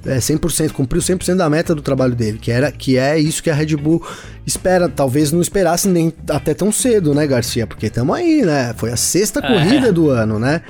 é, 0.06 0.18
100%, 0.18 0.72
cumpriu 0.72 1.02
100% 1.02 1.36
da 1.36 1.50
meta 1.50 1.74
do 1.74 1.82
trabalho 1.82 2.14
dele, 2.14 2.38
que 2.38 2.50
era 2.50 2.70
que 2.70 2.96
é 2.96 3.18
isso 3.18 3.42
que 3.42 3.50
a 3.50 3.54
Red 3.54 3.76
Bull 3.76 4.06
espera, 4.46 4.88
talvez 4.88 5.32
não 5.32 5.40
esperasse 5.40 5.88
nem 5.88 6.12
até 6.30 6.54
tão 6.54 6.70
cedo, 6.70 7.12
né, 7.12 7.26
Garcia? 7.26 7.66
Porque 7.66 7.86
estamos 7.86 8.14
aí, 8.16 8.42
né? 8.42 8.72
Foi 8.76 8.92
a 8.92 8.96
sexta 8.96 9.40
é. 9.40 9.42
corrida 9.42 9.92
do 9.92 10.08
ano, 10.08 10.38
né? 10.38 10.62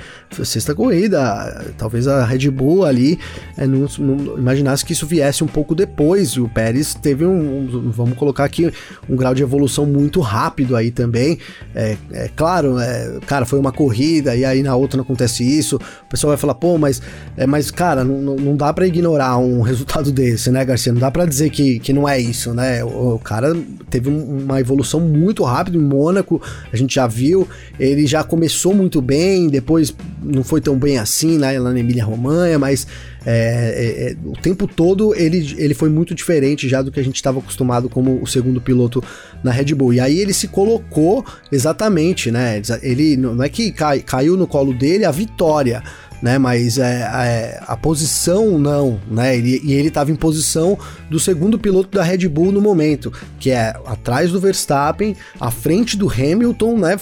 Sexta 0.43 0.75
corrida. 0.75 1.73
Talvez 1.77 2.07
a 2.07 2.23
Red 2.25 2.49
Bull 2.49 2.85
ali 2.85 3.17
é, 3.57 3.65
não, 3.65 3.87
não, 3.99 4.37
imaginasse 4.37 4.85
que 4.85 4.93
isso 4.93 5.05
viesse 5.05 5.43
um 5.43 5.47
pouco 5.47 5.73
depois. 5.73 6.31
E 6.31 6.41
o 6.41 6.49
Pérez 6.49 6.93
teve 6.93 7.25
um, 7.25 7.61
um, 7.61 7.91
vamos 7.91 8.17
colocar 8.17 8.43
aqui, 8.43 8.71
um 9.09 9.15
grau 9.15 9.33
de 9.33 9.41
evolução 9.41 9.85
muito 9.85 10.19
rápido 10.19 10.75
aí 10.75 10.91
também. 10.91 11.39
É, 11.73 11.97
é 12.11 12.29
claro, 12.35 12.77
é, 12.79 13.19
cara, 13.25 13.45
foi 13.45 13.59
uma 13.59 13.71
corrida 13.71 14.35
e 14.35 14.45
aí 14.45 14.61
na 14.61 14.75
outra 14.75 14.97
não 14.97 15.03
acontece 15.03 15.43
isso. 15.43 15.77
O 15.77 16.09
pessoal 16.09 16.29
vai 16.31 16.37
falar, 16.37 16.55
pô, 16.55 16.77
mas, 16.77 17.01
é, 17.35 17.47
mas 17.47 17.71
cara, 17.71 18.03
não, 18.03 18.35
não 18.35 18.55
dá 18.55 18.71
para 18.73 18.85
ignorar 18.85 19.37
um 19.37 19.61
resultado 19.63 20.11
desse, 20.11 20.51
né, 20.51 20.63
Garcia? 20.63 20.93
Não 20.93 20.99
dá 20.99 21.09
para 21.09 21.25
dizer 21.25 21.49
que, 21.49 21.79
que 21.79 21.93
não 21.93 22.07
é 22.07 22.19
isso, 22.19 22.53
né? 22.53 22.83
O, 22.83 23.15
o 23.15 23.19
cara 23.19 23.55
teve 23.89 24.09
uma 24.09 24.59
evolução 24.59 24.99
muito 24.99 25.43
rápida 25.43 25.77
em 25.77 25.81
Mônaco, 25.81 26.41
a 26.71 26.75
gente 26.75 26.95
já 26.95 27.07
viu, 27.07 27.47
ele 27.79 28.05
já 28.05 28.23
começou 28.23 28.73
muito 28.73 29.01
bem, 29.01 29.47
depois 29.47 29.95
não 30.21 30.43
foi 30.43 30.61
tão 30.61 30.77
bem 30.77 30.97
assim 30.97 31.37
né, 31.37 31.59
lá 31.59 31.71
na 31.71 31.79
Emília 31.79 32.03
Romanha, 32.03 32.57
mas 32.57 32.87
é, 33.25 33.31
é, 33.31 34.11
é, 34.11 34.15
o 34.25 34.33
tempo 34.33 34.67
todo 34.67 35.13
ele, 35.15 35.55
ele 35.57 35.73
foi 35.73 35.89
muito 35.89 36.15
diferente 36.15 36.67
já 36.67 36.81
do 36.81 36.91
que 36.91 36.99
a 36.99 37.03
gente 37.03 37.17
estava 37.17 37.39
acostumado 37.39 37.89
como 37.89 38.21
o 38.21 38.27
segundo 38.27 38.61
piloto 38.61 39.03
na 39.43 39.51
Red 39.51 39.75
Bull. 39.75 39.93
E 39.93 39.99
aí 39.99 40.19
ele 40.19 40.33
se 40.33 40.47
colocou 40.47 41.25
exatamente, 41.51 42.31
né? 42.31 42.61
Ele 42.81 43.17
não 43.17 43.43
é 43.43 43.49
que 43.49 43.71
cai, 43.71 43.99
caiu 43.99 44.37
no 44.37 44.47
colo 44.47 44.73
dele 44.73 45.05
a 45.05 45.11
vitória 45.11 45.83
né? 46.21 46.37
Mas 46.37 46.77
é, 46.77 47.01
é, 47.01 47.63
a 47.65 47.75
posição 47.75 48.57
não, 48.57 48.99
né? 49.09 49.37
Ele, 49.37 49.61
e 49.63 49.73
ele 49.73 49.89
estava 49.89 50.11
em 50.11 50.15
posição 50.15 50.77
do 51.09 51.19
segundo 51.19 51.59
piloto 51.59 51.95
da 51.95 52.03
Red 52.03 52.27
Bull 52.27 52.51
no 52.51 52.61
momento, 52.61 53.11
que 53.39 53.51
é 53.51 53.75
atrás 53.85 54.31
do 54.31 54.39
Verstappen, 54.39 55.15
à 55.39 55.51
frente 55.51 55.97
do 55.97 56.09
Hamilton, 56.09 56.77
né? 56.77 56.97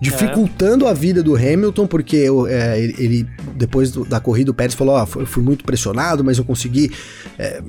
Dificultando 0.00 0.86
é. 0.86 0.90
a 0.90 0.92
vida 0.92 1.22
do 1.22 1.34
Hamilton, 1.34 1.86
porque 1.86 2.26
é, 2.48 2.80
ele, 2.80 2.94
ele, 2.98 3.28
depois 3.54 3.90
do, 3.90 4.04
da 4.04 4.20
corrida 4.20 4.50
o 4.50 4.54
Pérez 4.54 4.74
falou, 4.74 4.94
ó, 4.94 5.02
oh, 5.02 5.26
fui 5.26 5.42
muito 5.42 5.64
pressionado, 5.64 6.22
mas 6.22 6.38
eu 6.38 6.44
consegui, 6.44 6.90
é, 7.38 7.62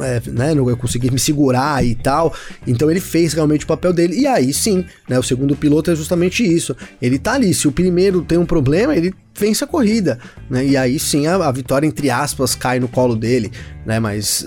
é, 0.00 0.30
né? 0.30 0.52
Eu 0.54 0.76
consegui 0.76 1.10
me 1.10 1.18
segurar 1.18 1.84
e 1.84 1.94
tal. 1.94 2.34
Então 2.66 2.90
ele 2.90 3.00
fez 3.00 3.32
realmente 3.32 3.64
o 3.64 3.68
papel 3.68 3.92
dele. 3.92 4.18
E 4.18 4.26
aí 4.26 4.52
sim, 4.52 4.84
né? 5.08 5.18
O 5.18 5.22
segundo 5.22 5.56
piloto 5.56 5.90
é 5.90 5.96
justamente 5.96 6.44
isso. 6.44 6.76
Ele 7.00 7.18
tá 7.18 7.34
ali. 7.34 7.52
Se 7.54 7.68
o 7.68 7.72
primeiro 7.72 8.22
tem 8.22 8.38
um 8.38 8.46
problema, 8.46 8.96
ele 8.96 9.14
vence 9.34 9.64
a 9.64 9.66
corrida, 9.66 10.18
né? 10.48 10.64
E 10.64 10.76
aí 10.76 10.98
sim 10.98 11.26
a, 11.26 11.36
a, 11.36 11.52
vitória 11.52 11.86
entre 11.86 12.10
aspas 12.10 12.54
cai 12.54 12.78
no 12.78 12.88
colo 12.88 13.16
dele, 13.16 13.50
né? 13.84 13.98
Mas, 13.98 14.46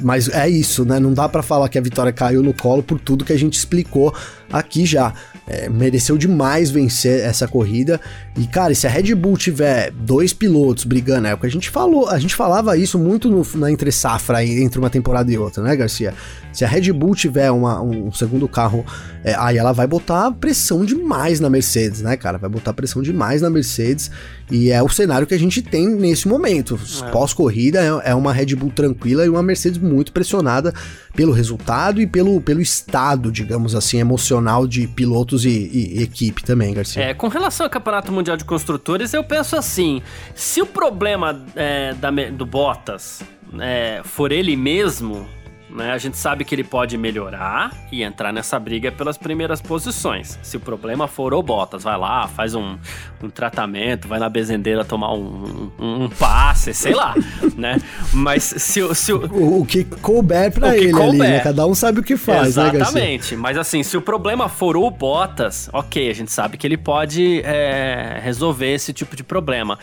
mas 0.00 0.28
é 0.28 0.48
isso, 0.48 0.84
né? 0.84 0.98
Não 0.98 1.12
dá 1.12 1.28
para 1.28 1.42
falar 1.42 1.68
que 1.68 1.78
a 1.78 1.82
vitória 1.82 2.12
caiu 2.12 2.42
no 2.42 2.52
colo 2.52 2.82
por 2.82 2.98
tudo 2.98 3.24
que 3.24 3.32
a 3.32 3.38
gente 3.38 3.54
explicou 3.54 4.14
aqui 4.52 4.84
já. 4.84 5.12
É, 5.46 5.68
mereceu 5.68 6.16
demais 6.16 6.70
vencer 6.70 7.24
essa 7.24 7.48
corrida. 7.48 8.00
E, 8.36 8.46
cara, 8.46 8.72
se 8.72 8.86
a 8.86 8.90
Red 8.90 9.14
Bull 9.16 9.36
tiver 9.36 9.90
dois 9.90 10.32
pilotos 10.32 10.84
brigando, 10.84 11.26
é 11.26 11.34
o 11.34 11.38
que 11.38 11.46
a 11.46 11.50
gente 11.50 11.68
falou, 11.68 12.08
a 12.08 12.18
gente 12.20 12.36
falava 12.36 12.76
isso 12.76 12.96
muito 12.98 13.28
no, 13.28 13.44
na 13.58 13.70
entre 13.70 13.90
safra 13.90 14.44
entre 14.44 14.78
uma 14.78 14.88
temporada 14.88 15.30
e 15.32 15.36
outra, 15.36 15.60
né, 15.62 15.74
Garcia? 15.74 16.14
Se 16.52 16.64
a 16.64 16.68
Red 16.68 16.92
Bull 16.92 17.16
tiver 17.16 17.50
uma, 17.50 17.82
um 17.82 18.12
segundo 18.12 18.46
carro, 18.48 18.84
é, 19.24 19.34
aí 19.36 19.58
ela 19.58 19.72
vai 19.72 19.86
botar 19.86 20.30
pressão 20.32 20.84
demais 20.84 21.40
na 21.40 21.50
Mercedes, 21.50 22.00
né, 22.00 22.16
cara? 22.16 22.38
Vai 22.38 22.50
botar 22.50 22.72
pressão 22.72 23.02
demais 23.02 23.42
na 23.42 23.50
Mercedes. 23.50 24.10
E 24.50 24.70
é 24.70 24.82
o 24.82 24.88
cenário 24.88 25.26
que 25.26 25.34
a 25.34 25.38
gente 25.38 25.62
tem 25.62 25.88
nesse 25.88 26.28
momento. 26.28 26.78
É. 27.04 27.10
Pós-corrida 27.10 27.80
é, 27.80 28.10
é 28.10 28.14
uma 28.14 28.32
Red 28.32 28.54
Bull 28.54 28.70
tranquila 28.70 29.24
e 29.24 29.28
uma 29.28 29.42
Mercedes 29.42 29.78
muito 29.78 30.12
pressionada 30.12 30.72
pelo 31.14 31.32
resultado 31.32 32.00
e 32.00 32.06
pelo, 32.06 32.40
pelo 32.40 32.60
estado, 32.60 33.30
digamos 33.30 33.74
assim, 33.74 33.98
emocional 33.98 34.39
de 34.66 34.86
pilotos 34.86 35.44
e, 35.44 35.48
e 35.48 36.02
equipe 36.02 36.42
também, 36.42 36.74
Garcia. 36.74 37.02
É, 37.02 37.14
com 37.14 37.28
relação 37.28 37.66
ao 37.66 37.70
Campeonato 37.70 38.12
Mundial 38.12 38.36
de 38.36 38.44
Construtores, 38.44 39.12
eu 39.14 39.24
penso 39.24 39.56
assim: 39.56 40.02
se 40.34 40.60
o 40.60 40.66
problema 40.66 41.44
é, 41.54 41.94
da, 41.94 42.10
do 42.10 42.46
Bottas 42.46 43.22
é, 43.58 44.00
for 44.04 44.32
ele 44.32 44.56
mesmo, 44.56 45.26
né? 45.72 45.92
A 45.92 45.98
gente 45.98 46.16
sabe 46.16 46.44
que 46.44 46.54
ele 46.54 46.64
pode 46.64 46.96
melhorar 46.96 47.72
e 47.92 48.02
entrar 48.02 48.32
nessa 48.32 48.58
briga 48.58 48.90
pelas 48.90 49.16
primeiras 49.16 49.60
posições. 49.60 50.38
Se 50.42 50.56
o 50.56 50.60
problema 50.60 51.06
for 51.06 51.32
o 51.32 51.42
Bottas, 51.42 51.82
vai 51.82 51.96
lá, 51.96 52.26
faz 52.28 52.54
um, 52.54 52.76
um 53.22 53.30
tratamento, 53.30 54.08
vai 54.08 54.18
na 54.18 54.28
bezendeira 54.28 54.84
tomar 54.84 55.12
um, 55.12 55.70
um, 55.78 56.04
um 56.04 56.08
passe, 56.08 56.74
sei 56.74 56.94
lá, 56.94 57.14
né? 57.56 57.80
Mas 58.12 58.42
se, 58.42 58.94
se 58.94 59.12
o, 59.12 59.26
o, 59.32 59.60
o 59.60 59.66
que 59.66 59.84
couber 59.84 60.52
pra 60.52 60.76
ele 60.76 60.92
couber. 60.92 61.08
ali, 61.08 61.18
né? 61.18 61.40
Cada 61.40 61.66
um 61.66 61.74
sabe 61.74 62.00
o 62.00 62.02
que 62.02 62.16
faz, 62.16 62.56
né, 62.56 62.70
Exatamente. 62.74 63.34
Né, 63.34 63.40
Mas 63.40 63.56
assim, 63.56 63.82
se 63.82 63.96
o 63.96 64.02
problema 64.02 64.48
for 64.48 64.76
o 64.76 64.90
Bottas, 64.90 65.70
ok, 65.72 66.10
a 66.10 66.14
gente 66.14 66.32
sabe 66.32 66.56
que 66.56 66.66
ele 66.66 66.76
pode 66.76 67.42
é, 67.44 68.20
resolver 68.22 68.72
esse 68.74 68.92
tipo 68.92 69.14
de 69.14 69.22
problema. 69.22 69.78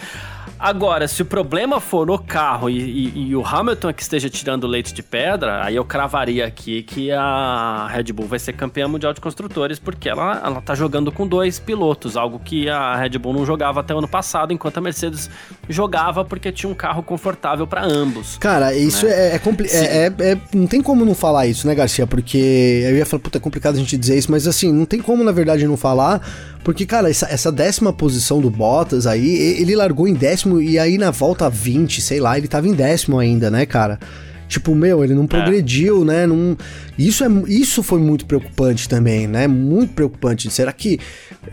Agora, 0.60 1.08
se 1.08 1.22
o 1.22 1.26
problema 1.26 1.80
for 1.80 2.10
o 2.10 2.17
carro 2.17 2.70
e, 2.70 2.80
e, 2.80 3.28
e, 3.30 3.36
o 3.36 3.46
Hamilton 3.46 3.89
é 3.89 3.93
que 3.93 4.02
esteja 4.02 4.30
tirando 4.30 4.65
leite 4.65 4.93
de 4.93 5.04
pedra, 5.04 5.63
aí 5.63 5.76
eu 5.76 5.86
cravaria 5.86 6.46
aqui 6.46 6.82
que 6.82 7.12
a 7.12 7.88
Red 7.91 8.12
Bull 8.12 8.26
vai 8.26 8.39
ser 8.39 8.54
campeã 8.54 8.88
mundial 8.88 9.13
de 9.13 9.22
construtores, 9.22 9.78
porque 9.78 10.10
ela, 10.10 10.41
ela 10.43 10.62
tá 10.62 10.74
jogando 10.74 11.12
com 11.12 11.28
dois 11.28 11.60
pilotos, 11.60 12.17
algo 12.17 12.39
que 12.39 12.70
a 12.70 12.96
Red 12.96 13.17
Bull 13.20 13.34
não 13.34 13.46
jogava 13.46 13.82
até 13.82 13.93
o 13.93 14.00
ano 14.00 14.08
passado, 14.08 14.52
enquanto 14.52 14.78
a 14.78 14.82
Mercedes 14.82 15.30
jogava 15.70 16.26
porque 16.26 16.52
tinha 16.52 16.70
um 16.70 16.76
carro 16.76 17.04
confortável 17.04 17.67
para 17.67 17.84
ambos. 17.84 18.38
Cara, 18.38 18.74
isso 18.74 19.06
né? 19.06 19.12
é, 19.12 19.36
é, 19.36 19.41
é, 19.70 20.06
é, 20.06 20.32
é, 20.32 20.38
Não 20.54 20.65
tem 20.65 20.82
como 20.82 21.06
não 21.06 21.13
falar 21.13 21.46
isso, 21.46 21.67
né, 21.67 21.76
Garcia? 21.76 22.08
Porque 22.08 22.84
eu 22.84 22.98
ia 22.98 23.06
falar, 23.06 23.22
puta, 23.22 23.38
é 23.38 23.41
complicado 23.41 23.76
a 23.76 23.80
gente 23.80 23.96
dizer 23.96 24.17
isso, 24.17 24.32
mas 24.32 24.48
assim, 24.48 24.72
não 24.72 24.86
tem 24.86 25.02
como, 25.02 25.24
na 25.24 25.32
verdade, 25.32 25.67
não 25.67 25.78
falar, 25.78 26.22
porque, 26.67 26.86
cara, 26.86 27.10
essa, 27.10 27.28
essa 27.28 27.50
décima 27.50 27.93
posição 27.93 28.41
do 28.41 28.50
Bottas 28.50 29.08
aí, 29.08 29.58
ele 29.62 29.74
largou 29.74 30.06
em 30.06 30.13
décimo 30.13 30.47
décimo 30.48 30.62
e 30.62 30.80
aí 30.80 30.98
na 30.98 31.12
volta 31.12 31.50
20, 31.50 32.02
sei 32.02 32.20
lá, 32.20 32.38
ele 32.38 32.48
tava 32.48 32.68
em 32.68 32.74
décimo 32.74 33.20
ainda, 33.20 33.52
né, 33.52 33.66
cara? 33.66 34.00
Tipo, 34.48 34.74
meu, 34.74 35.04
ele 35.04 35.14
não 35.14 35.26
é. 35.26 35.28
progrediu, 35.28 36.06
né? 36.06 36.26
Não... 36.26 36.58
Isso, 36.98 37.24
é, 37.24 37.28
isso 37.48 37.84
foi 37.84 38.00
muito 38.00 38.26
preocupante 38.26 38.88
também, 38.88 39.28
né? 39.28 39.48
Muito 39.48 39.94
preocupante. 39.94 40.50
Será 40.50 40.72
que 40.72 41.00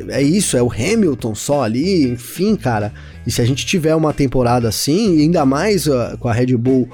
é 0.09 0.23
isso? 0.23 0.57
É 0.57 0.63
o 0.63 0.71
Hamilton 0.71 1.35
só 1.35 1.63
ali? 1.63 2.09
Enfim, 2.09 2.57
cara. 2.57 2.93
E 3.27 3.31
se 3.31 3.41
a 3.41 3.45
gente 3.45 3.65
tiver 3.65 3.95
uma 3.95 4.13
temporada 4.13 4.69
assim, 4.69 5.23
ainda 5.23 5.45
mais 5.47 5.87
uh, 5.87 6.17
com 6.19 6.29
a 6.29 6.33
Red 6.33 6.57
Bull, 6.57 6.89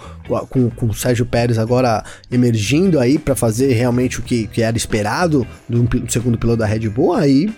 com, 0.49 0.71
com 0.71 0.87
o 0.87 0.95
Sérgio 0.95 1.27
Pérez 1.27 1.59
agora 1.59 2.05
emergindo 2.31 3.01
aí 3.01 3.19
para 3.19 3.35
fazer 3.35 3.73
realmente 3.73 4.21
o 4.21 4.23
que, 4.23 4.47
que 4.47 4.63
era 4.63 4.77
esperado 4.77 5.47
do, 5.69 5.83
do, 5.83 6.11
segundo 6.11 6.39
piloto 6.39 6.59
da 6.59 6.67
Red 6.67 6.89
Bull, 6.89 7.15
aí 7.15 7.53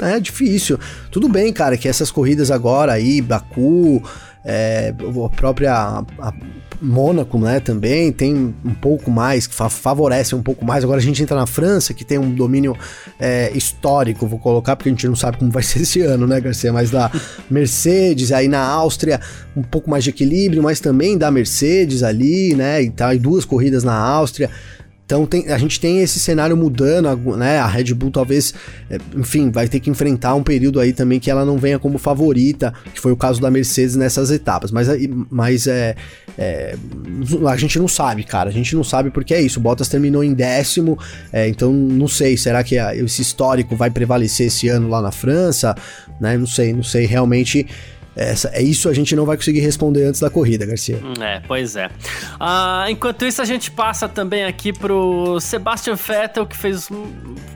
é, 0.00 0.12
é 0.12 0.20
difícil. 0.20 0.78
Tudo 1.10 1.28
bem, 1.28 1.52
cara, 1.52 1.76
que 1.76 1.88
essas 1.88 2.10
corridas 2.10 2.50
agora 2.50 2.92
aí, 2.92 3.20
Baku, 3.20 4.00
é, 4.44 4.94
a 5.24 5.28
própria 5.30 5.74
a, 5.74 6.34
Mônaco, 6.80 7.38
né, 7.38 7.60
também 7.60 8.12
tem 8.12 8.54
um 8.64 8.74
pouco 8.74 9.10
mais, 9.10 9.46
que 9.46 9.54
fa 9.54 9.68
favorece 9.68 10.34
um 10.34 10.42
pouco 10.42 10.64
mais. 10.64 10.84
Agora 10.84 10.98
a 10.98 11.02
gente 11.02 11.22
entra 11.22 11.36
na 11.36 11.46
França, 11.46 11.94
que 11.94 12.04
tem 12.04 12.18
um 12.18 12.30
domínio 12.30 12.76
é, 13.18 13.50
histórico, 13.54 14.26
vou 14.26 14.38
colocar, 14.38 14.76
porque 14.76 14.88
a 14.88 14.92
gente 14.92 15.06
não 15.08 15.16
sabe 15.16 15.38
como 15.38 15.50
vai 15.50 15.62
ser 15.62 15.82
esse 15.82 16.00
ano, 16.00 16.26
né, 16.26 16.40
Garcia? 16.40 16.72
Mas 16.72 16.90
da 16.90 17.10
Mercedes, 17.50 18.32
aí 18.32 18.48
na 18.48 18.60
Áustria, 18.60 19.20
um 19.56 19.62
pouco 19.62 19.90
mais 19.90 20.04
de 20.04 20.10
equilíbrio, 20.10 20.62
mas 20.62 20.80
também 20.80 21.16
da 21.16 21.30
Mercedes 21.30 22.02
ali, 22.02 22.54
né, 22.54 22.82
e, 22.82 22.90
tá, 22.90 23.14
e 23.14 23.18
duas 23.18 23.44
corridas 23.44 23.84
na 23.84 23.94
Áustria. 23.94 24.50
Então 25.06 25.26
tem, 25.26 25.52
a 25.52 25.58
gente 25.58 25.78
tem 25.78 26.00
esse 26.00 26.18
cenário 26.18 26.56
mudando, 26.56 27.36
né? 27.36 27.58
A 27.58 27.66
Red 27.66 27.92
Bull 27.92 28.10
talvez, 28.10 28.54
é, 28.88 28.98
enfim, 29.14 29.50
vai 29.50 29.68
ter 29.68 29.78
que 29.78 29.90
enfrentar 29.90 30.34
um 30.34 30.42
período 30.42 30.80
aí 30.80 30.92
também 30.94 31.20
que 31.20 31.30
ela 31.30 31.44
não 31.44 31.58
venha 31.58 31.78
como 31.78 31.98
favorita, 31.98 32.72
que 32.92 33.00
foi 33.00 33.12
o 33.12 33.16
caso 33.16 33.40
da 33.40 33.50
Mercedes 33.50 33.96
nessas 33.96 34.30
etapas. 34.30 34.70
Mas, 34.70 34.88
mas 35.30 35.66
é, 35.66 35.94
é 36.38 36.74
a 37.48 37.56
gente 37.56 37.78
não 37.78 37.88
sabe, 37.88 38.24
cara. 38.24 38.48
A 38.48 38.52
gente 38.52 38.74
não 38.74 38.84
sabe 38.84 39.10
porque 39.10 39.34
é 39.34 39.40
isso. 39.40 39.58
O 39.58 39.62
Bottas 39.62 39.88
terminou 39.88 40.22
em 40.24 40.34
décimo, 40.34 40.98
é, 41.32 41.48
então 41.48 41.72
não 41.72 42.08
sei. 42.08 42.36
Será 42.36 42.62
que 42.64 42.76
esse 42.76 43.22
histórico 43.22 43.76
vai 43.76 43.90
prevalecer 43.90 44.48
esse 44.48 44.68
ano 44.68 44.88
lá 44.88 45.00
na 45.00 45.12
França? 45.12 45.74
Né? 46.20 46.36
Não 46.36 46.46
sei, 46.46 46.72
não 46.72 46.82
sei. 46.82 47.06
Realmente 47.06 47.66
essa, 48.16 48.48
é 48.52 48.62
isso 48.62 48.88
a 48.88 48.92
gente 48.92 49.16
não 49.16 49.26
vai 49.26 49.36
conseguir 49.36 49.60
responder 49.60 50.04
antes 50.04 50.20
da 50.20 50.30
corrida, 50.30 50.64
Garcia. 50.64 51.00
É, 51.20 51.40
pois 51.46 51.76
é. 51.76 51.90
Ah, 52.38 52.86
enquanto 52.88 53.24
isso, 53.24 53.42
a 53.42 53.44
gente 53.44 53.70
passa 53.70 54.08
também 54.08 54.44
aqui 54.44 54.72
pro 54.72 55.38
Sebastian 55.40 55.94
Vettel, 55.94 56.46
que 56.46 56.56
fez 56.56 56.88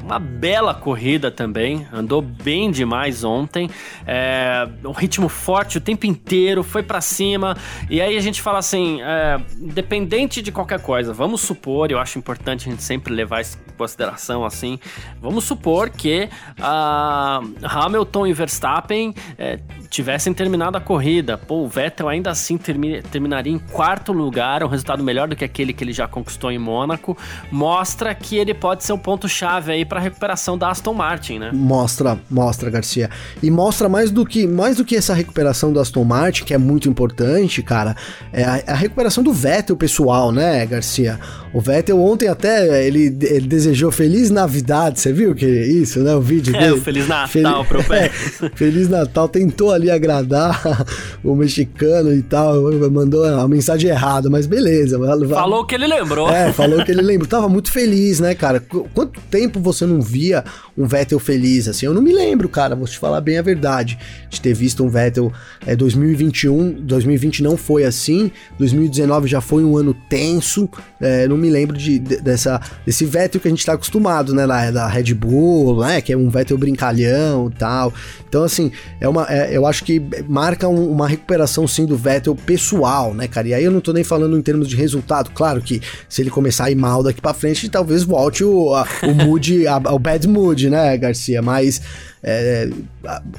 uma 0.02 0.18
bela 0.18 0.74
corrida 0.74 1.30
também. 1.30 1.86
Andou 1.92 2.20
bem 2.20 2.70
demais 2.70 3.22
ontem. 3.22 3.70
É, 4.06 4.66
um 4.84 4.92
ritmo 4.92 5.28
forte 5.28 5.78
o 5.78 5.80
tempo 5.80 6.06
inteiro, 6.06 6.62
foi 6.62 6.82
para 6.82 7.00
cima. 7.00 7.56
E 7.88 8.00
aí 8.00 8.16
a 8.16 8.20
gente 8.20 8.42
fala 8.42 8.58
assim: 8.58 9.00
é, 9.02 9.40
independente 9.60 10.42
de 10.42 10.50
qualquer 10.50 10.80
coisa, 10.80 11.12
vamos 11.12 11.40
supor, 11.40 11.90
eu 11.90 11.98
acho 11.98 12.18
importante 12.18 12.68
a 12.68 12.70
gente 12.70 12.82
sempre 12.82 13.14
levar 13.14 13.40
consideração 13.78 14.44
assim. 14.44 14.78
Vamos 15.22 15.44
supor 15.44 15.88
que 15.88 16.28
ah, 16.60 17.40
Hamilton 17.62 18.26
e 18.26 18.32
Verstappen 18.32 19.14
é, 19.38 19.58
tivessem 19.88 20.34
terminado 20.34 20.76
a 20.76 20.80
corrida. 20.80 21.38
Pô, 21.38 21.64
o 21.64 21.68
Vettel 21.68 22.08
ainda 22.08 22.30
assim 22.30 22.58
termi 22.58 23.00
terminaria 23.02 23.52
em 23.52 23.58
quarto 23.58 24.12
lugar, 24.12 24.62
um 24.62 24.68
resultado 24.68 25.02
melhor 25.02 25.28
do 25.28 25.36
que 25.36 25.44
aquele 25.44 25.72
que 25.72 25.84
ele 25.84 25.92
já 25.92 26.08
conquistou 26.08 26.50
em 26.50 26.58
Mônaco. 26.58 27.16
Mostra 27.50 28.14
que 28.14 28.36
ele 28.36 28.52
pode 28.52 28.84
ser 28.84 28.92
um 28.92 28.98
ponto-chave 28.98 29.72
aí 29.72 29.84
para 29.84 29.98
a 30.00 30.02
recuperação 30.02 30.58
da 30.58 30.68
Aston 30.70 30.94
Martin, 30.94 31.38
né? 31.38 31.50
Mostra, 31.52 32.18
mostra, 32.28 32.68
Garcia. 32.68 33.08
E 33.42 33.50
mostra 33.50 33.88
mais 33.88 34.10
do 34.10 34.26
que 34.26 34.46
mais 34.46 34.76
do 34.76 34.84
que 34.84 34.96
essa 34.96 35.14
recuperação 35.14 35.72
da 35.72 35.80
Aston 35.80 36.04
Martin, 36.04 36.44
que 36.44 36.52
é 36.52 36.58
muito 36.58 36.88
importante, 36.88 37.62
cara, 37.62 37.96
é 38.32 38.44
a, 38.44 38.62
a 38.68 38.74
recuperação 38.74 39.22
do 39.22 39.32
Vettel 39.32 39.76
pessoal, 39.76 40.32
né, 40.32 40.66
Garcia? 40.66 41.18
O 41.52 41.60
Vettel 41.60 42.00
ontem 42.00 42.28
até 42.28 42.86
ele, 42.86 43.16
ele 43.22 43.46
desejou 43.68 43.92
Feliz 43.92 44.30
Navidade, 44.30 45.00
você 45.00 45.12
viu 45.12 45.34
que 45.34 45.46
isso, 45.46 46.00
né? 46.00 46.14
O 46.14 46.20
vídeo 46.20 46.54
é, 46.56 46.58
dele. 46.58 46.70
É, 46.70 46.72
o 46.72 46.80
Feliz 46.80 47.06
Natal 47.06 47.28
Fel... 47.28 47.64
pro 47.64 47.82
Vettel. 47.82 48.50
Feliz 48.54 48.88
Natal, 48.88 49.28
tentou 49.28 49.72
ali 49.72 49.90
agradar 49.90 50.86
o 51.22 51.34
mexicano 51.34 52.12
e 52.12 52.22
tal. 52.22 52.72
Mandou 52.90 53.24
a 53.24 53.46
mensagem 53.46 53.90
errada, 53.90 54.30
mas 54.30 54.46
beleza. 54.46 54.98
Falou 55.28 55.66
que 55.66 55.74
ele 55.74 55.86
lembrou. 55.86 56.28
É, 56.30 56.52
falou 56.52 56.84
que 56.84 56.90
ele 56.90 57.02
lembrou. 57.02 57.28
Tava 57.28 57.48
muito 57.48 57.70
feliz, 57.70 58.20
né, 58.20 58.34
cara? 58.34 58.60
Quanto 58.94 59.20
tempo 59.30 59.60
você 59.60 59.84
não 59.84 60.00
via 60.00 60.44
um 60.76 60.86
Vettel 60.86 61.18
feliz 61.18 61.68
assim? 61.68 61.86
Eu 61.86 61.94
não 61.94 62.02
me 62.02 62.12
lembro, 62.12 62.48
cara, 62.48 62.74
vou 62.74 62.86
te 62.86 62.98
falar 62.98 63.20
bem 63.20 63.38
a 63.38 63.42
verdade, 63.42 63.98
de 64.30 64.40
ter 64.40 64.54
visto 64.54 64.82
um 64.84 64.88
Vettel 64.88 65.32
é, 65.66 65.76
2021. 65.76 66.72
2020 66.82 67.42
não 67.42 67.56
foi 67.56 67.84
assim, 67.84 68.30
2019 68.58 69.28
já 69.28 69.40
foi 69.40 69.64
um 69.64 69.76
ano 69.76 69.94
tenso. 70.08 70.68
É, 71.00 71.28
não 71.28 71.36
me 71.36 71.50
lembro 71.50 71.76
de, 71.76 71.98
de, 71.98 72.16
dessa, 72.16 72.60
desse 72.86 73.04
Vettel 73.04 73.40
que 73.40 73.48
a 73.48 73.50
gente 73.50 73.57
tá 73.66 73.72
acostumado, 73.74 74.34
né, 74.34 74.46
lá, 74.46 74.70
da 74.70 74.86
Red 74.86 75.14
Bull, 75.14 75.80
né, 75.80 76.00
que 76.00 76.12
é 76.12 76.16
um 76.16 76.28
Vettel 76.28 76.58
brincalhão 76.58 77.50
e 77.52 77.58
tal. 77.58 77.92
Então, 78.28 78.44
assim, 78.44 78.70
é 79.00 79.08
uma, 79.08 79.26
é, 79.28 79.56
eu 79.56 79.66
acho 79.66 79.84
que 79.84 80.02
marca 80.28 80.68
um, 80.68 80.90
uma 80.90 81.08
recuperação 81.08 81.66
sim 81.66 81.86
do 81.86 81.96
Vettel 81.96 82.34
pessoal, 82.34 83.14
né, 83.14 83.26
cara? 83.26 83.48
E 83.48 83.54
aí 83.54 83.64
eu 83.64 83.70
não 83.70 83.80
tô 83.80 83.92
nem 83.92 84.04
falando 84.04 84.36
em 84.36 84.42
termos 84.42 84.68
de 84.68 84.76
resultado. 84.76 85.30
Claro 85.30 85.60
que 85.60 85.80
se 86.08 86.22
ele 86.22 86.30
começar 86.30 86.66
a 86.66 86.70
ir 86.70 86.76
mal 86.76 87.02
daqui 87.02 87.20
para 87.20 87.34
frente, 87.34 87.68
talvez 87.68 88.04
volte 88.04 88.44
o, 88.44 88.74
a, 88.74 88.86
o 89.02 89.14
mood, 89.14 89.66
a, 89.66 89.76
o 89.92 89.98
bad 89.98 90.28
mood, 90.28 90.70
né, 90.70 90.96
Garcia? 90.96 91.42
Mas 91.42 91.80
é, 92.22 92.68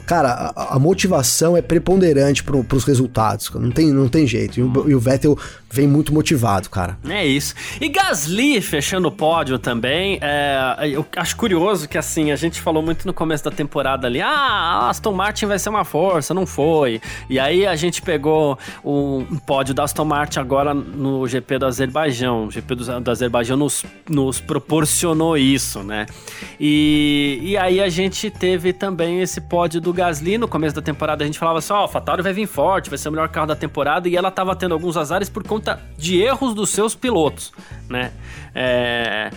cara, 0.05 0.53
a, 0.55 0.75
a, 0.75 0.79
motivação 0.79 1.57
é 1.57 1.61
preponderante 1.61 2.43
para 2.43 2.55
os 2.55 2.85
resultados. 2.85 3.51
Não 3.55 3.71
tem, 3.71 3.91
não 3.91 4.07
tem 4.07 4.25
jeito. 4.25 4.59
E 4.59 4.63
o, 4.63 4.89
e 4.89 4.95
o, 4.95 4.99
Vettel 4.99 5.37
vem 5.69 5.87
muito 5.87 6.13
motivado, 6.13 6.69
cara. 6.69 6.97
É 7.07 7.25
isso. 7.25 7.53
E 7.81 7.89
Gasly 7.89 8.61
fechando 8.61 9.09
o 9.09 9.11
pódio 9.11 9.59
também. 9.59 10.17
É, 10.21 10.89
eu 10.91 11.05
acho 11.17 11.35
curioso 11.35 11.89
que 11.89 11.97
assim, 11.97 12.31
a 12.31 12.35
gente 12.35 12.61
falou 12.61 12.81
muito 12.81 13.05
no 13.05 13.13
começo 13.13 13.43
da 13.43 13.51
temporada 13.51 14.07
ali: 14.07 14.21
ah, 14.21 14.78
Aston 14.87 15.11
Martin 15.11 15.45
vai 15.45 15.59
ser 15.59 15.69
uma 15.69 15.83
força, 15.83 16.33
não 16.33 16.45
foi. 16.45 17.01
E 17.29 17.39
aí 17.39 17.65
a 17.65 17.75
gente 17.75 18.01
pegou 18.01 18.57
o 18.83 19.25
pódio 19.45 19.73
da 19.73 19.83
Aston 19.83 20.05
Martin 20.05 20.39
agora 20.39 20.73
no 20.73 21.27
GP 21.27 21.59
do 21.59 21.65
Azerbaijão. 21.65 22.45
O 22.45 22.51
GP 22.51 22.75
do, 22.75 23.01
do 23.01 23.11
Azerbaijão 23.11 23.57
nos, 23.57 23.83
nos 24.09 24.39
proporcionou 24.39 25.37
isso, 25.37 25.83
né? 25.83 26.05
E, 26.59 27.39
e 27.41 27.57
aí 27.57 27.81
a 27.81 27.89
gente 27.89 28.29
teve 28.29 28.73
também 28.73 29.21
esse 29.21 29.41
pódio 29.41 29.81
do 29.81 29.91
Gasly. 29.91 30.37
No 30.37 30.47
começo 30.47 30.75
da 30.75 30.81
temporada 30.81 31.23
a 31.23 31.27
gente 31.27 31.39
falava 31.39 31.59
assim: 31.59 31.73
ó, 31.73 31.85
oh, 31.85 31.97
a 31.97 32.21
vai 32.21 32.33
vir 32.33 32.47
forte, 32.47 32.89
vai 32.89 32.97
ser 32.97 33.09
o 33.09 33.11
melhor 33.11 33.29
carro 33.29 33.47
da 33.47 33.55
temporada. 33.55 34.07
E 34.07 34.15
ela 34.15 34.31
tava 34.31 34.55
tendo 34.55 34.73
alguns 34.73 34.97
azares 34.97 35.29
por 35.29 35.43
conta 35.43 35.81
de 35.97 36.21
erros 36.21 36.53
dos 36.53 36.69
seus 36.69 36.95
pilotos, 36.95 37.51
né? 37.89 38.11
É... 38.61 39.29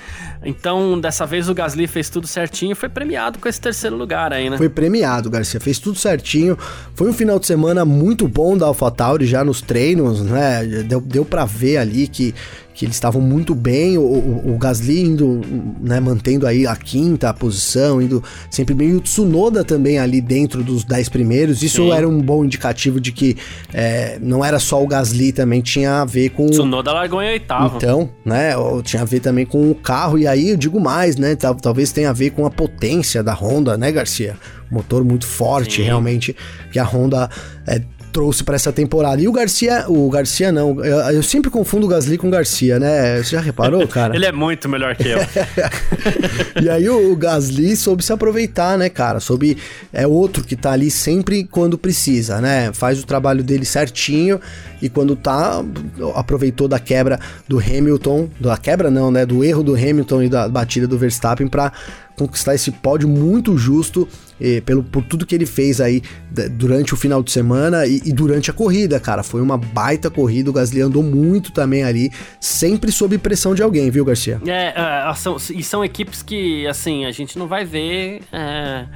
Então, 0.44 0.98
dessa 0.98 1.24
vez 1.24 1.48
o 1.48 1.54
Gasly 1.54 1.86
fez 1.86 2.10
tudo 2.10 2.26
certinho 2.26 2.74
foi 2.74 2.88
premiado 2.88 3.38
com 3.38 3.48
esse 3.48 3.60
terceiro 3.60 3.94
lugar 3.94 4.32
aí, 4.32 4.50
né? 4.50 4.58
Foi 4.58 4.68
premiado, 4.68 5.30
Garcia. 5.30 5.60
Fez 5.60 5.78
tudo 5.78 5.96
certinho. 5.96 6.58
Foi 6.96 7.08
um 7.08 7.12
final 7.12 7.38
de 7.38 7.46
semana 7.46 7.84
muito 7.84 8.26
bom 8.26 8.56
da 8.58 8.66
AlphaTauri 8.66 9.24
já 9.24 9.44
nos 9.44 9.62
treinos, 9.62 10.20
né? 10.22 10.64
Deu, 10.84 11.00
deu 11.00 11.24
para 11.24 11.44
ver 11.44 11.76
ali 11.76 12.08
que 12.08 12.34
que 12.74 12.84
eles 12.84 12.96
estavam 12.96 13.20
muito 13.20 13.54
bem, 13.54 13.98
o, 13.98 14.02
o, 14.02 14.54
o, 14.54 14.58
Gasly 14.58 15.02
indo, 15.02 15.40
né, 15.80 16.00
mantendo 16.00 16.46
aí 16.46 16.66
a 16.66 16.74
quinta 16.74 17.32
posição, 17.34 18.00
indo 18.00 18.22
sempre 18.50 18.74
bem, 18.74 18.90
e 18.90 18.94
o 18.94 19.00
Tsunoda 19.00 19.62
também 19.62 19.98
ali 19.98 20.20
dentro 20.20 20.62
dos 20.62 20.84
dez 20.84 21.08
primeiros, 21.08 21.62
isso 21.62 21.82
Sim. 21.82 21.92
era 21.92 22.08
um 22.08 22.20
bom 22.20 22.44
indicativo 22.44 23.00
de 23.00 23.12
que 23.12 23.36
é, 23.72 24.18
não 24.20 24.44
era 24.44 24.58
só 24.58 24.82
o 24.82 24.86
Gasly, 24.86 25.32
também 25.32 25.60
tinha 25.60 26.00
a 26.00 26.04
ver 26.04 26.30
com... 26.30 26.46
Tsunoda 26.46 26.92
largou 26.92 27.22
em 27.22 27.32
oitavo. 27.32 27.76
Então, 27.76 28.10
né, 28.24 28.52
tinha 28.82 29.02
a 29.02 29.06
ver 29.06 29.20
também 29.20 29.44
com 29.44 29.70
o 29.70 29.74
carro, 29.74 30.18
e 30.18 30.26
aí 30.26 30.50
eu 30.50 30.56
digo 30.56 30.80
mais, 30.80 31.16
né, 31.16 31.36
talvez 31.36 31.92
tenha 31.92 32.10
a 32.10 32.14
ver 32.14 32.30
com 32.30 32.46
a 32.46 32.50
potência 32.50 33.22
da 33.22 33.34
Honda, 33.34 33.76
né, 33.76 33.92
Garcia? 33.92 34.36
Motor 34.70 35.04
muito 35.04 35.26
forte, 35.26 35.76
Sim. 35.76 35.82
realmente, 35.82 36.34
que 36.72 36.78
a 36.78 36.84
Honda 36.84 37.28
é, 37.66 37.82
trouxe 38.12 38.44
para 38.44 38.54
essa 38.54 38.72
temporada. 38.72 39.20
E 39.20 39.26
o 39.26 39.32
Garcia, 39.32 39.86
o 39.88 40.08
Garcia 40.10 40.52
não, 40.52 40.84
eu, 40.84 40.98
eu, 41.14 41.22
sempre 41.22 41.50
confundo 41.50 41.86
o 41.86 41.88
Gasly 41.88 42.18
com 42.18 42.28
o 42.28 42.30
Garcia, 42.30 42.78
né? 42.78 43.22
Você 43.22 43.30
já 43.30 43.40
reparou, 43.40 43.86
cara? 43.88 44.14
Ele 44.14 44.26
é 44.26 44.32
muito 44.32 44.68
melhor 44.68 44.94
que 44.94 45.08
eu. 45.08 45.18
e 46.62 46.68
aí 46.68 46.88
o, 46.88 47.12
o, 47.12 47.16
Gasly 47.16 47.74
soube 47.74 48.04
se 48.04 48.12
aproveitar, 48.12 48.76
né, 48.76 48.88
cara? 48.88 49.18
Soube 49.18 49.56
é 49.92 50.06
outro 50.06 50.44
que 50.44 50.54
tá 50.54 50.72
ali 50.72 50.90
sempre 50.90 51.44
quando 51.44 51.78
precisa, 51.78 52.40
né? 52.40 52.70
Faz 52.72 53.00
o 53.00 53.06
trabalho 53.06 53.42
dele 53.42 53.64
certinho 53.64 54.40
e 54.82 54.88
quando 54.88 55.16
tá 55.16 55.64
aproveitou 56.14 56.68
da 56.68 56.78
quebra 56.78 57.18
do 57.48 57.58
Hamilton, 57.58 58.28
da 58.38 58.56
quebra 58.56 58.90
não, 58.90 59.10
né, 59.10 59.24
do 59.24 59.42
erro 59.42 59.62
do 59.62 59.74
Hamilton 59.74 60.24
e 60.24 60.28
da 60.28 60.48
batida 60.48 60.86
do 60.86 60.98
Verstappen 60.98 61.46
para 61.46 61.72
conquistar 62.16 62.54
esse 62.54 62.70
pódio 62.70 63.08
muito 63.08 63.56
justo 63.56 64.08
pelo, 64.64 64.82
por 64.82 65.04
tudo 65.04 65.24
que 65.24 65.34
ele 65.34 65.46
fez 65.46 65.80
aí 65.80 66.02
durante 66.52 66.94
o 66.94 66.96
final 66.96 67.22
de 67.22 67.30
semana 67.30 67.86
e, 67.86 68.00
e, 68.04 68.12
durante 68.12 68.50
a 68.50 68.54
corrida, 68.54 68.98
cara. 68.98 69.22
Foi 69.22 69.40
uma 69.40 69.56
baita 69.56 70.10
corrida, 70.10 70.50
o 70.50 70.52
Gasly 70.52 70.80
andou 70.80 71.02
muito 71.02 71.52
também 71.52 71.84
ali, 71.84 72.10
sempre 72.40 72.90
sob 72.90 73.16
pressão 73.18 73.54
de 73.54 73.62
alguém, 73.62 73.90
viu, 73.90 74.04
Garcia? 74.04 74.40
É, 74.46 74.74
é 74.76 75.14
são, 75.14 75.36
e 75.36 75.62
são 75.62 75.84
equipes 75.84 76.22
que, 76.22 76.66
assim, 76.66 77.04
a 77.04 77.10
gente 77.10 77.38
não 77.38 77.46
vai 77.46 77.64
ver. 77.64 78.22
É 78.32 78.86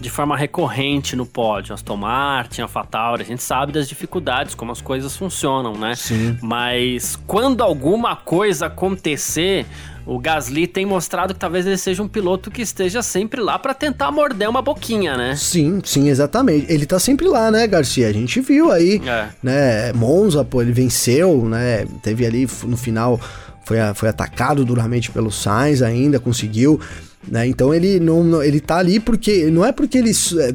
de 0.00 0.10
forma 0.10 0.36
recorrente 0.36 1.16
no 1.16 1.26
pódio. 1.26 1.74
Aston 1.74 1.96
Martin, 1.96 2.62
AlphaTauri, 2.62 3.22
a 3.22 3.26
gente 3.26 3.42
sabe 3.42 3.72
das 3.72 3.88
dificuldades, 3.88 4.54
como 4.54 4.72
as 4.72 4.80
coisas 4.80 5.16
funcionam, 5.16 5.74
né? 5.74 5.94
Sim. 5.94 6.36
Mas 6.42 7.18
quando 7.26 7.62
alguma 7.62 8.16
coisa 8.16 8.66
acontecer, 8.66 9.66
o 10.04 10.18
Gasly 10.18 10.66
tem 10.66 10.86
mostrado 10.86 11.34
que 11.34 11.40
talvez 11.40 11.66
ele 11.66 11.76
seja 11.76 12.02
um 12.02 12.08
piloto 12.08 12.50
que 12.50 12.62
esteja 12.62 13.02
sempre 13.02 13.40
lá 13.40 13.58
para 13.58 13.74
tentar 13.74 14.10
morder 14.10 14.48
uma 14.48 14.62
boquinha, 14.62 15.16
né? 15.16 15.34
Sim, 15.36 15.80
sim, 15.84 16.08
exatamente. 16.08 16.72
Ele 16.72 16.86
tá 16.86 16.98
sempre 16.98 17.26
lá, 17.26 17.50
né, 17.50 17.66
Garcia? 17.66 18.08
A 18.08 18.12
gente 18.12 18.40
viu 18.40 18.70
aí, 18.70 19.00
é. 19.04 19.28
né? 19.42 19.92
Monza, 19.92 20.44
pô, 20.44 20.62
ele 20.62 20.72
venceu, 20.72 21.48
né? 21.48 21.86
Teve 22.02 22.24
ali 22.24 22.48
no 22.64 22.76
final 22.76 23.20
foi, 23.66 23.78
foi 23.96 24.08
atacado 24.08 24.64
duramente 24.64 25.10
pelo 25.10 25.30
Sainz 25.30 25.82
ainda, 25.82 26.20
conseguiu. 26.20 26.80
Né? 27.28 27.46
Então 27.48 27.74
ele 27.74 27.98
não, 27.98 28.42
ele 28.42 28.60
tá 28.60 28.76
ali 28.76 29.00
porque 29.00 29.50
não 29.50 29.64
é 29.64 29.72
porque 29.72 29.98
ele 29.98 30.12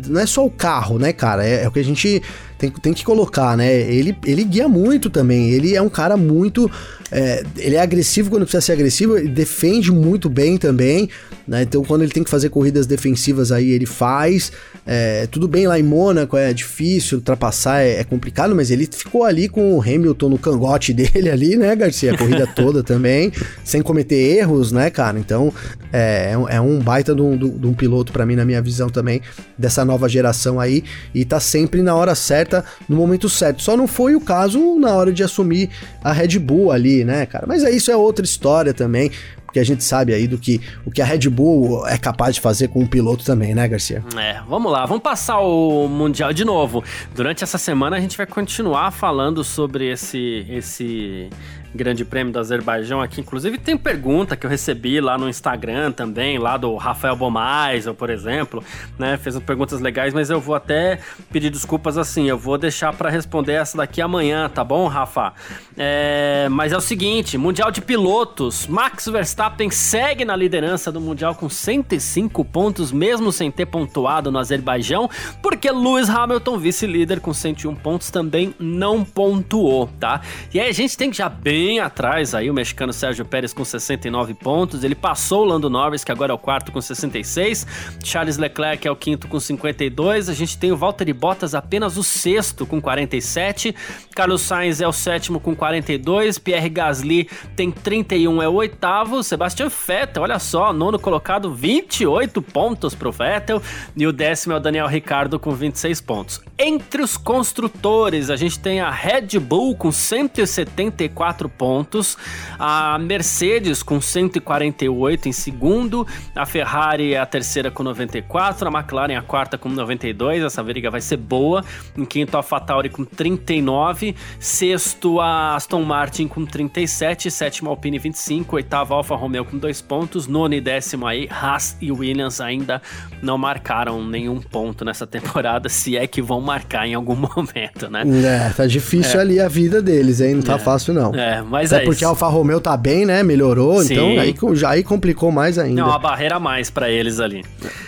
não 0.08 0.22
é 0.22 0.26
só 0.26 0.46
o 0.46 0.50
carro, 0.50 0.98
né, 0.98 1.12
cara? 1.12 1.46
É, 1.46 1.64
é 1.64 1.68
o 1.68 1.72
que 1.72 1.80
a 1.80 1.84
gente 1.84 2.22
tem, 2.62 2.70
tem 2.70 2.94
que 2.94 3.04
colocar, 3.04 3.58
né? 3.58 3.74
Ele, 3.74 4.16
ele 4.24 4.44
guia 4.44 4.68
muito 4.68 5.10
também. 5.10 5.50
Ele 5.50 5.76
é 5.76 5.82
um 5.82 5.90
cara 5.90 6.16
muito 6.16 6.70
é, 7.12 7.44
ele 7.58 7.76
é 7.76 7.82
agressivo 7.82 8.30
quando 8.30 8.44
precisa 8.44 8.62
ser 8.62 8.72
agressivo, 8.72 9.18
ele 9.18 9.28
defende 9.28 9.92
muito 9.92 10.30
bem 10.30 10.58
também, 10.58 11.10
né? 11.46 11.64
Então 11.64 11.84
quando 11.84 12.04
ele 12.04 12.12
tem 12.12 12.24
que 12.24 12.30
fazer 12.30 12.50
corridas 12.50 12.88
defensivas 12.88 13.52
aí, 13.52 13.72
ele 13.72 13.86
faz. 13.86 14.52
É, 14.86 15.28
tudo 15.28 15.48
bem 15.48 15.68
lá 15.68 15.78
em 15.78 15.84
Mônaco, 15.84 16.38
é 16.38 16.54
difícil, 16.54 17.18
ultrapassar 17.18 17.82
é, 17.82 18.00
é, 18.00 18.04
complicado, 18.04 18.56
mas 18.56 18.72
ele 18.72 18.88
ficou 18.90 19.26
ali 19.26 19.50
com 19.50 19.76
o 19.76 19.82
Hamilton 19.82 20.30
no 20.30 20.38
cangote 20.38 20.94
dele 20.96 21.30
ali, 21.30 21.58
né, 21.58 21.76
Garcia? 21.76 22.14
A 22.14 22.18
corrida 22.18 22.48
toda 22.48 22.82
também, 22.82 23.32
sem 23.64 23.82
cometer 23.82 24.16
erros, 24.16 24.72
né, 24.72 24.90
cara? 24.90 25.20
Então 25.20 25.54
é, 25.92 26.32
é 26.50 26.62
um 26.62 26.80
é 26.80 26.82
baita 26.82 27.14
de 27.14 27.22
um, 27.22 27.38
de 27.38 27.68
um 27.68 27.74
piloto 27.74 28.14
para 28.14 28.26
mim, 28.26 28.36
na 28.38 28.46
minha 28.46 28.62
visão 28.62 28.90
também, 28.90 29.22
dessa 29.58 29.84
nova 29.84 30.08
geração 30.08 30.60
aí, 30.60 30.84
e 31.14 31.26
tá 31.26 31.40
sempre 31.42 31.82
na 31.82 31.94
hora 31.94 32.16
certa, 32.16 32.51
no 32.88 32.96
momento 32.96 33.30
certo. 33.30 33.62
Só 33.62 33.78
não 33.78 33.88
foi 33.88 34.16
o 34.16 34.22
caso 34.22 34.80
na 34.80 34.94
hora 34.94 35.12
de 35.12 35.24
assumir 35.24 35.70
a 36.04 36.12
Red 36.12 36.40
Bull 36.40 36.72
ali, 36.72 37.04
né, 37.04 37.26
cara? 37.26 37.46
Mas 37.48 37.64
é 37.64 37.72
isso 37.72 37.92
é 37.92 37.96
outra 37.96 38.26
história 38.26 38.74
também, 38.74 39.12
porque 39.46 39.60
a 39.60 39.64
gente 39.66 39.84
sabe 39.84 40.14
aí 40.14 40.28
do 40.28 40.38
que 40.38 40.62
o 40.86 40.92
que 40.92 41.02
a 41.02 41.06
Red 41.06 41.30
Bull 41.30 41.86
é 41.86 41.98
capaz 41.98 42.36
de 42.36 42.42
fazer 42.42 42.70
com 42.70 42.80
um 42.80 42.88
piloto 42.88 43.26
também, 43.26 43.54
né, 43.54 43.68
Garcia? 43.68 44.04
É, 44.18 44.40
vamos 44.48 44.72
lá, 44.72 44.86
vamos 44.86 45.04
passar 45.04 45.40
o 45.40 45.88
mundial 45.88 46.32
de 46.32 46.46
novo. 46.46 46.84
Durante 47.14 47.44
essa 47.44 47.58
semana 47.58 47.98
a 47.98 48.00
gente 48.00 48.16
vai 48.16 48.26
continuar 48.26 48.92
falando 48.92 49.44
sobre 49.44 49.92
esse 49.92 50.46
esse 50.50 51.30
Grande 51.74 52.04
Prêmio 52.04 52.34
do 52.34 52.40
Azerbaijão 52.40 53.02
aqui. 53.02 53.22
Inclusive, 53.22 53.58
tem 53.58 53.78
pergunta 53.78 54.36
que 54.36 54.46
eu 54.46 54.50
recebi 54.50 55.00
lá 55.00 55.18
no 55.18 55.30
Instagram 55.30 55.92
também, 55.92 56.38
lá 56.38 56.58
do 56.58 56.76
Rafael 56.76 57.16
Bomaisel, 57.16 57.94
por 57.94 58.10
exemplo, 58.10 58.64
né? 59.00 59.18
Fez 59.18 59.38
perguntas 59.40 59.80
legais, 59.80 60.14
mas 60.14 60.30
eu 60.30 60.40
vou 60.40 60.54
até 60.54 61.00
pedir 61.32 61.50
desculpas 61.50 61.98
assim. 61.98 62.28
Eu 62.28 62.38
vou 62.38 62.58
deixar 62.58 62.94
para 62.94 63.10
responder 63.10 63.54
essa 63.54 63.78
daqui 63.78 64.02
amanhã, 64.02 64.50
tá 64.50 64.64
bom, 64.64 64.88
Rafa? 64.88 65.34
É, 65.78 66.50
mas 66.52 66.74
é 66.74 66.78
o 66.78 66.82
seguinte: 66.82 67.38
Mundial 67.38 67.72
de 67.72 67.82
Pilotos. 67.82 68.68
Max 68.68 69.06
Verstappen 69.06 69.70
segue 69.70 70.26
na 70.26 70.36
liderança 70.36 70.92
do 70.92 71.00
Mundial 71.00 71.36
com 71.36 71.50
105 71.50 72.44
pontos, 72.46 72.92
mesmo 72.92 73.32
sem 73.32 73.50
ter 73.50 73.66
pontuado 73.66 74.30
no 74.30 74.40
Azerbaijão, 74.40 75.10
porque 75.42 75.72
Lewis 75.72 76.10
Hamilton, 76.10 76.58
vice-líder 76.58 77.22
com 77.22 77.34
101 77.34 77.76
pontos, 77.76 78.12
também 78.12 78.54
não 78.60 79.06
pontuou, 79.06 79.90
tá? 80.00 80.22
E 80.54 80.60
aí 80.60 80.68
a 80.68 80.74
gente 80.74 80.98
tem 80.98 81.10
que 81.10 81.18
já 81.18 81.30
bem 81.30 81.61
bem 81.62 81.80
atrás 81.80 82.34
aí, 82.34 82.50
o 82.50 82.54
mexicano 82.56 82.92
Sérgio 82.92 83.24
Pérez 83.24 83.54
com 83.54 83.64
69 83.64 84.34
pontos. 84.34 84.84
Ele 84.84 84.96
passou 84.96 85.44
o 85.44 85.46
Lando 85.46 85.70
Norris, 85.70 86.04
que 86.04 86.12
agora 86.12 86.32
é 86.32 86.34
o 86.34 86.38
quarto 86.40 86.72
com 86.72 86.82
66. 86.82 87.68
Charles 88.04 88.40
Leclerc 88.40 88.88
é 88.88 88.90
o 88.90 88.96
quinto 88.96 89.28
com 89.28 89.40
52. 89.40 90.28
A 90.28 90.34
gente 90.34 90.58
tem 90.58 90.72
o 90.72 90.76
Valtteri 90.76 91.14
Bottas 91.14 91.54
apenas 91.54 91.98
o 91.98 92.04
sexto 92.04 92.66
com 92.66 92.82
47. 92.82 93.76
Carlos 94.16 94.42
Sainz 94.42 94.82
é 94.82 94.88
o 94.88 94.92
sétimo 94.92 95.40
com 95.40 95.56
42. 95.56 96.40
Pierre 96.40 96.68
Gasly 96.68 97.30
tem 97.56 97.70
31, 97.70 98.42
é 98.42 98.50
o 98.50 98.54
oitavo. 98.54 99.22
Sebastian 99.22 99.70
Vettel, 99.70 100.24
olha 100.24 100.40
só, 100.40 100.74
nono 100.74 100.98
colocado, 100.98 101.54
28 101.54 102.42
pontos 102.42 102.96
pro 102.96 103.12
Vettel. 103.12 103.62
E 103.96 104.08
o 104.08 104.12
décimo 104.12 104.54
é 104.54 104.58
o 104.58 104.60
Daniel 104.60 104.88
Ricardo 104.88 105.40
com 105.40 105.52
26 105.52 106.02
pontos. 106.02 106.42
Entre 106.58 107.04
os 107.04 107.18
construtores, 107.18 108.32
a 108.32 108.36
gente 108.36 108.58
tem 108.58 108.80
a 108.82 108.90
Red 108.90 109.38
Bull 109.40 109.76
com 109.76 109.92
174 109.92 111.51
pontos, 111.58 112.18
a 112.58 112.98
Mercedes 113.00 113.84
com 113.84 114.00
148 114.00 115.30
em 115.30 115.32
segundo, 115.32 116.06
a 116.36 116.46
Ferrari 116.46 117.14
é 117.14 117.20
a 117.20 117.26
terceira 117.26 117.70
com 117.70 117.84
94, 117.84 118.68
a 118.68 118.72
McLaren 118.72 119.14
é 119.14 119.18
a 119.18 119.22
quarta 119.22 119.58
com 119.58 119.70
92, 119.70 120.44
essa 120.44 120.64
briga 120.64 120.90
vai 120.90 121.02
ser 121.02 121.18
boa. 121.18 121.64
Em 121.98 122.06
quinto, 122.06 122.36
a 122.36 122.40
AlphaTauri 122.40 122.90
com 122.90 123.06
39, 123.06 124.16
sexto, 124.40 125.20
a 125.20 125.56
Aston 125.56 125.84
Martin 125.84 126.28
com 126.28 126.46
37, 126.46 127.30
sétimo, 127.30 127.70
a 127.70 127.74
Alpine 127.74 128.00
25, 128.00 128.56
oitavo, 128.56 128.94
a 128.94 128.98
Alfa 128.98 129.16
Romeo 129.16 129.46
com 129.46 129.58
2 129.58 129.82
pontos, 129.82 130.28
nono 130.28 130.54
e 130.54 130.62
décimo 130.62 131.06
aí, 131.06 131.28
Haas 131.30 131.78
e 131.82 131.92
Williams 131.92 132.42
ainda 132.42 132.82
não 133.22 133.38
marcaram 133.38 134.04
nenhum 134.04 134.40
ponto 134.40 134.84
nessa 134.84 135.06
temporada, 135.06 135.70
se 135.70 135.98
é 135.98 136.08
que 136.08 136.22
vão 136.22 136.42
marcar 136.42 136.88
em 136.88 136.94
algum 136.94 137.16
momento, 137.36 137.90
né? 137.90 138.04
É, 138.24 138.50
tá 138.50 138.66
difícil 138.66 139.20
é. 139.20 139.24
ali 139.24 139.40
a 139.40 139.48
vida 139.48 139.82
deles, 139.82 140.22
hein? 140.22 140.36
Não 140.36 140.42
tá 140.42 140.56
é. 140.56 140.60
fácil, 140.60 140.94
não. 140.94 141.14
É, 141.14 141.41
mas 141.44 141.72
Até 141.72 141.84
é 141.84 141.86
porque 141.86 141.98
isso. 141.98 142.06
a 142.06 142.10
Alfa 142.10 142.28
Romeo 142.28 142.60
tá 142.60 142.76
bem, 142.76 143.06
né? 143.06 143.24
Melhorou, 143.24 143.82
Sim. 143.84 143.94
então 143.94 144.50
aí, 144.50 144.56
já 144.56 144.70
aí 144.72 144.84
complicou 144.84 145.32
mais 145.32 145.58
ainda. 145.58 145.82
É 145.82 145.84
uma 145.84 146.00
barreira 146.00 146.36
a 146.36 146.40
mais 146.40 146.70
para 146.70 146.90
eles 146.90 147.20
ali. 147.20 147.44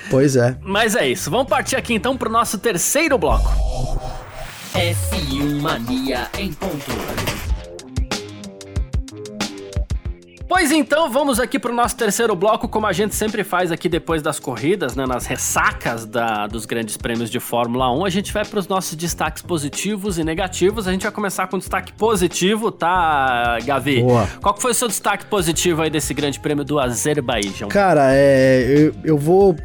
Pois 0.09 0.35
é. 0.35 0.57
Mas 0.61 0.95
é 0.95 1.07
isso. 1.07 1.29
Vamos 1.31 1.47
partir 1.47 1.75
aqui 1.75 1.93
então 1.93 2.17
pro 2.17 2.29
nosso 2.29 2.57
terceiro 2.57 3.17
bloco. 3.17 3.51
F1 4.73 5.61
Mania 5.61 6.27
em 6.39 6.51
ponto. 6.51 7.42
Pois 10.55 10.71
então, 10.71 11.09
vamos 11.09 11.39
aqui 11.39 11.57
para 11.57 11.71
o 11.71 11.75
nosso 11.75 11.97
terceiro 11.97 12.35
bloco, 12.35 12.67
como 12.67 12.85
a 12.85 12.93
gente 12.93 13.15
sempre 13.15 13.43
faz 13.43 13.71
aqui 13.71 13.89
depois 13.89 14.21
das 14.21 14.39
corridas, 14.39 14.95
né, 14.95 15.03
nas 15.07 15.25
ressacas 15.25 16.05
da, 16.05 16.45
dos 16.45 16.67
grandes 16.67 16.95
prêmios 16.95 17.31
de 17.31 17.39
Fórmula 17.39 17.91
1, 17.91 18.05
a 18.05 18.09
gente 18.11 18.31
vai 18.31 18.45
para 18.45 18.59
os 18.59 18.67
nossos 18.67 18.93
destaques 18.93 19.41
positivos 19.41 20.19
e 20.19 20.23
negativos. 20.23 20.87
A 20.87 20.91
gente 20.91 21.01
vai 21.01 21.11
começar 21.11 21.47
com 21.47 21.57
destaque 21.57 21.91
positivo, 21.93 22.71
tá, 22.71 23.57
Gavi? 23.65 24.03
Boa. 24.03 24.29
Qual 24.43 24.53
que 24.53 24.61
foi 24.61 24.73
o 24.73 24.75
seu 24.75 24.87
destaque 24.87 25.25
positivo 25.25 25.81
aí 25.81 25.89
desse 25.89 26.13
grande 26.13 26.39
prêmio 26.39 26.63
do 26.63 26.79
Azerbaijão? 26.79 27.67
Cara, 27.69 28.13
é, 28.13 28.63
eu, 28.77 28.93
eu 29.03 29.17
vou 29.17 29.55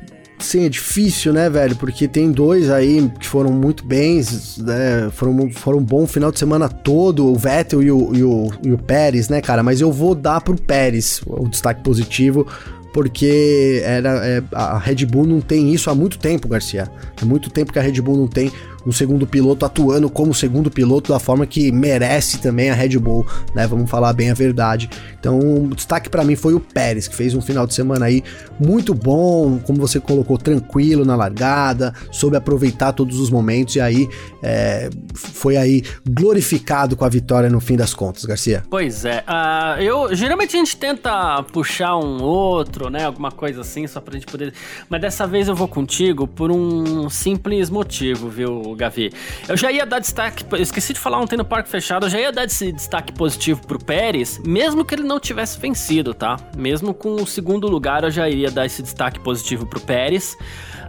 Sim, 0.40 0.66
é 0.66 0.68
difícil, 0.68 1.32
né, 1.32 1.50
velho? 1.50 1.74
Porque 1.74 2.06
tem 2.06 2.30
dois 2.30 2.70
aí 2.70 3.10
que 3.18 3.26
foram 3.26 3.50
muito 3.50 3.84
bens, 3.84 4.56
né? 4.58 5.10
Foram, 5.12 5.50
foram 5.50 5.78
um 5.78 5.82
bom 5.82 6.06
final 6.06 6.30
de 6.30 6.38
semana 6.38 6.68
todo, 6.68 7.26
o 7.26 7.34
Vettel 7.34 7.82
e 7.82 7.90
o, 7.90 8.14
e 8.14 8.22
o, 8.22 8.50
e 8.62 8.72
o 8.72 8.78
Pérez, 8.78 9.28
né, 9.28 9.40
cara? 9.40 9.62
Mas 9.62 9.80
eu 9.80 9.90
vou 9.90 10.14
dar 10.14 10.40
pro 10.40 10.54
Pérez 10.56 11.20
o 11.26 11.48
destaque 11.48 11.82
positivo, 11.82 12.46
porque 12.92 13.82
era, 13.84 14.24
é, 14.26 14.42
a 14.52 14.78
Red 14.78 15.06
Bull 15.06 15.26
não 15.26 15.40
tem 15.40 15.74
isso 15.74 15.90
há 15.90 15.94
muito 15.94 16.18
tempo, 16.18 16.48
Garcia. 16.48 16.88
Há 17.20 17.24
muito 17.24 17.50
tempo 17.50 17.72
que 17.72 17.78
a 17.78 17.82
Red 17.82 18.00
Bull 18.00 18.16
não 18.16 18.28
tem 18.28 18.52
um 18.88 18.92
segundo 18.92 19.26
piloto 19.26 19.66
atuando 19.66 20.08
como 20.08 20.32
segundo 20.32 20.70
piloto 20.70 21.12
da 21.12 21.18
forma 21.18 21.46
que 21.46 21.70
merece 21.70 22.38
também 22.38 22.70
a 22.70 22.74
Red 22.74 22.98
Bull, 22.98 23.26
né? 23.54 23.66
Vamos 23.66 23.90
falar 23.90 24.14
bem 24.14 24.30
a 24.30 24.34
verdade. 24.34 24.88
Então, 25.20 25.38
o 25.38 25.74
destaque 25.74 26.08
para 26.08 26.24
mim 26.24 26.34
foi 26.34 26.54
o 26.54 26.60
Pérez, 26.60 27.06
que 27.06 27.14
fez 27.14 27.34
um 27.34 27.42
final 27.42 27.66
de 27.66 27.74
semana 27.74 28.06
aí 28.06 28.24
muito 28.58 28.94
bom, 28.94 29.58
como 29.58 29.78
você 29.78 30.00
colocou, 30.00 30.38
tranquilo 30.38 31.04
na 31.04 31.14
largada, 31.14 31.92
soube 32.10 32.36
aproveitar 32.36 32.92
todos 32.92 33.20
os 33.20 33.28
momentos 33.28 33.76
e 33.76 33.80
aí 33.80 34.08
é, 34.42 34.88
foi 35.14 35.58
aí 35.58 35.82
glorificado 36.08 36.96
com 36.96 37.04
a 37.04 37.08
vitória 37.10 37.50
no 37.50 37.60
fim 37.60 37.76
das 37.76 37.92
contas, 37.92 38.24
Garcia. 38.24 38.62
Pois 38.70 39.04
é, 39.04 39.22
uh, 39.28 39.82
eu 39.82 40.14
geralmente 40.14 40.56
a 40.56 40.58
gente 40.58 40.76
tenta 40.76 41.42
puxar 41.52 41.96
um 41.98 42.22
outro, 42.22 42.88
né? 42.88 43.04
Alguma 43.04 43.30
coisa 43.30 43.60
assim, 43.60 43.86
só 43.86 44.00
pra 44.00 44.14
gente 44.14 44.26
poder. 44.26 44.54
Mas 44.88 45.00
dessa 45.00 45.26
vez 45.26 45.46
eu 45.46 45.54
vou 45.54 45.68
contigo 45.68 46.26
por 46.26 46.50
um 46.50 47.10
simples 47.10 47.68
motivo, 47.68 48.28
viu, 48.28 48.74
Gavi. 48.78 49.12
Eu 49.48 49.56
já 49.56 49.70
ia 49.70 49.84
dar 49.84 49.98
destaque, 49.98 50.44
eu 50.50 50.62
esqueci 50.62 50.92
de 50.92 51.00
falar 51.00 51.20
ontem 51.20 51.36
no 51.36 51.44
Parque 51.44 51.68
Fechado, 51.68 52.06
eu 52.06 52.10
já 52.10 52.18
ia 52.18 52.32
dar 52.32 52.44
esse 52.44 52.72
destaque 52.72 53.12
positivo 53.12 53.66
pro 53.66 53.78
Pérez, 53.78 54.38
mesmo 54.44 54.84
que 54.84 54.94
ele 54.94 55.02
não 55.02 55.20
tivesse 55.20 55.58
vencido, 55.58 56.14
tá? 56.14 56.36
Mesmo 56.56 56.94
com 56.94 57.16
o 57.16 57.26
segundo 57.26 57.68
lugar, 57.68 58.04
eu 58.04 58.10
já 58.10 58.28
iria 58.28 58.50
dar 58.50 58.64
esse 58.64 58.82
destaque 58.82 59.20
positivo 59.20 59.66
pro 59.66 59.80
Pérez. 59.80 60.36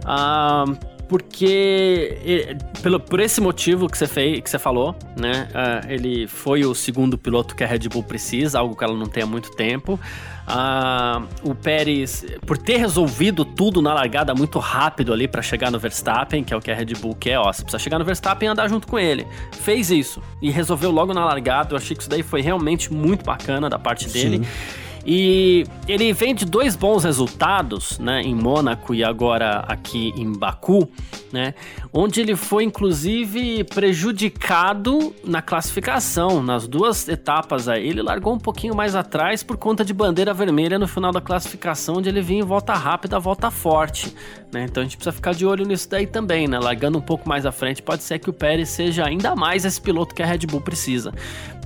Ah, 0.04 0.64
porque 1.10 2.56
pelo, 2.84 3.00
por 3.00 3.18
esse 3.18 3.40
motivo 3.40 3.88
que 3.88 3.98
você 3.98 4.06
fez, 4.06 4.40
que 4.40 4.48
você 4.48 4.60
falou, 4.60 4.94
né? 5.16 5.48
Uh, 5.50 5.90
ele 5.90 6.28
foi 6.28 6.64
o 6.64 6.72
segundo 6.72 7.18
piloto 7.18 7.56
que 7.56 7.64
a 7.64 7.66
Red 7.66 7.88
Bull 7.88 8.04
precisa, 8.04 8.60
algo 8.60 8.76
que 8.76 8.84
ela 8.84 8.94
não 8.94 9.06
tem 9.06 9.24
há 9.24 9.26
muito 9.26 9.50
tempo. 9.50 9.98
Uh, 10.46 11.50
o 11.50 11.52
Pérez, 11.52 12.24
por 12.46 12.56
ter 12.56 12.76
resolvido 12.76 13.44
tudo 13.44 13.82
na 13.82 13.92
largada 13.92 14.32
muito 14.36 14.60
rápido 14.60 15.12
ali 15.12 15.26
para 15.26 15.42
chegar 15.42 15.72
no 15.72 15.80
Verstappen, 15.80 16.44
que 16.44 16.54
é 16.54 16.56
o 16.56 16.60
que 16.60 16.70
a 16.70 16.74
Red 16.76 16.94
Bull 17.00 17.16
quer, 17.16 17.40
ó, 17.40 17.52
você 17.52 17.62
precisa 17.62 17.80
chegar 17.80 17.98
no 17.98 18.04
Verstappen 18.04 18.48
e 18.48 18.52
andar 18.52 18.68
junto 18.68 18.86
com 18.86 18.96
ele. 18.96 19.26
Fez 19.50 19.90
isso 19.90 20.22
e 20.40 20.48
resolveu 20.48 20.92
logo 20.92 21.12
na 21.12 21.24
largada. 21.24 21.72
Eu 21.72 21.76
achei 21.76 21.96
que 21.96 22.02
isso 22.04 22.10
daí 22.10 22.22
foi 22.22 22.40
realmente 22.40 22.92
muito 22.92 23.24
bacana 23.24 23.68
da 23.68 23.80
parte 23.80 24.08
dele. 24.08 24.38
Sim. 24.38 24.80
E 25.04 25.66
ele 25.88 26.12
vem 26.12 26.34
de 26.34 26.44
dois 26.44 26.76
bons 26.76 27.04
resultados, 27.04 27.98
né, 27.98 28.20
em 28.20 28.34
Mônaco 28.34 28.94
e 28.94 29.02
agora 29.02 29.64
aqui 29.66 30.12
em 30.16 30.30
Baku, 30.30 30.88
né, 31.32 31.54
onde 31.92 32.20
ele 32.20 32.36
foi 32.36 32.64
inclusive 32.64 33.64
prejudicado 33.64 35.14
na 35.24 35.40
classificação, 35.40 36.42
nas 36.42 36.68
duas 36.68 37.08
etapas 37.08 37.68
aí. 37.68 37.88
Ele 37.88 38.02
largou 38.02 38.34
um 38.34 38.38
pouquinho 38.38 38.74
mais 38.74 38.94
atrás 38.94 39.42
por 39.42 39.56
conta 39.56 39.84
de 39.84 39.94
bandeira 39.94 40.34
vermelha 40.34 40.78
no 40.78 40.86
final 40.86 41.12
da 41.12 41.20
classificação, 41.20 41.96
onde 41.96 42.08
ele 42.08 42.20
vinha 42.20 42.40
em 42.40 42.46
volta 42.46 42.74
rápida, 42.74 43.18
volta 43.18 43.50
forte, 43.50 44.14
né? 44.52 44.66
Então 44.68 44.82
a 44.82 44.84
gente 44.84 44.96
precisa 44.96 45.12
ficar 45.12 45.32
de 45.32 45.46
olho 45.46 45.64
nisso 45.64 45.88
daí 45.88 46.06
também, 46.06 46.46
né? 46.46 46.58
Largando 46.58 46.98
um 46.98 47.02
pouco 47.02 47.28
mais 47.28 47.46
à 47.46 47.52
frente, 47.52 47.82
pode 47.82 48.02
ser 48.02 48.18
que 48.18 48.28
o 48.28 48.32
Pérez 48.32 48.68
seja 48.68 49.06
ainda 49.06 49.34
mais 49.34 49.64
esse 49.64 49.80
piloto 49.80 50.14
que 50.14 50.22
a 50.22 50.26
Red 50.26 50.46
Bull 50.46 50.60
precisa. 50.60 51.12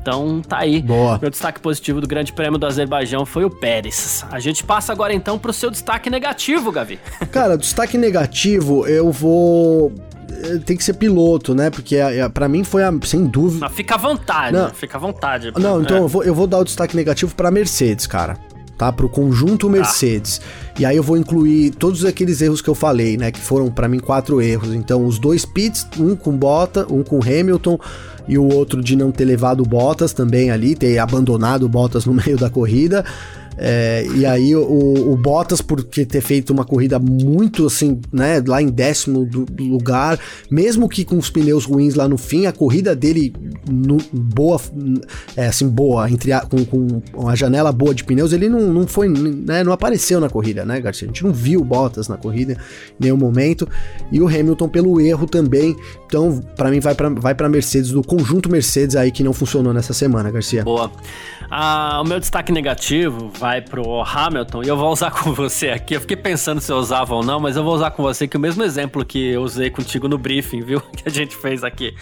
Então 0.05 0.43
tá 0.43 0.59
aí. 0.59 0.83
Boa. 0.83 1.19
Meu 1.19 1.31
destaque 1.31 1.59
positivo 1.59 1.99
do 1.99 2.07
Grande 2.07 2.31
Prêmio 2.31 2.59
do 2.59 2.67
Azerbaijão 2.67 3.25
foi 3.25 3.43
o 3.43 3.49
Pérez. 3.49 4.23
A 4.31 4.39
gente 4.39 4.63
passa 4.63 4.93
agora 4.93 5.15
então 5.15 5.39
pro 5.39 5.51
seu 5.51 5.71
destaque 5.71 6.11
negativo, 6.11 6.71
Gavi. 6.71 7.01
Cara, 7.33 7.57
destaque 7.57 7.97
negativo, 7.97 8.87
eu 8.87 9.11
vou 9.11 9.91
eh, 10.29 10.59
tem 10.59 10.77
que 10.77 10.85
ser 10.85 10.93
piloto, 10.93 11.55
né? 11.55 11.71
Porque 11.71 11.97
para 12.35 12.47
mim 12.49 12.65
foi 12.65 12.85
a, 12.85 12.93
sem 13.03 13.25
dúvida. 13.25 13.61
Mas 13.67 13.75
fica 13.75 13.95
à 13.95 13.99
vontade, 13.99 14.55
não. 14.55 14.69
fica 14.75 14.99
à 14.99 15.01
vontade. 15.01 15.53
Não, 15.59 15.81
então 15.81 15.97
é. 15.97 16.01
eu, 16.01 16.09
vou, 16.09 16.23
eu 16.23 16.35
vou 16.35 16.47
dar 16.47 16.59
o 16.59 16.65
destaque 16.65 16.95
negativo 16.95 17.35
para 17.35 17.51
Mercedes, 17.51 18.07
cara. 18.07 18.37
Tá? 18.77 18.93
Pro 18.93 19.09
conjunto 19.09 19.71
Mercedes. 19.71 20.39
Ah. 20.45 20.75
E 20.81 20.85
aí 20.85 20.97
eu 20.99 21.03
vou 21.03 21.17
incluir 21.17 21.71
todos 21.71 22.05
aqueles 22.05 22.43
erros 22.43 22.61
que 22.61 22.69
eu 22.69 22.75
falei, 22.75 23.17
né? 23.17 23.31
Que 23.31 23.41
foram 23.41 23.71
para 23.71 23.89
mim 23.89 24.01
quatro 24.01 24.43
erros. 24.43 24.75
Então, 24.75 25.07
os 25.07 25.19
dois 25.19 25.47
pits, 25.47 25.87
um 25.99 26.15
com 26.15 26.37
Bota, 26.37 26.85
um 26.93 27.03
com 27.03 27.21
Hamilton 27.23 27.79
e 28.27 28.39
o 28.39 28.45
outro 28.45 28.83
de 28.83 28.97
não 28.97 29.11
ter 29.11 29.25
levado 29.25 29.65
Bottas 29.65 30.13
também 30.13 30.51
ali, 30.51 30.75
ter 30.75 30.99
abandonado 30.99 31.69
Bottas 31.69 32.05
no 32.07 32.15
meio 32.25 32.37
da 32.37 32.51
corrida. 32.51 33.05
É, 33.57 34.07
e 34.15 34.27
aí 34.27 34.55
o, 34.55 35.13
o, 35.13 35.17
Bottas, 35.17 35.61
por 35.61 35.83
ter 35.83 36.21
feito 36.21 36.53
uma 36.53 36.65
corrida 36.65 36.99
muito 36.99 37.67
assim, 37.67 38.01
né, 38.13 38.43
lá 38.47 38.61
em 38.61 38.69
décimo 38.69 39.25
do, 39.25 39.45
do 39.45 39.65
lugar, 39.65 40.19
mesmo 40.51 40.89
que 40.89 41.05
com 41.05 41.17
os 41.17 41.31
pneus 41.31 41.65
ruins 41.65 41.95
lá 41.95 42.09
no 42.09 42.19
fim, 42.19 42.47
a 42.47 42.53
corrida 42.53 42.95
dele 42.95 43.33
no, 43.71 43.99
boa, 44.13 44.61
é, 45.37 45.47
assim, 45.47 45.69
boa, 45.69 46.11
entre 46.11 46.33
a, 46.33 46.41
com, 46.41 46.65
com 46.65 47.03
uma 47.15 47.37
janela 47.37 47.71
boa 47.71 47.95
de 47.95 48.05
pneus, 48.05 48.33
ele 48.33 48.49
não, 48.49 48.73
não 48.73 48.87
foi, 48.87 49.09
né, 49.09 49.63
não 49.63 49.73
apareceu 49.73 50.21
na 50.21 50.29
corrida, 50.29 50.65
né, 50.65 50.81
Garcia? 50.81 51.07
A 51.07 51.13
gente 51.13 51.25
não 51.25 51.33
viu 51.33 51.61
o 51.61 51.65
Bottas 51.65 52.09
na 52.09 52.17
corrida 52.17 52.55
em 52.55 53.05
nenhum 53.05 53.17
momento, 53.17 53.69
e 54.11 54.21
o 54.21 54.27
Hamilton 54.27 54.69
pelo 54.69 55.01
erro 55.01 55.27
também, 55.27 55.77
então 56.07 56.41
para 56.57 56.71
mim 56.71 56.81
vai 56.81 56.95
para 56.95 57.09
vai 57.09 57.35
pra 57.35 57.49
Mercedes, 57.49 57.91
do 57.91 58.03
conjunto 58.03 58.51
Mercedes 58.51 58.97
aí 58.97 59.11
que 59.11 59.23
não 59.23 59.33
funcionou 59.33 59.73
nessa 59.73 59.93
semana, 59.93 60.31
Garcia. 60.31 60.65
Boa. 60.65 60.91
Ah, 61.57 62.01
o 62.01 62.05
meu 62.05 62.19
destaque 62.19 62.51
negativo 62.51 63.31
vai 63.39 63.61
pro 63.61 64.03
Hamilton 64.03 64.65
e 64.65 64.67
eu 64.67 64.77
vou 64.77 64.91
usar 64.91 65.13
com 65.15 65.33
você 65.33 65.69
aqui. 65.69 65.95
Eu 65.95 66.01
fiquei 66.01 66.17
pensando 66.17 66.61
se 66.61 66.73
eu 66.73 66.77
usava 66.77 67.15
ou 67.15 67.23
não, 67.23 67.39
mas 67.39 67.55
eu 67.55 67.63
vou 67.63 67.77
usar 67.77 67.93
com 67.93 68.03
você 68.03 68.27
que 68.27 68.37
o 68.37 68.41
mesmo 68.41 68.65
exemplo 68.65 69.05
que 69.05 69.31
eu 69.31 69.43
usei 69.43 69.71
contigo 69.71 70.09
no 70.09 70.19
briefing, 70.19 70.63
viu? 70.63 70.83
Que 70.97 71.09
a 71.09 71.13
gente 71.13 71.37
fez 71.37 71.63
aqui. 71.63 71.95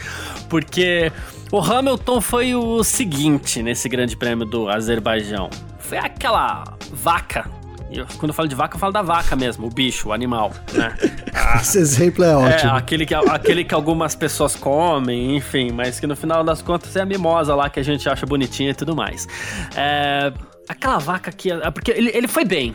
Porque 0.48 1.12
o 1.50 1.58
Hamilton 1.58 2.18
foi 2.22 2.54
o 2.54 2.82
seguinte 2.82 3.62
nesse 3.62 3.90
grande 3.90 4.16
prêmio 4.16 4.46
do 4.46 4.70
Azerbaijão. 4.70 5.50
Foi 5.78 5.98
aquela 5.98 6.64
vaca 6.90 7.50
Eu, 7.92 8.06
quando 8.18 8.30
eu 8.30 8.34
falo 8.34 8.48
de 8.48 8.54
vaca, 8.54 8.76
eu 8.76 8.80
falo 8.80 8.92
da 8.92 9.02
vaca 9.02 9.36
mesmo, 9.36 9.66
o 9.66 9.70
bicho, 9.70 10.08
o 10.08 10.12
animal, 10.12 10.52
né? 10.72 10.96
Esse 11.60 11.78
exemplo 11.78 12.24
é 12.24 12.36
ótimo. 12.36 12.70
É, 12.70 12.76
aquele 12.76 13.04
que, 13.04 13.14
aquele 13.14 13.64
que 13.64 13.74
algumas 13.74 14.14
pessoas 14.14 14.56
comem, 14.56 15.36
enfim, 15.36 15.70
mas 15.70 16.00
que 16.00 16.06
no 16.06 16.16
final 16.16 16.42
das 16.42 16.62
contas 16.62 16.96
é 16.96 17.02
a 17.02 17.06
mimosa 17.06 17.54
lá 17.54 17.68
que 17.68 17.78
a 17.78 17.82
gente 17.82 18.08
acha 18.08 18.24
bonitinha 18.24 18.70
e 18.70 18.74
tudo 18.74 18.96
mais. 18.96 19.28
É, 19.76 20.32
aquela 20.68 20.98
vaca 20.98 21.30
que. 21.30 21.50
Porque 21.72 21.90
ele, 21.90 22.10
ele 22.14 22.28
foi 22.28 22.44
bem. 22.44 22.74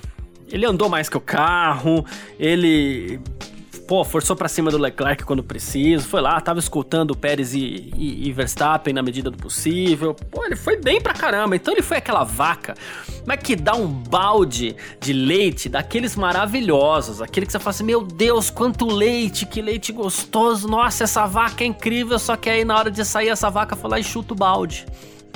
Ele 0.49 0.65
andou 0.65 0.87
mais 0.87 1.09
que 1.09 1.17
o 1.17 1.21
carro, 1.21 2.05
ele 2.39 3.19
pô, 3.87 4.03
forçou 4.03 4.35
para 4.35 4.49
cima 4.49 4.69
do 4.69 4.77
Leclerc 4.77 5.23
quando 5.23 5.41
preciso, 5.41 6.07
foi 6.07 6.19
lá, 6.19 6.39
tava 6.41 6.59
escutando 6.59 7.11
o 7.11 7.17
Pérez 7.17 7.53
e, 7.53 7.91
e, 7.95 8.27
e, 8.27 8.31
Verstappen 8.33 8.93
na 8.93 9.01
medida 9.01 9.31
do 9.31 9.37
possível. 9.37 10.13
Pô, 10.13 10.45
ele 10.45 10.57
foi 10.57 10.75
bem 10.75 10.99
pra 10.99 11.13
caramba. 11.13 11.55
Então 11.55 11.73
ele 11.73 11.81
foi 11.81 11.97
aquela 11.97 12.23
vaca, 12.25 12.75
mas 13.25 13.39
que 13.41 13.55
dá 13.55 13.73
um 13.75 13.87
balde 13.87 14.75
de 14.99 15.13
leite 15.13 15.69
daqueles 15.69 16.15
maravilhosos, 16.15 17.21
aquele 17.21 17.45
que 17.45 17.51
você 17.51 17.59
fala 17.59 17.69
assim: 17.69 17.85
meu 17.85 18.03
Deus, 18.03 18.49
quanto 18.49 18.85
leite, 18.85 19.45
que 19.45 19.61
leite 19.61 19.93
gostoso, 19.93 20.67
nossa, 20.67 21.05
essa 21.05 21.25
vaca 21.25 21.63
é 21.63 21.67
incrível. 21.67 22.19
Só 22.19 22.35
que 22.35 22.49
aí 22.49 22.65
na 22.65 22.77
hora 22.77 22.91
de 22.91 23.05
sair, 23.05 23.29
essa 23.29 23.49
vaca 23.49 23.75
foi 23.75 23.89
lá 23.89 23.99
e 23.99 24.03
chuta 24.03 24.33
o 24.33 24.35
balde 24.35 24.85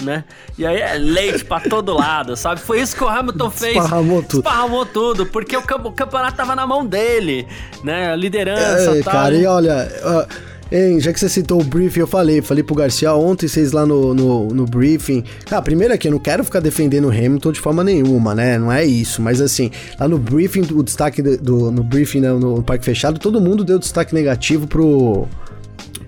né? 0.01 0.23
E 0.57 0.65
aí 0.65 0.79
é 0.79 0.95
leite 0.95 1.45
pra 1.45 1.59
todo 1.59 1.93
lado, 1.93 2.35
sabe? 2.35 2.61
Foi 2.61 2.81
isso 2.81 2.95
que 2.95 3.03
o 3.03 3.07
Hamilton 3.07 3.49
fez. 3.51 3.75
Esparramou 3.75 4.23
tudo. 4.23 4.39
Esparramou 4.39 4.85
tudo, 4.85 5.25
porque 5.25 5.55
o, 5.55 5.61
campeonato 5.61 6.35
tava 6.35 6.55
na 6.55 6.65
mão 6.67 6.85
dele, 6.85 7.47
né? 7.83 8.11
A 8.11 8.15
liderança 8.15 8.97
é, 8.97 9.01
tal. 9.01 9.13
Cara, 9.13 9.35
e 9.35 9.45
olha... 9.45 9.87
Uh... 10.03 10.51
Hein, 10.71 11.01
já 11.01 11.11
que 11.11 11.19
você 11.19 11.27
citou 11.27 11.59
o 11.59 11.63
briefing, 11.65 11.99
eu 11.99 12.07
falei, 12.07 12.41
falei 12.41 12.63
pro 12.63 12.73
Garcia 12.73 13.13
ontem, 13.13 13.45
vocês 13.45 13.73
lá 13.73 13.85
no, 13.85 14.13
no, 14.13 14.47
no 14.47 14.65
briefing. 14.65 15.21
Ah, 15.49 15.61
primeiro 15.61 15.93
aqui, 15.93 16.07
eu 16.07 16.13
não 16.13 16.19
quero 16.19 16.45
ficar 16.45 16.61
defendendo 16.61 17.09
o 17.09 17.09
Hamilton 17.09 17.51
de 17.51 17.59
forma 17.59 17.83
nenhuma, 17.83 18.33
né? 18.33 18.57
Não 18.57 18.71
é 18.71 18.85
isso. 18.85 19.21
Mas 19.21 19.41
assim, 19.41 19.69
lá 19.99 20.07
no 20.07 20.17
briefing, 20.17 20.61
o 20.73 20.81
destaque 20.81 21.21
do, 21.21 21.37
do 21.37 21.71
no 21.71 21.83
briefing 21.83 22.21
né, 22.21 22.29
no, 22.29 22.55
no 22.55 22.63
Parque 22.63 22.85
Fechado, 22.85 23.19
todo 23.19 23.41
mundo 23.41 23.65
deu 23.65 23.77
destaque 23.77 24.13
negativo 24.13 24.65
pro, 24.65 25.27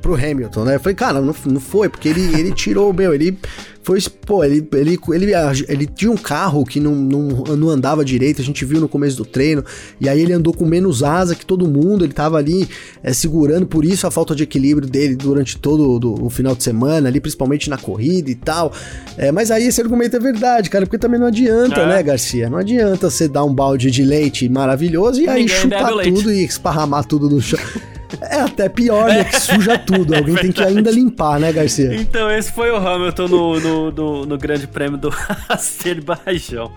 pro 0.01 0.15
Hamilton, 0.15 0.63
né? 0.63 0.75
Eu 0.75 0.79
falei, 0.79 0.95
cara, 0.95 1.19
não, 1.19 1.35
não 1.45 1.59
foi, 1.59 1.89
porque 1.89 2.07
ele, 2.07 2.21
ele 2.39 2.53
tirou, 2.53 2.93
meu, 2.93 3.13
ele 3.13 3.37
foi, 3.83 3.99
pô, 4.25 4.43
ele, 4.43 4.67
ele, 4.73 4.97
ele, 5.11 5.31
ele 5.67 5.85
tinha 5.85 6.09
um 6.09 6.17
carro 6.17 6.63
que 6.65 6.79
não, 6.79 6.95
não, 6.95 7.27
não 7.55 7.69
andava 7.69 8.03
direito, 8.03 8.41
a 8.41 8.43
gente 8.43 8.63
viu 8.63 8.79
no 8.79 8.87
começo 8.87 9.17
do 9.17 9.25
treino, 9.25 9.63
e 9.99 10.07
aí 10.07 10.21
ele 10.21 10.33
andou 10.33 10.53
com 10.53 10.65
menos 10.65 11.03
asa 11.03 11.35
que 11.35 11.45
todo 11.45 11.67
mundo, 11.67 12.05
ele 12.05 12.13
tava 12.13 12.37
ali 12.37 12.67
é, 13.03 13.13
segurando, 13.13 13.67
por 13.67 13.83
isso 13.83 14.07
a 14.07 14.11
falta 14.11 14.33
de 14.33 14.43
equilíbrio 14.43 14.87
dele 14.87 15.15
durante 15.15 15.57
todo 15.57 15.99
do, 15.99 16.25
o 16.25 16.29
final 16.29 16.55
de 16.55 16.63
semana, 16.63 17.09
ali 17.09 17.19
principalmente 17.19 17.69
na 17.69 17.77
corrida 17.77 18.31
e 18.31 18.35
tal. 18.35 18.73
É, 19.17 19.31
mas 19.31 19.51
aí 19.51 19.67
esse 19.67 19.81
argumento 19.81 20.15
é 20.15 20.19
verdade, 20.19 20.69
cara, 20.69 20.85
porque 20.85 20.97
também 20.97 21.19
não 21.19 21.27
adianta, 21.27 21.81
é. 21.81 21.87
né, 21.87 22.01
Garcia? 22.01 22.49
Não 22.49 22.57
adianta 22.57 23.09
você 23.09 23.27
dar 23.27 23.43
um 23.43 23.53
balde 23.53 23.91
de 23.91 24.03
leite 24.03 24.47
maravilhoso 24.47 25.21
e 25.21 25.27
aí 25.27 25.47
chupar 25.47 25.91
tudo 26.03 26.31
e 26.31 26.43
esparramar 26.43 27.05
tudo 27.05 27.29
no 27.29 27.41
chão. 27.41 27.59
É 28.21 28.41
até 28.41 28.69
pior, 28.69 29.07
né? 29.07 29.23
Que 29.23 29.39
suja 29.39 29.77
tudo. 29.77 30.15
Alguém 30.15 30.35
é 30.35 30.41
tem 30.41 30.51
que 30.51 30.63
ainda 30.63 30.91
limpar, 30.91 31.39
né, 31.39 31.51
Garcia? 31.51 31.93
Então, 31.95 32.29
esse 32.31 32.51
foi 32.51 32.71
o 32.71 32.75
Hamilton 32.75 33.27
no, 33.27 33.59
no, 33.59 33.91
no, 33.91 34.25
no 34.25 34.37
Grande 34.37 34.67
Prêmio 34.67 34.97
do 34.97 35.13
Azerbaijão. 35.49 36.71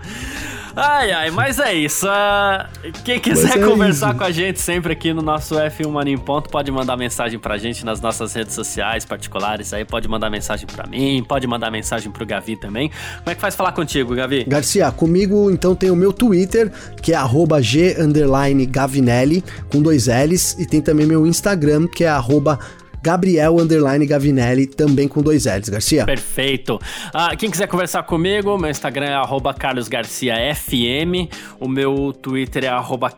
Ai, 0.79 1.11
ai, 1.11 1.31
mas 1.31 1.59
é 1.59 1.73
isso. 1.73 2.07
Uh, 2.07 2.93
quem 3.03 3.19
quiser 3.19 3.57
é 3.57 3.65
conversar 3.67 4.11
isso. 4.11 4.19
com 4.19 4.25
a 4.25 4.31
gente 4.31 4.61
sempre 4.61 4.93
aqui 4.93 5.11
no 5.11 5.23
nosso 5.23 5.55
F1 5.55 5.89
Mania 5.91 6.13
em 6.13 6.19
Ponto, 6.19 6.51
pode 6.51 6.71
mandar 6.71 6.99
mensagem 6.99 7.39
pra 7.39 7.57
gente 7.57 7.83
nas 7.83 7.99
nossas 7.99 8.35
redes 8.35 8.55
sociais 8.55 9.03
particulares. 9.07 9.73
Aí 9.73 9.87
pode 9.87 10.07
mandar 10.07 10.29
mensagem 10.29 10.67
pra 10.67 10.87
mim, 10.87 11.25
pode 11.27 11.47
mandar 11.47 11.71
mensagem 11.71 12.13
pro 12.13 12.27
Gavi 12.27 12.57
também. 12.57 12.91
Como 12.91 13.31
é 13.31 13.35
que 13.35 13.41
faz 13.41 13.57
falar 13.57 13.73
contigo, 13.73 14.15
Gavi? 14.15 14.45
Garcia, 14.45 14.93
comigo 14.93 15.51
então 15.51 15.75
tem 15.75 15.91
o 15.91 15.97
meu 15.97 16.13
Twitter, 16.13 16.71
que 17.01 17.15
é 17.15 17.19
g_gavinelli, 17.63 19.43
com 19.71 19.81
dois 19.81 20.09
L's, 20.09 20.57
e 20.59 20.67
tem 20.67 20.83
também 20.83 21.07
meu 21.07 21.27
Instagram, 21.27 21.87
que 21.87 22.05
é 22.05 22.09
arroba 22.09 22.59
Gabriel 23.07 23.57
Underline 23.61 24.05
Gavinelli, 24.05 24.67
também 24.67 25.07
com 25.07 25.23
dois 25.23 25.45
L's, 25.47 25.69
Garcia. 25.69 26.05
Perfeito. 26.05 26.77
Ah, 27.15 27.37
quem 27.37 27.49
quiser 27.49 27.69
conversar 27.69 28.03
comigo, 28.03 28.59
meu 28.59 28.69
Instagram 28.69 29.07
é 29.07 29.53
carlosgarciafm, 29.57 31.29
o 31.61 31.69
meu 31.69 32.13
Twitter 32.13 32.65
é 32.65 32.71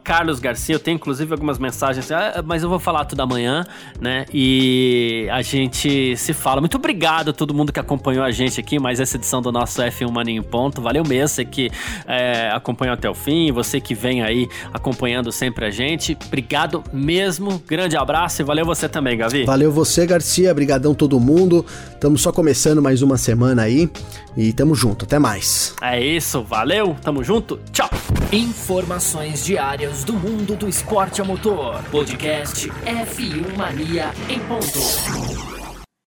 carlosgarcia, 0.05 0.74
eu 0.74 0.78
tenho 0.78 0.97
inclusive 0.97 1.32
algumas 1.32 1.59
mensagens, 1.59 2.12
ah, 2.12 2.45
mas 2.45 2.62
eu 2.62 2.68
vou 2.68 2.78
falar 2.78 3.07
tudo 3.07 3.22
amanhã, 3.22 3.64
né? 3.99 4.26
E 4.30 5.26
a 5.30 5.41
gente 5.41 6.14
se 6.18 6.34
fala. 6.34 6.61
Muito 6.61 6.76
obrigado 6.76 7.30
a 7.30 7.32
todo 7.32 7.55
mundo 7.55 7.72
que 7.72 7.80
acompanhou 7.80 8.22
a 8.24 8.30
gente 8.30 8.61
aqui, 8.61 8.78
mais 8.78 9.01
essa 9.01 9.16
edição 9.16 9.41
do 9.41 9.51
nosso 9.51 9.80
F1 9.80 10.11
Maninho 10.11 10.43
Ponto. 10.43 10.82
Valeu 10.82 11.03
mesmo, 11.03 11.28
você 11.28 11.47
que 11.47 11.70
é, 12.07 12.51
acompanhou 12.53 12.93
até 12.93 13.09
o 13.09 13.14
fim, 13.14 13.51
você 13.53 13.80
que 13.80 13.95
vem 13.95 14.22
aí 14.22 14.47
acompanhando 14.70 15.32
sempre 15.32 15.64
a 15.64 15.70
gente. 15.70 16.14
Obrigado 16.26 16.84
mesmo, 16.93 17.59
grande 17.66 17.97
abraço 17.97 18.43
e 18.43 18.45
valeu 18.45 18.66
você 18.66 18.86
também, 18.86 19.16
Gavi. 19.16 19.47
Valeu 19.47 19.78
você, 19.79 20.05
Garcia. 20.05 20.53
Brigadão 20.53 20.93
todo 20.93 21.20
mundo. 21.20 21.64
Estamos 21.93 22.20
só 22.20 22.33
começando 22.33 22.83
mais 22.83 23.01
uma 23.01 23.16
semana 23.16 23.62
aí. 23.62 23.89
E 24.37 24.53
tamo 24.53 24.74
junto. 24.74 25.05
Até 25.05 25.18
mais. 25.18 25.74
É 25.81 26.01
isso. 26.05 26.43
Valeu. 26.43 26.97
Tamo 27.01 27.22
junto. 27.22 27.61
Tchau. 27.72 27.89
Informações 28.33 29.45
diárias 29.45 30.03
do 30.03 30.14
mundo 30.14 30.57
do 30.57 30.68
esporte 30.68 31.20
a 31.20 31.24
motor. 31.24 31.81
Podcast 31.91 32.68
F1 32.68 33.57
Mania 33.57 34.11
em 34.29 34.41
ponto. 34.41 35.58